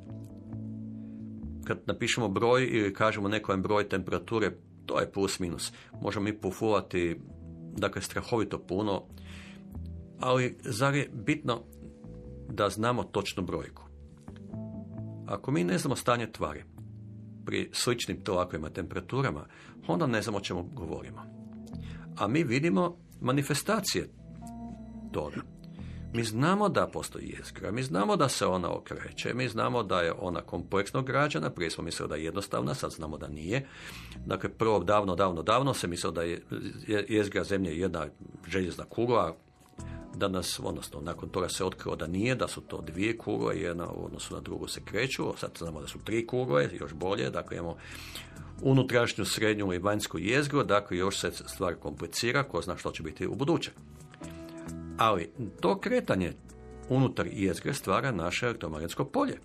Kad 1.64 1.80
napišemo 1.86 2.30
broj 2.30 2.70
ili 2.72 2.94
kažemo 2.94 3.28
nekojem 3.28 3.62
broj 3.62 3.90
temperature, 3.90 4.52
to 4.86 5.00
je 5.00 5.12
plus 5.12 5.40
minus. 5.40 5.74
Možemo 6.02 6.24
mi 6.24 6.38
pofulati, 6.38 7.20
dakle, 7.78 8.02
strahovito 8.02 8.60
puno, 8.60 9.04
ali 10.20 10.58
zar 10.64 10.96
je 10.96 11.10
bitno 11.14 11.64
da 12.52 12.70
znamo 12.70 13.04
točnu 13.04 13.44
brojku. 13.44 13.84
Ako 15.28 15.52
mi 15.52 15.64
ne 15.64 15.78
znamo 15.78 15.96
stanje 15.96 16.32
tvari 16.32 16.64
pri 17.46 17.70
sličnim 17.74 18.24
tlakovima 18.24 18.70
temperaturama, 18.70 19.46
onda 19.88 20.08
ne 20.08 20.22
znamo 20.22 20.38
o 20.38 20.42
čemu 20.42 20.64
govorimo. 20.74 21.22
A 22.18 22.28
mi 22.28 22.44
vidimo 22.44 22.98
manifestacije 23.22 24.10
toga. 25.12 25.42
Mi 26.14 26.24
znamo 26.24 26.70
da 26.70 26.88
postoji 26.88 27.36
jezgra, 27.38 27.72
mi 27.72 27.84
znamo 27.84 28.16
da 28.16 28.30
se 28.30 28.46
ona 28.46 28.74
okreće, 28.74 29.34
mi 29.34 29.48
znamo 29.48 29.84
da 29.84 30.02
je 30.02 30.14
ona 30.20 30.42
kompleksno 30.42 31.02
građana, 31.02 31.50
prije 31.50 31.70
smo 31.70 31.84
mislili 31.84 32.10
da 32.10 32.16
je 32.16 32.24
jednostavna, 32.24 32.74
sad 32.74 32.92
znamo 32.92 33.18
da 33.18 33.28
nije. 33.28 33.68
Dakle, 34.26 34.50
prvo 34.50 34.80
davno, 34.80 35.16
davno, 35.16 35.44
davno 35.44 35.74
se 35.74 35.88
mislilo 35.88 36.14
da 36.14 36.22
je 36.22 36.42
jezgra 37.10 37.44
zemlje 37.44 37.80
jedna 37.80 38.08
željezna 38.48 38.86
kugla, 38.86 39.36
danas, 40.22 40.60
odnosno 40.64 41.02
nakon 41.02 41.30
toga 41.30 41.50
se 41.50 41.66
otkrilo 41.66 41.96
da 41.96 42.08
nije, 42.08 42.36
da 42.36 42.48
su 42.48 42.62
to 42.62 42.82
dvije 42.82 43.18
kugle, 43.18 43.60
jedna 43.60 43.88
u 43.90 44.06
odnosu 44.06 44.34
na 44.36 44.42
drugu 44.42 44.68
se 44.68 44.82
kreću, 44.86 45.34
sad 45.38 45.52
znamo 45.58 45.82
da 45.82 45.88
su 45.88 46.00
tri 46.00 46.28
kugle, 46.28 46.70
još 46.80 46.94
bolje, 46.94 47.30
dakle 47.30 47.58
imamo 47.58 47.76
unutrašnju, 48.62 49.26
srednju 49.26 49.74
i 49.74 49.80
vanjsku 49.80 50.20
jezgru, 50.20 50.64
dakle 50.64 50.98
još 50.98 51.20
se 51.20 51.32
stvar 51.32 51.76
komplicira, 51.76 52.44
ko 52.44 52.62
zna 52.62 52.78
što 52.78 52.92
će 52.92 53.04
biti 53.04 53.28
u 53.28 53.36
buduće. 53.36 53.72
Ali 54.98 55.32
to 55.60 55.80
kretanje 55.80 56.34
unutar 56.90 57.28
jezgre 57.32 57.74
stvara 57.74 58.12
naše 58.12 58.46
elektromagnetsko 58.46 59.06
polje 59.06 59.38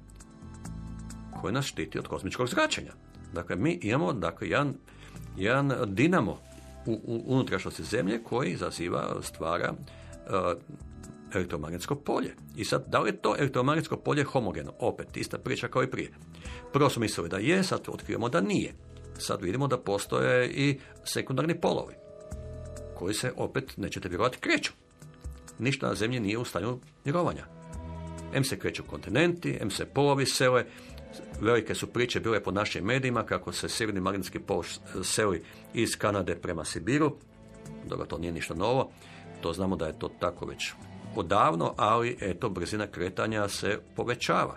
koje 1.41 1.53
nas 1.53 1.65
štiti 1.65 1.99
od 1.99 2.09
kozmičkog 2.09 2.49
zračenja. 2.49 2.93
Dakle, 3.33 3.57
mi 3.57 3.79
imamo 3.83 4.13
dakle, 4.13 4.49
jedan, 4.49 4.75
jedan 5.37 5.73
dinamo 5.87 6.39
u, 6.87 6.93
u 6.93 7.23
unutrašnjosti 7.27 7.85
zemlje 7.85 8.23
koji 8.23 8.53
izaziva, 8.53 9.23
stvara 9.23 9.75
elektromagnetsko 11.35 11.95
polje. 11.95 12.35
I 12.57 12.65
sad, 12.65 12.85
da 12.89 13.01
li 13.01 13.09
je 13.09 13.17
to 13.17 13.37
elektromagnetsko 13.39 13.97
polje 13.97 14.25
homogeno? 14.25 14.73
Opet, 14.79 15.17
ista 15.17 15.39
priča 15.39 15.69
kao 15.69 15.83
i 15.83 15.91
prije. 15.91 16.11
Prvo 16.73 16.91
smo 16.91 17.01
mislili 17.01 17.29
da 17.29 17.39
je, 17.39 17.63
sad 17.63 17.81
otkrivamo 17.89 18.29
da 18.29 18.41
nije. 18.41 18.75
Sad 19.19 19.43
vidimo 19.43 19.67
da 19.67 19.79
postoje 19.79 20.49
i 20.49 20.79
sekundarni 21.05 21.61
polovi 21.61 21.95
koji 22.95 23.15
se 23.15 23.33
opet, 23.37 23.77
nećete 23.77 24.09
vjerovati, 24.09 24.39
kreću. 24.39 24.73
Ništa 25.59 25.89
na 25.89 25.95
zemlji 25.95 26.21
nije 26.21 26.39
u 26.39 26.45
stanju 26.45 26.79
mirovanja. 27.05 27.47
M 28.35 28.45
se 28.45 28.59
kreću 28.59 28.83
kontinenti, 28.85 29.59
M 29.61 29.71
se 29.71 29.85
polovi 29.85 30.27
sele, 30.27 30.65
velike 31.41 31.75
su 31.75 31.87
priče 31.87 32.21
bile 32.21 32.43
po 32.43 32.51
našim 32.51 32.85
medijima 32.85 33.23
kako 33.23 33.53
se 33.53 33.69
sjeverni 33.69 34.01
magnetski 34.01 34.39
pol 34.39 34.63
seli 35.03 35.43
iz 35.75 35.97
Kanade 35.99 36.37
prema 36.37 36.65
Sibiru. 36.65 37.17
Dobro, 37.85 38.07
to 38.07 38.19
nije 38.19 38.33
ništa 38.33 38.55
novo. 38.55 38.91
To 39.41 39.53
znamo 39.53 39.77
da 39.77 39.87
je 39.87 39.99
to 39.99 40.09
tako 40.21 40.47
već 40.47 40.73
odavno, 41.17 41.75
ali 41.77 42.17
eto, 42.21 42.49
brzina 42.49 42.87
kretanja 42.87 43.49
se 43.49 43.79
povećava. 43.97 44.57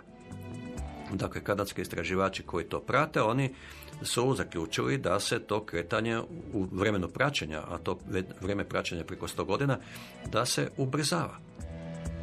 Dakle, 1.12 1.44
kanadski 1.44 1.82
istraživači 1.82 2.42
koji 2.42 2.64
to 2.64 2.80
prate, 2.80 3.22
oni 3.22 3.54
su 4.02 4.34
zaključili 4.34 4.98
da 4.98 5.20
se 5.20 5.38
to 5.38 5.64
kretanje 5.64 6.20
u 6.52 6.66
vremenu 6.72 7.08
praćenja, 7.08 7.62
a 7.68 7.78
to 7.78 7.98
vrijeme 8.40 8.64
praćenja 8.64 9.04
preko 9.04 9.28
100 9.28 9.44
godina, 9.44 9.78
da 10.32 10.46
se 10.46 10.68
ubrzava. 10.76 11.38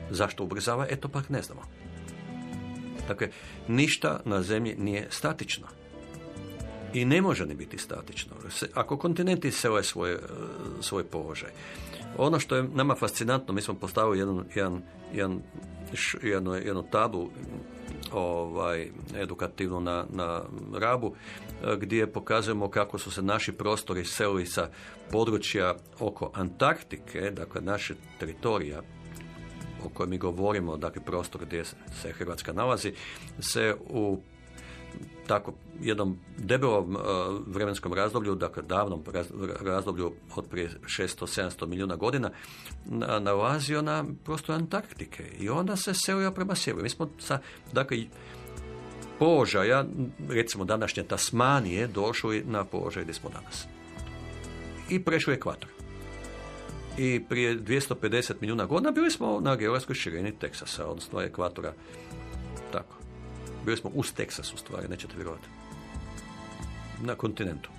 Zašto 0.10 0.44
ubrzava? 0.44 0.86
Eto 0.90 1.08
pak 1.08 1.30
ne 1.30 1.42
znamo. 1.42 1.62
Dakle, 3.08 3.30
ništa 3.68 4.20
na 4.26 4.42
zemlji 4.42 4.76
nije 4.78 5.08
statično. 5.10 5.68
I 6.94 7.06
ne 7.06 7.22
može 7.22 7.46
ni 7.46 7.56
biti 7.56 7.78
statično. 7.78 8.34
Ako 8.74 8.98
kontinenti 8.98 9.52
sele 9.52 9.84
svoj, 9.84 10.14
e, 10.14 10.18
svoj 10.82 11.04
položaj, 11.04 11.50
ono 12.18 12.40
što 12.40 12.56
je 12.56 12.64
nama 12.64 12.96
fascinantno, 12.96 13.54
mi 13.54 13.62
smo 13.62 13.74
postavili 13.74 14.20
jedan, 14.20 14.46
jedan, 14.56 14.82
jedan, 15.14 15.42
jednu, 16.24 16.54
jednu 16.54 16.84
tablu 16.84 17.30
ovaj, 18.12 18.90
edukativnu 19.16 19.80
na, 19.80 20.06
na 20.10 20.42
Rabu, 20.74 21.16
gdje 21.78 22.08
pokazujemo 22.08 22.70
kako 22.70 22.98
su 22.98 23.12
se 23.12 23.22
naši 23.22 23.52
prostori 23.52 24.06
selili 24.06 24.46
sa 24.46 24.70
područja 25.12 25.76
oko 26.00 26.32
Antarktike, 26.34 27.32
dakle 27.32 27.62
naše 27.62 27.96
teritorija, 28.20 28.82
o 29.86 29.90
kojem 29.90 30.10
mi 30.10 30.18
govorimo, 30.18 30.78
dakle 30.78 31.02
prostor 31.06 31.46
gdje 31.46 31.66
se 32.02 32.12
Hrvatska 32.12 32.54
nalazi, 32.54 32.94
se 33.40 33.76
u 33.90 34.20
tako 35.28 35.54
jednom 35.82 36.18
debelom 36.38 36.96
uh, 36.96 37.02
vremenskom 37.48 37.94
razdoblju, 37.94 38.36
dakle 38.36 38.64
davnom 38.64 39.04
razdoblju 39.62 40.14
od 40.36 40.46
prije 40.50 40.70
600-700 40.86 41.68
milijuna 41.68 41.96
godina, 41.96 42.32
nalazio 43.20 43.82
na 43.82 44.06
prostor 44.24 44.56
Antarktike 44.56 45.24
i 45.40 45.50
onda 45.50 45.76
se 45.76 45.94
selio 45.94 46.32
prema 46.32 46.56
sjeveru. 46.56 46.84
Mi 46.84 46.90
smo 46.90 47.10
sa, 47.20 47.40
dakle, 47.74 47.98
položaja, 49.20 49.86
recimo 50.30 50.66
današnje 50.66 51.04
Tasmanije, 51.04 51.88
došli 51.88 52.44
na 52.48 52.64
položaj 52.64 53.04
gdje 53.04 53.14
smo 53.14 53.30
danas. 53.30 53.68
I 54.90 55.04
prešli 55.04 55.34
ekvator 55.34 55.70
i 56.98 57.24
prije 57.30 57.60
250 57.60 58.34
milijuna 58.42 58.66
godina 58.66 58.92
bili 58.92 59.12
smo 59.12 59.40
na 59.40 59.56
geografskoj 59.56 59.96
širini 59.96 60.32
Teksasa, 60.32 60.88
odnosno 60.88 61.22
ekvatora. 61.22 61.74
Tako. 62.72 62.97
Bili 63.68 63.78
smo 63.78 63.92
uz 63.94 64.14
Teksas 64.14 64.54
u 64.54 64.58
stvari, 64.58 64.88
nećete 64.88 65.16
vjerovati. 65.16 65.48
Na 67.02 67.16
kontinentu. 67.16 67.70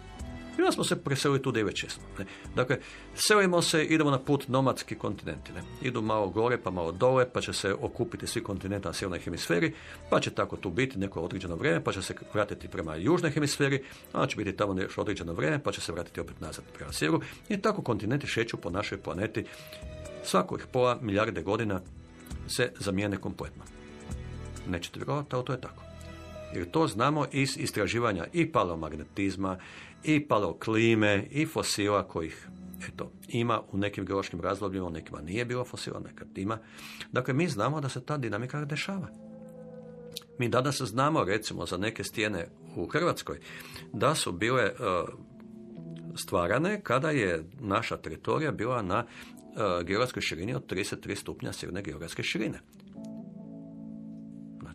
I 0.59 0.61
onda 0.61 0.73
smo 0.73 0.85
se 0.85 1.03
preselili 1.03 1.43
tu 1.43 1.51
već 1.51 1.85
jesmo. 1.85 2.03
Ne. 2.19 2.25
Dakle, 2.55 2.79
selimo 3.15 3.63
se, 3.63 3.85
idemo 3.85 4.11
na 4.11 4.19
put 4.19 4.49
nomadski 4.49 4.95
kontinenti. 4.95 5.53
Ne. 5.53 5.63
Idu 5.83 6.03
malo 6.03 6.29
gore, 6.29 6.59
pa 6.59 6.71
malo 6.71 6.93
dole, 6.93 7.31
pa 7.33 7.41
će 7.41 7.53
se 7.53 7.75
okupiti 7.75 8.27
svi 8.27 8.43
kontinenti 8.43 8.87
na 8.87 8.93
sjevernoj 8.93 9.21
hemisferi, 9.21 9.75
pa 10.11 10.21
će 10.21 10.31
tako 10.31 10.57
tu 10.57 10.71
biti 10.71 10.99
neko 10.99 11.21
određeno 11.21 11.57
vrijeme, 11.57 11.85
pa 11.85 11.93
će 11.93 12.03
se 12.03 12.15
vratiti 12.35 12.69
prema 12.69 12.97
južnoj 12.97 13.31
hemisferi, 13.31 13.85
a 14.13 14.27
će 14.27 14.37
biti 14.37 14.57
tamo 14.57 14.81
još 14.81 14.99
određeno 14.99 15.33
vrijeme, 15.33 15.63
pa 15.63 15.73
će 15.73 15.81
se 15.81 15.93
vratiti 15.93 16.21
opet 16.21 16.41
nazad 16.41 16.65
prema 16.75 16.93
sjeveru. 16.93 17.23
I 17.49 17.61
tako 17.61 17.83
kontinenti 17.83 18.27
šeću 18.27 18.57
po 18.57 18.71
našoj 18.71 18.99
planeti 18.99 19.45
svakih 20.25 20.67
pola 20.73 20.99
milijarde 21.01 21.43
godina 21.43 21.81
se 22.49 22.73
zamijene 22.79 23.17
kompletno. 23.17 23.78
Nećete 24.69 24.99
vjerovati, 24.99 25.37
ali 25.37 25.45
to 25.45 25.53
je 25.53 25.61
tako. 25.61 25.83
Jer 26.55 26.71
to 26.71 26.87
znamo 26.87 27.27
iz 27.33 27.57
istraživanja 27.59 28.27
i 28.33 28.53
paleomagnetizma, 28.53 29.59
i 30.05 30.29
paleoklime, 30.29 31.27
i 31.31 31.47
fosila 31.47 32.09
kojih 32.09 32.49
eto, 32.89 33.11
ima 33.29 33.61
u 33.73 33.79
nekim 33.79 34.05
geološkim 34.05 34.41
razdobljima, 34.41 34.87
u 34.87 34.91
nekima 34.91 35.21
nije 35.21 35.45
bilo 35.45 35.65
fosila, 35.65 36.01
nekad 36.01 36.39
ima. 36.39 36.59
Dakle, 37.13 37.35
mi 37.35 37.49
znamo 37.49 37.81
da 37.81 37.89
se 37.89 38.05
ta 38.05 38.17
dinamika 38.17 38.65
dešava. 38.65 39.09
Mi 40.39 40.49
danas 40.49 40.83
znamo, 40.83 41.25
recimo, 41.25 41.67
za 41.67 41.77
neke 41.77 42.05
stijene 42.05 42.49
u 42.77 42.87
Hrvatskoj, 42.87 43.41
da 43.93 44.15
su 44.15 44.33
bile 44.33 44.63
e, 44.63 44.73
stvarane 46.19 46.81
kada 46.83 47.11
je 47.11 47.45
naša 47.61 47.97
teritorija 47.97 48.53
bila 48.53 48.83
na 48.83 49.05
uh, 49.05 49.87
geografskoj 49.87 50.23
širini 50.23 50.55
od 50.55 50.73
33 50.73 51.15
stupnja 51.15 51.53
sjeverne 51.53 51.83
geografske 51.83 52.23
širine. 52.23 52.61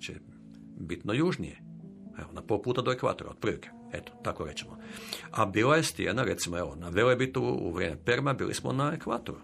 Znači, 0.06 0.20
bitno 0.80 1.14
južnije. 1.14 1.58
Evo, 2.20 2.32
na 2.34 2.42
pol 2.42 2.62
puta 2.62 2.82
do 2.82 2.92
ekvatora, 2.92 3.30
otprilike. 3.30 3.70
Eto, 3.94 4.12
tako 4.24 4.46
rećemo. 4.46 4.78
A 5.32 5.46
bila 5.46 5.76
je 5.76 5.84
stijena, 5.84 6.24
recimo, 6.24 6.58
evo, 6.58 6.76
na 6.76 6.90
Velebitu 6.90 7.44
u 7.44 7.72
vrijeme 7.72 7.98
Perma 8.06 8.34
bili 8.34 8.54
smo 8.54 8.74
na 8.74 8.94
ekvatoru. 8.94 9.38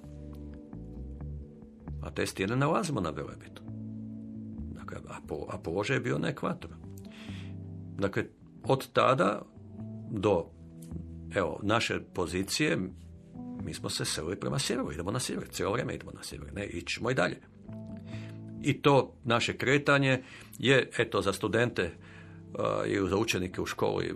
A 2.01 2.11
te 2.11 2.25
stijene 2.25 2.55
nalazimo 2.55 3.01
na 3.01 3.09
Velebitu. 3.09 3.61
Dakle, 4.73 4.97
a, 5.07 5.17
po, 5.27 5.45
a 5.49 5.57
položaj 5.57 5.97
je 5.97 6.01
bio 6.01 6.17
na 6.17 6.27
ekvatoru. 6.27 6.73
Dakle, 7.97 8.25
od 8.63 8.91
tada 8.91 9.41
do 10.11 10.45
evo, 11.35 11.59
naše 11.63 11.99
pozicije 12.13 12.77
mi 13.63 13.73
smo 13.73 13.89
se 13.89 14.05
selili 14.05 14.39
prema 14.39 14.59
sjeveru, 14.59 14.91
idemo 14.91 15.11
na 15.11 15.19
sjever, 15.19 15.47
cijelo 15.47 15.71
vrijeme 15.71 15.95
idemo 15.95 16.11
na 16.11 16.23
sjever, 16.23 16.53
ne, 16.53 16.65
ićemo 16.65 17.11
i 17.11 17.13
dalje. 17.13 17.37
I 18.63 18.81
to 18.81 19.13
naše 19.23 19.57
kretanje 19.57 20.23
je, 20.59 20.89
eto, 20.97 21.21
za 21.21 21.33
studente 21.33 21.91
i 22.87 23.09
za 23.09 23.17
učenike 23.17 23.61
u 23.61 23.65
školi 23.65 24.15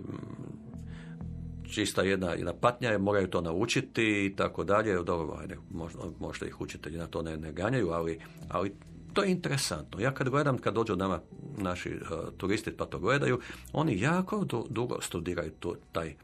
čista 1.74 2.02
jedna, 2.02 2.30
jedna 2.30 2.52
patnja, 2.52 2.98
moraju 2.98 3.28
to 3.28 3.40
naučiti 3.40 4.26
i 4.26 4.36
tako 4.36 4.64
dalje. 4.64 5.02
Dobro, 5.02 5.36
ajde, 5.40 5.56
možda, 5.70 6.00
možda 6.20 6.46
ih 6.46 6.60
učitelji 6.60 6.98
na 6.98 7.06
to 7.06 7.22
ne, 7.22 7.36
ne 7.36 7.52
ganjaju, 7.52 7.90
ali, 7.90 8.20
ali 8.48 8.72
to 9.12 9.22
je 9.22 9.30
interesantno. 9.30 10.00
Ja 10.00 10.14
kad 10.14 10.28
gledam, 10.28 10.58
kad 10.58 10.74
dođu 10.74 10.96
nama 10.96 11.20
naši 11.58 11.90
uh, 11.94 11.98
turisti 12.36 12.76
pa 12.76 12.86
to 12.86 12.98
gledaju, 12.98 13.40
oni 13.72 14.00
jako 14.00 14.44
dugo 14.68 15.00
studiraju 15.00 15.50
tu, 15.60 15.76
taj, 15.92 16.14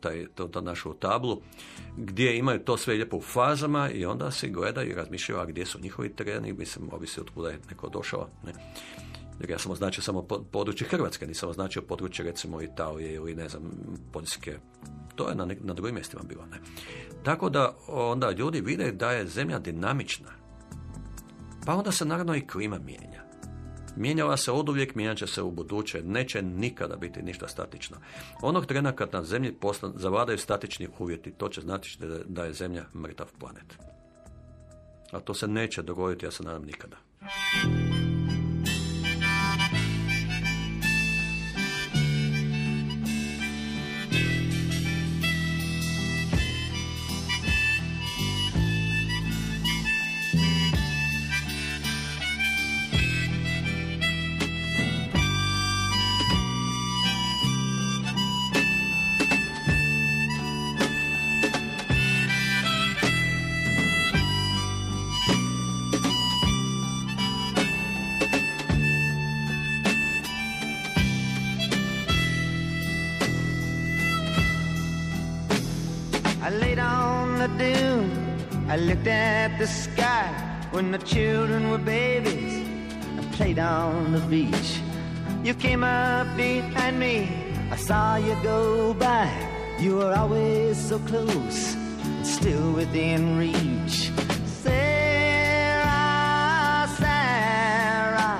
taj, 0.00 0.26
to, 0.34 0.48
to 0.48 0.60
našu 0.60 0.94
tablu, 0.94 1.40
gdje 1.96 2.38
imaju 2.38 2.58
to 2.58 2.76
sve 2.76 2.94
lijepo 2.94 3.16
u 3.16 3.20
fazama 3.20 3.90
i 3.90 4.04
onda 4.04 4.30
se 4.30 4.48
gledaju 4.48 4.90
i 4.90 4.94
razmišljaju, 4.94 5.40
a 5.40 5.46
gdje 5.46 5.66
su 5.66 5.80
njihovi 5.80 6.08
tereni, 6.08 6.52
mislim, 6.52 6.88
ovisi 6.92 7.20
od 7.20 7.30
kuda 7.30 7.48
je 7.48 7.58
neko 7.68 7.88
došao. 7.88 8.28
Ne. 8.46 8.52
Jer 9.40 9.50
ja 9.50 9.58
sam 9.58 9.72
označio 9.72 10.02
samo 10.02 10.22
područje 10.52 10.88
Hrvatske, 10.88 11.26
nisam 11.26 11.48
označio 11.48 11.82
područje 11.82 12.24
recimo 12.24 12.62
Italije 12.62 13.14
ili 13.14 13.34
ne 13.34 13.48
znam, 13.48 13.62
Poljske. 14.12 14.58
To 15.14 15.28
je 15.28 15.34
na, 15.34 15.46
na 15.60 15.74
drugim 15.74 15.94
mjestima 15.94 16.22
bilo. 16.28 16.46
Ne? 16.46 16.60
Tako 17.22 17.50
da 17.50 17.76
onda 17.88 18.30
ljudi 18.30 18.60
vide 18.60 18.92
da 18.92 19.12
je 19.12 19.26
zemlja 19.26 19.58
dinamična. 19.58 20.28
Pa 21.66 21.74
onda 21.74 21.92
se 21.92 22.04
naravno 22.04 22.36
i 22.36 22.46
klima 22.46 22.78
mijenja. 22.78 23.15
Mijenjala 23.96 24.36
se 24.36 24.52
od 24.52 24.68
uvijek, 24.68 24.94
mijenjat 24.94 25.18
će 25.18 25.26
se 25.26 25.42
u 25.42 25.50
buduće, 25.50 26.02
neće 26.02 26.42
nikada 26.42 26.96
biti 26.96 27.22
ništa 27.22 27.48
statično. 27.48 27.96
Onog 28.42 28.66
trena 28.66 28.92
kad 28.92 29.12
na 29.12 29.22
zemlji 29.22 29.52
postan, 29.52 29.92
zavladaju 29.96 30.38
statični 30.38 30.88
uvjeti, 30.98 31.30
to 31.30 31.48
će 31.48 31.60
znači 31.60 31.98
da 32.26 32.44
je 32.44 32.52
zemlja 32.52 32.84
mrtav 32.94 33.26
planet. 33.38 33.78
A 35.10 35.20
to 35.20 35.34
se 35.34 35.48
neće 35.48 35.82
dogoditi, 35.82 36.26
ja 36.26 36.30
se 36.30 36.42
nadam, 36.42 36.64
nikada. 36.64 36.96
When 80.76 80.92
the 80.92 80.98
children 80.98 81.70
were 81.70 81.78
babies 81.78 82.54
and 83.16 83.32
played 83.32 83.58
on 83.58 84.12
the 84.12 84.20
beach. 84.32 84.78
You 85.42 85.54
came 85.54 85.82
up 85.82 86.26
behind 86.36 87.00
me, 87.00 87.30
I 87.70 87.76
saw 87.76 88.16
you 88.16 88.36
go 88.42 88.92
by. 88.92 89.26
You 89.80 89.96
were 89.96 90.12
always 90.12 90.76
so 90.76 90.98
close, 90.98 91.74
still 92.22 92.72
within 92.72 93.38
reach. 93.38 94.10
Sarah, 94.64 95.86
Sarah, 97.00 98.38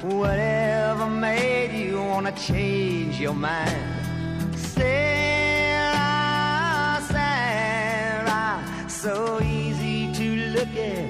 whatever 0.00 1.06
made 1.06 1.72
you 1.84 1.98
wanna 1.98 2.32
change 2.32 3.20
your 3.20 3.34
mind? 3.34 4.56
Sarah, 4.56 5.07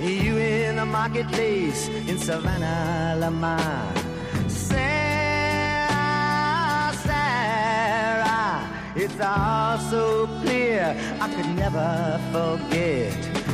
You 0.00 0.38
in 0.38 0.76
the 0.76 0.86
marketplace 0.86 1.88
in 1.88 2.16
Savannah, 2.16 3.16
Lamar. 3.20 3.92
Sarah, 4.48 4.80
Sarah, 7.04 8.66
it's 8.96 9.20
all 9.20 9.76
so 9.90 10.26
clear 10.40 10.96
I 11.20 11.28
could 11.34 11.54
never 11.54 12.18
forget. 12.32 13.12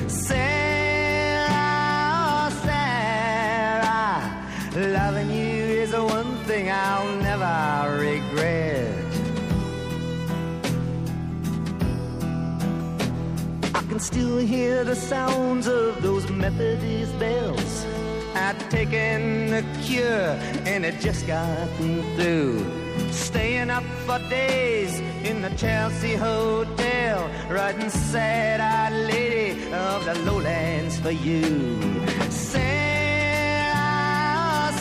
Sarah, 0.09 1.51
Sarah, 2.63 4.23
loving 4.77 5.31
you 5.33 5.65
is 5.83 5.91
the 5.91 6.05
one 6.05 6.37
thing 6.45 6.71
I'll 6.71 7.13
never 7.23 7.99
regret. 7.99 8.86
Can 13.97 14.05
still 14.05 14.37
hear 14.37 14.85
the 14.85 14.95
sounds 14.95 15.67
of 15.67 16.03
those 16.03 16.29
Methodist 16.29 17.19
bells. 17.19 17.87
I'd 18.35 18.59
taken 18.71 19.49
the 19.51 19.65
cure 19.85 20.37
and 20.67 20.85
it 20.85 21.01
just 21.01 21.27
gotten 21.27 22.03
through. 22.15 22.63
Staying 23.11 23.71
up 23.71 23.85
for 24.05 24.19
days 24.29 25.01
in 25.25 25.41
the 25.41 25.49
Chelsea 25.57 26.15
Hotel, 26.15 27.31
writing 27.49 27.89
sad-eyed 27.89 28.93
lady 28.93 29.73
of 29.73 30.05
the 30.05 30.15
lowlands 30.27 30.99
for 30.99 31.13
you. 31.13 31.81
Sarah, 32.29 32.69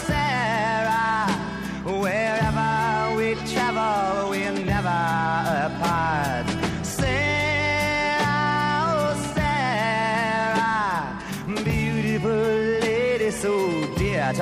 Sarah, 0.08 1.32
wherever 2.04 3.16
we 3.16 3.36
travel, 3.54 4.32
we're 4.32 4.52
never 4.52 4.90
apart. 5.70 6.55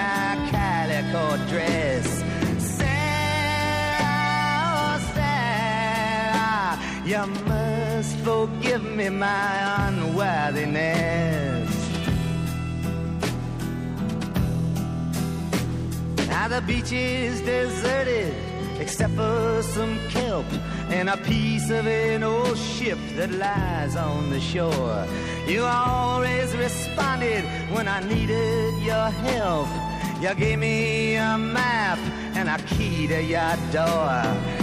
A 0.00 0.48
calico 0.50 1.24
dress. 1.50 2.06
Sarah, 2.76 4.20
Sarah, 5.14 6.72
you 7.10 7.22
must 7.50 8.12
forgive 8.18 8.84
me 8.98 9.08
my 9.08 9.88
unworthiness. 9.88 11.70
Now 16.28 16.46
the 16.48 16.60
beach 16.62 16.92
is 16.92 17.40
deserted 17.42 18.34
except 18.80 19.12
for 19.14 19.62
some 19.62 19.98
kelp 20.08 20.46
and 20.88 21.10
a 21.10 21.16
piece 21.18 21.70
of 21.70 21.86
an 21.86 22.22
old 22.22 22.56
ship 22.56 22.98
that 23.16 23.30
lies 23.30 23.94
on 23.94 24.30
the 24.30 24.40
shore. 24.40 25.06
You 25.46 25.64
always 25.64 26.56
responded 26.56 27.44
when 27.74 27.86
I 27.86 28.00
needed 28.00 28.82
your 28.82 29.10
help. 29.28 29.68
You 30.20 30.34
gave 30.34 30.58
me 30.58 31.16
a 31.16 31.38
map 31.38 31.98
and 32.34 32.50
a 32.50 32.58
key 32.66 33.06
to 33.06 33.22
your 33.22 33.56
door. 33.72 34.59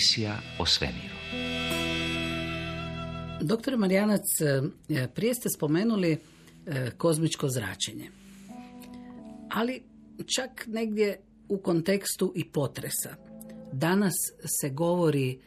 Emisija 0.00 0.38
o 0.58 0.66
svemiru. 0.66 1.14
Doktor 3.40 3.76
Marijanac, 3.76 4.22
e, 4.88 5.08
prije 5.14 5.34
ste 5.34 5.48
spomenuli 5.48 6.12
e, 6.66 6.90
kozmičko 6.90 7.48
zračenje. 7.48 8.10
Ali 9.50 9.82
čak 10.36 10.66
negdje 10.66 11.20
u 11.48 11.58
kontekstu 11.58 12.32
i 12.36 12.44
potresa. 12.44 13.14
Danas 13.72 14.14
se 14.60 14.70
govori 14.70 15.40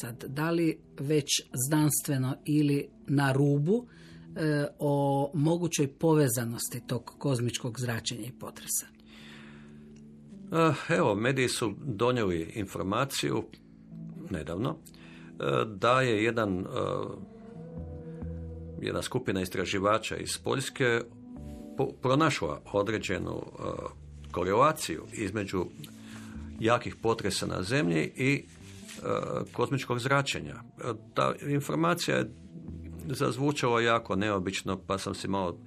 sad, 0.00 0.24
da 0.28 0.50
li 0.50 0.78
već 1.00 1.28
znanstveno 1.68 2.36
ili 2.44 2.88
na 3.06 3.32
rubu 3.32 3.86
e, 4.36 4.66
o 4.78 5.30
mogućoj 5.34 5.88
povezanosti 5.88 6.80
tog 6.86 7.04
kozmičkog 7.18 7.80
zračenja 7.80 8.26
i 8.26 8.38
potresa? 8.40 8.86
Evo, 10.88 11.14
mediji 11.14 11.48
su 11.48 11.74
donijeli 11.78 12.52
informaciju 12.54 13.44
nedavno 14.30 14.76
eh, 14.76 15.44
da 15.66 16.00
je 16.00 16.24
jedan, 16.24 16.60
eh, 16.60 16.64
jedna 18.80 19.02
skupina 19.02 19.40
istraživača 19.40 20.16
iz 20.16 20.38
Poljske 20.44 21.00
po- 21.76 21.92
pronašla 22.02 22.60
određenu 22.72 23.42
korelaciju 24.30 25.04
između 25.12 25.66
jakih 26.60 26.96
potresa 26.96 27.46
na 27.46 27.62
zemlji 27.62 28.12
i 28.16 28.44
kozmičkog 29.52 29.98
zračenja. 29.98 30.54
Ta 31.14 31.34
informacija 31.48 32.16
je 32.16 32.30
zazvučala 33.06 33.80
jako 33.80 34.16
neobično, 34.16 34.80
pa 34.86 34.98
sam 34.98 35.14
si 35.14 35.28
malo 35.28 35.58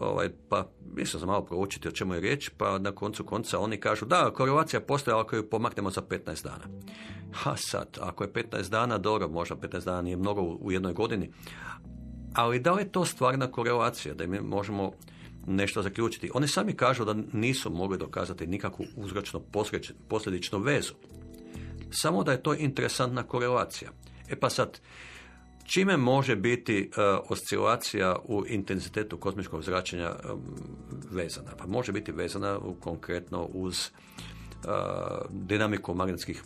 ovaj, 0.00 0.28
pa 0.48 0.68
mislim 0.94 1.20
sam 1.20 1.28
malo 1.28 1.44
proučiti 1.44 1.88
o 1.88 1.92
čemu 1.92 2.14
je 2.14 2.20
riječ, 2.20 2.50
pa 2.56 2.78
na 2.78 2.92
koncu 2.92 3.24
konca 3.24 3.58
oni 3.58 3.80
kažu 3.80 4.06
da, 4.06 4.30
korelacija 4.34 4.80
postoji, 4.80 5.12
ali 5.12 5.20
ako 5.20 5.36
ju 5.36 5.50
pomaknemo 5.50 5.90
za 5.90 6.00
15 6.00 6.44
dana. 6.44 6.64
Ha 7.32 7.56
sad, 7.56 7.98
ako 8.00 8.24
je 8.24 8.32
15 8.32 8.70
dana, 8.70 8.98
dobro, 8.98 9.28
možda 9.28 9.56
15 9.56 9.84
dana 9.84 10.02
nije 10.02 10.16
mnogo 10.16 10.42
u 10.42 10.72
jednoj 10.72 10.92
godini, 10.92 11.30
ali 12.34 12.60
da 12.60 12.72
li 12.72 12.82
je 12.82 12.92
to 12.92 13.04
stvarna 13.04 13.50
korelacija, 13.50 14.14
da 14.14 14.26
mi 14.26 14.40
možemo 14.40 14.92
nešto 15.46 15.82
zaključiti? 15.82 16.30
Oni 16.34 16.48
sami 16.48 16.76
kažu 16.76 17.04
da 17.04 17.14
nisu 17.32 17.70
mogli 17.70 17.98
dokazati 17.98 18.46
nikakvu 18.46 18.84
uzročno 18.96 19.40
posljedičnu 20.08 20.58
vezu. 20.58 20.92
Samo 21.90 22.24
da 22.24 22.32
je 22.32 22.42
to 22.42 22.54
interesantna 22.54 23.22
korelacija. 23.22 23.90
E 24.28 24.36
pa 24.36 24.50
sad, 24.50 24.80
čime 25.64 25.96
može 25.96 26.36
biti 26.36 26.78
e, 26.78 27.02
oscilacija 27.28 28.16
u 28.24 28.44
intenzitetu 28.46 29.18
kozmičkog 29.18 29.62
zračenja 29.62 30.08
e, 30.08 30.16
vezana? 31.10 31.50
Pa 31.58 31.66
može 31.66 31.92
biti 31.92 32.12
vezana 32.12 32.58
konkretno 32.80 33.44
uz 33.44 33.78
e, 33.84 33.88
dinamiku 35.30 35.94
magnetskih 35.94 36.42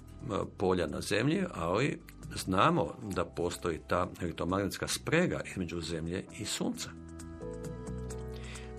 polja 0.56 0.86
na 0.86 1.00
zemlji, 1.00 1.44
ali 1.54 1.98
znamo 2.34 2.94
da 3.02 3.24
postoji 3.24 3.80
ta 3.88 4.08
elektromagnetska 4.22 4.88
sprega 4.88 5.40
između 5.50 5.80
zemlje 5.80 6.24
i 6.38 6.44
sunca. 6.44 6.90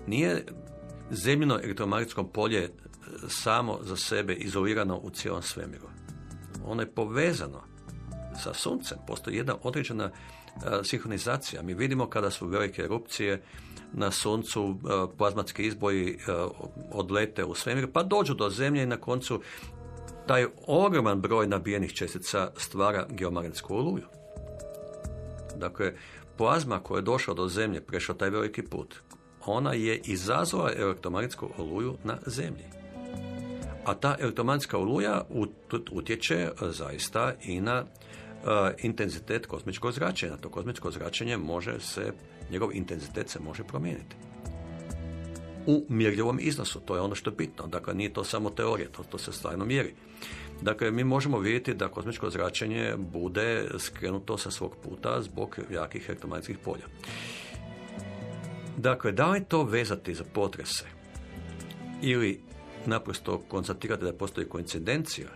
Nije 0.06 0.44
zemljino 1.10 1.54
elektromagnetsko 1.54 2.24
polje 2.24 2.70
samo 3.28 3.78
za 3.82 3.96
sebe 3.96 4.34
izolirano 4.34 4.98
u 4.98 5.10
cijelom 5.10 5.42
svemiru. 5.42 5.88
Ono 6.64 6.82
je 6.82 6.94
povezano 6.94 7.62
sa 8.38 8.54
suncem. 8.54 8.98
Postoji 9.06 9.36
jedna 9.36 9.56
određena 9.62 10.04
e, 10.04 10.10
sinhronizacija. 10.84 11.62
Mi 11.62 11.74
vidimo 11.74 12.06
kada 12.06 12.30
su 12.30 12.46
velike 12.46 12.82
erupcije 12.82 13.42
na 13.92 14.10
suncu, 14.10 14.70
e, 14.70 15.16
plazmatski 15.18 15.66
izboji 15.66 16.10
e, 16.10 16.16
odlete 16.92 17.44
u 17.44 17.54
svemir, 17.54 17.92
pa 17.92 18.02
dođu 18.02 18.34
do 18.34 18.50
zemlje 18.50 18.82
i 18.82 18.86
na 18.86 18.96
koncu 18.96 19.42
taj 20.26 20.46
ogroman 20.66 21.20
broj 21.20 21.46
nabijenih 21.46 21.92
čestica 21.92 22.50
stvara 22.56 23.06
geomagnetsku 23.10 23.74
oluju. 23.74 24.04
Dakle, 25.56 25.92
plazma 26.36 26.80
koja 26.80 26.98
je 26.98 27.02
došla 27.02 27.34
do 27.34 27.48
zemlje, 27.48 27.80
prešla 27.80 28.14
taj 28.14 28.30
veliki 28.30 28.62
put, 28.62 28.94
ona 29.46 29.72
je 29.72 30.00
izazvala 30.04 30.70
elektromagnetsku 30.76 31.48
oluju 31.58 31.96
na 32.04 32.18
zemlji. 32.26 32.64
A 33.84 33.94
ta 33.94 34.16
elektromagnetska 34.20 34.78
oluja 34.78 35.24
ut- 35.30 35.88
utječe 35.92 36.50
zaista 36.60 37.32
i 37.42 37.60
na 37.60 37.84
intenzitet 38.78 39.46
kozmičkog 39.46 39.92
zračenja. 39.92 40.36
To 40.36 40.48
kozmičko 40.48 40.90
zračenje 40.90 41.36
može 41.36 41.80
se, 41.80 42.12
njegov 42.50 42.70
intenzitet 42.72 43.28
se 43.28 43.40
može 43.40 43.64
promijeniti. 43.64 44.16
U 45.66 45.84
mjerljivom 45.88 46.38
iznosu, 46.40 46.80
to 46.80 46.94
je 46.94 47.00
ono 47.00 47.14
što 47.14 47.30
je 47.30 47.36
bitno. 47.36 47.66
Dakle, 47.66 47.94
nije 47.94 48.12
to 48.12 48.24
samo 48.24 48.50
teorija, 48.50 48.88
to, 48.88 49.02
to 49.02 49.18
se 49.18 49.32
stvarno 49.32 49.64
mjeri. 49.64 49.94
Dakle, 50.62 50.90
mi 50.90 51.04
možemo 51.04 51.38
vidjeti 51.38 51.74
da 51.74 51.88
kozmičko 51.88 52.30
zračenje 52.30 52.94
bude 52.96 53.68
skrenuto 53.78 54.38
sa 54.38 54.50
svog 54.50 54.76
puta 54.82 55.22
zbog 55.22 55.58
jakih 55.70 56.08
elektromagnetskih 56.08 56.58
polja. 56.58 56.84
Dakle, 58.76 59.12
da 59.12 59.30
li 59.30 59.44
to 59.44 59.62
vezati 59.62 60.14
za 60.14 60.24
potrese 60.34 60.84
ili 62.02 62.40
naprosto 62.86 63.38
konstatirati 63.48 64.04
da 64.04 64.12
postoji 64.12 64.46
koincidencija, 64.46 65.28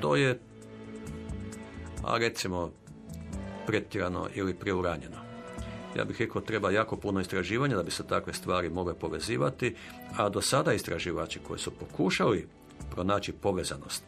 to 0.00 0.16
je, 0.16 0.38
a 2.04 2.18
recimo, 2.18 2.70
pretjerano 3.66 4.28
ili 4.34 4.54
preuranjeno. 4.54 5.16
Ja 5.96 6.04
bih 6.04 6.20
rekao 6.20 6.40
treba 6.40 6.70
jako 6.70 6.96
puno 6.96 7.20
istraživanja 7.20 7.76
da 7.76 7.82
bi 7.82 7.90
se 7.90 8.06
takve 8.06 8.32
stvari 8.32 8.70
mogle 8.70 8.94
povezivati, 8.94 9.74
a 10.16 10.28
do 10.28 10.40
sada 10.40 10.72
istraživači 10.72 11.40
koji 11.46 11.58
su 11.58 11.70
pokušali 11.70 12.48
pronaći 12.90 13.32
povezanost 13.32 14.04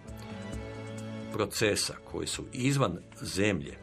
procesa 1.32 1.94
koji 2.04 2.26
su 2.26 2.44
izvan 2.52 2.98
zemlje 3.22 3.78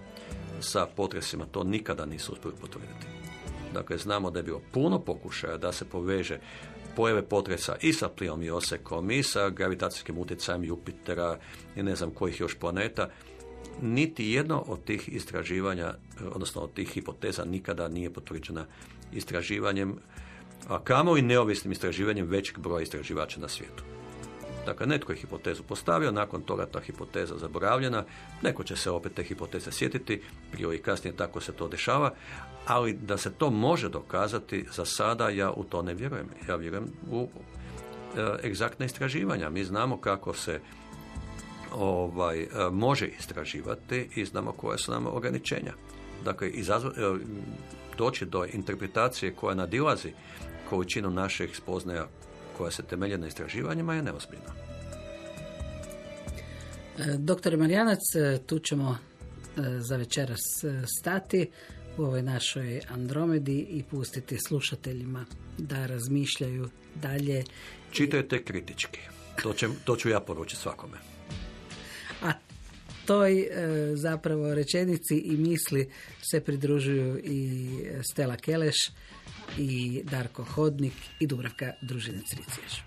sa 0.59 0.85
potresima, 0.85 1.45
to 1.45 1.63
nikada 1.63 2.05
nisu 2.05 2.34
uspjeli 2.34 2.55
potvrditi. 2.61 3.07
Dakle, 3.73 3.97
znamo 3.97 4.31
da 4.31 4.39
je 4.39 4.43
bilo 4.43 4.61
puno 4.71 4.99
pokušaja 4.99 5.57
da 5.57 5.71
se 5.71 5.85
poveže 5.85 6.39
pojave 6.95 7.21
potresa 7.21 7.75
i 7.81 7.93
sa 7.93 8.09
pliom 8.09 8.43
i 8.43 8.49
osekom 8.49 9.11
i 9.11 9.23
sa 9.23 9.49
gravitacijskim 9.49 10.17
utjecajem 10.17 10.63
Jupitera 10.63 11.38
i 11.75 11.84
ne 11.84 11.95
znam 11.95 12.11
kojih 12.11 12.39
još 12.39 12.55
planeta. 12.55 13.09
Niti 13.82 14.32
jedno 14.32 14.64
od 14.68 14.84
tih 14.84 15.10
istraživanja, 15.10 15.94
odnosno 16.34 16.62
od 16.62 16.74
tih 16.74 16.90
hipoteza 16.90 17.45
nikada 17.45 17.88
nije 17.88 18.14
potvrđena 18.14 18.66
istraživanjem, 19.14 19.95
a 20.68 20.84
kamoli 20.84 21.22
neovisnim 21.22 21.72
istraživanjem 21.72 22.28
većeg 22.28 22.60
broja 22.60 22.82
istraživača 22.82 23.40
na 23.40 23.48
svijetu. 23.48 23.84
Dakle, 24.68 24.88
netko 24.88 25.12
je 25.12 25.18
hipotezu 25.18 25.64
postavio, 25.64 26.12
nakon 26.12 26.41
toga 26.41 26.66
ta 26.66 26.80
hipoteza 26.80 27.38
zaboravljena, 27.38 28.04
neko 28.41 28.64
će 28.64 28.76
se 28.76 28.91
opet 28.91 29.14
te 29.14 29.24
hipoteze 29.24 29.72
sjetiti, 29.72 30.22
prije 30.52 30.64
ili 30.64 30.82
kasnije 30.82 31.16
tako 31.16 31.41
se 31.41 31.52
to 31.52 31.68
dešava, 31.68 32.14
ali 32.66 32.94
da 32.94 33.18
se 33.18 33.32
to 33.34 33.49
može 33.49 33.90
dokazati, 33.90 34.66
za 34.72 34.86
sada 34.86 35.30
ja 35.30 35.52
u 35.52 35.64
to 35.64 35.82
ne 35.82 35.94
vjerujem. 35.94 36.28
Ja 36.48 36.56
vjerujem 36.56 36.86
u 37.12 37.28
e, 38.18 38.48
egzaktna 38.48 38.86
istraživanja. 38.86 39.49
Mi 39.49 39.64
znamo 39.64 39.98
kako 39.98 40.34
se 40.34 40.60
ovaj, 41.76 42.41
e, 42.41 42.48
može 42.72 43.07
istraživati 43.07 44.10
i 44.15 44.26
znamo 44.26 44.52
koje 44.52 44.77
su 44.77 44.91
nam 44.91 45.07
ograničenja. 45.07 45.73
Dakle, 46.26 46.49
izazva, 46.49 46.89
e, 46.89 47.18
doći 47.98 48.26
do 48.26 48.45
interpretacije 48.53 49.34
koja 49.34 49.56
nadilazi 49.56 50.14
količinu 50.69 51.10
naših 51.10 51.57
spoznaja 51.57 52.07
koja 52.57 52.72
se 52.72 52.84
temelje 52.84 53.18
na 53.18 53.27
istraživanjima 53.27 53.95
je 53.95 54.02
neozbiljno. 54.02 54.52
E, 56.98 57.18
Doktor 57.18 57.57
Marijanac, 57.57 57.99
tu 58.45 58.60
ćemo 58.60 58.98
za 59.80 59.95
večeras 59.95 60.39
stati 60.99 61.49
u 61.98 62.03
ovoj 62.03 62.22
našoj 62.22 62.81
Andromedi 62.89 63.60
i 63.60 63.84
pustiti 63.84 64.38
slušateljima 64.48 65.26
da 65.57 65.85
razmišljaju 65.85 66.69
dalje. 66.95 67.44
Čitajte 67.91 68.44
kritički. 68.44 68.99
To, 69.44 69.53
će, 69.53 69.68
to 69.85 69.95
ću 69.95 70.10
ja 70.10 70.19
poručiti 70.19 70.61
svakome. 70.61 70.98
Toj 73.07 73.39
e, 73.39 73.47
zapravo 73.95 74.53
rečenici 74.53 75.17
i 75.17 75.38
misli 75.38 75.89
se 76.31 76.41
pridružuju 76.41 77.19
i 77.23 77.69
Stela 78.11 78.35
Keleš 78.35 78.75
i 79.57 80.01
Darko 80.03 80.43
Hodnik 80.43 80.93
i 81.19 81.27
Dubravka 81.27 81.73
Družinec 81.81 82.34
Riciješ. 82.38 82.84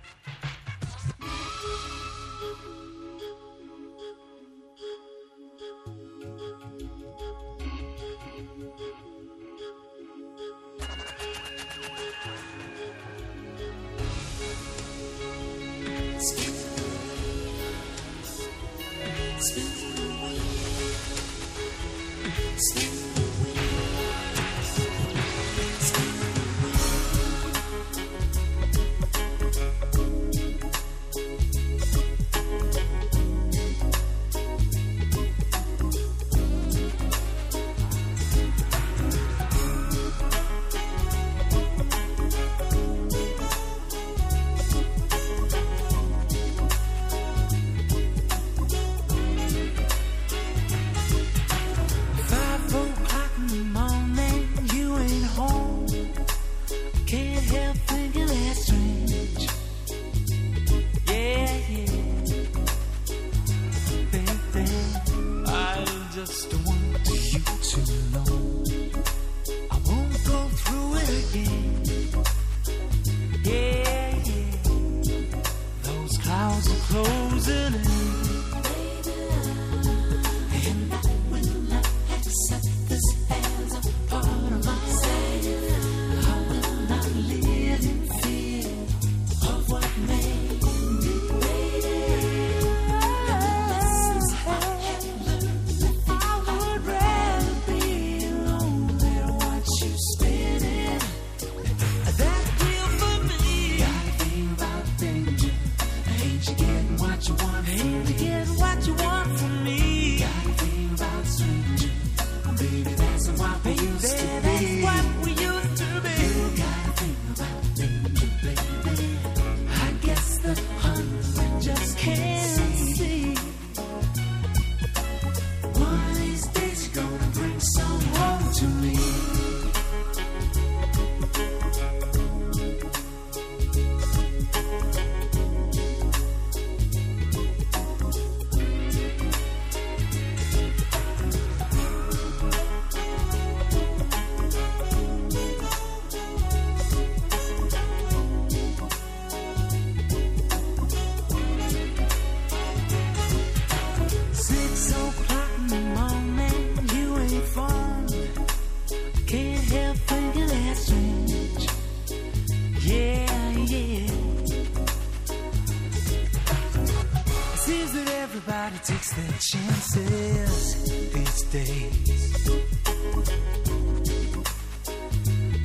takes 169.10 169.16
their 169.16 169.38
chances 169.40 171.12
these 171.12 171.42
days. 171.44 172.50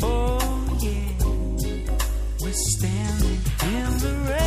Oh, 0.01 0.77
yeah, 0.81 1.25
we're 2.41 2.53
standing 2.53 3.41
in 3.63 3.97
the 3.99 4.13
rain. 4.29 4.44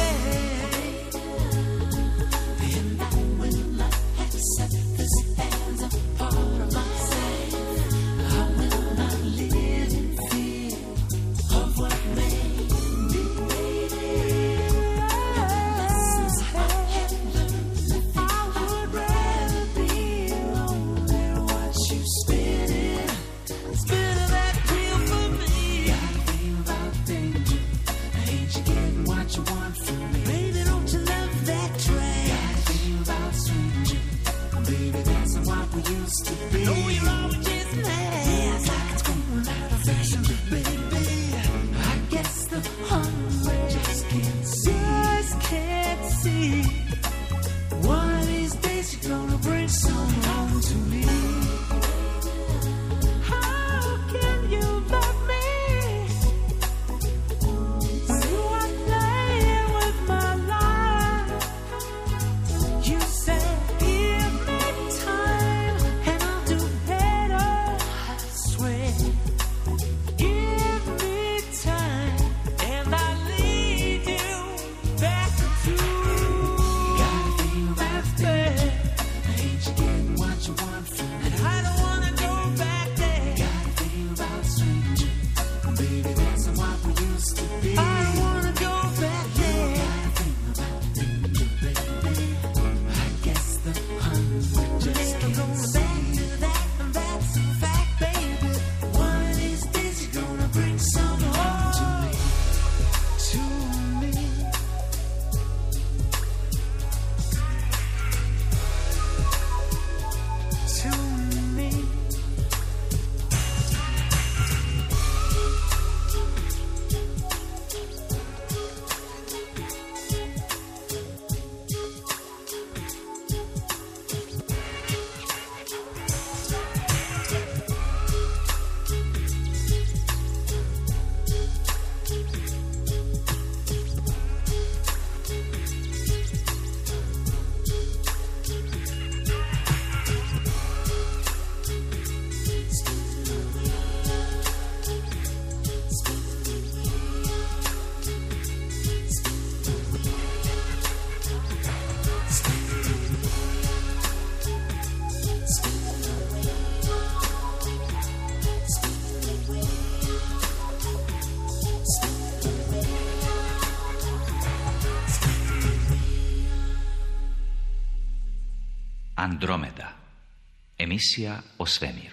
misija 170.99 171.43
o 171.59 171.67
svemiru. 171.67 172.08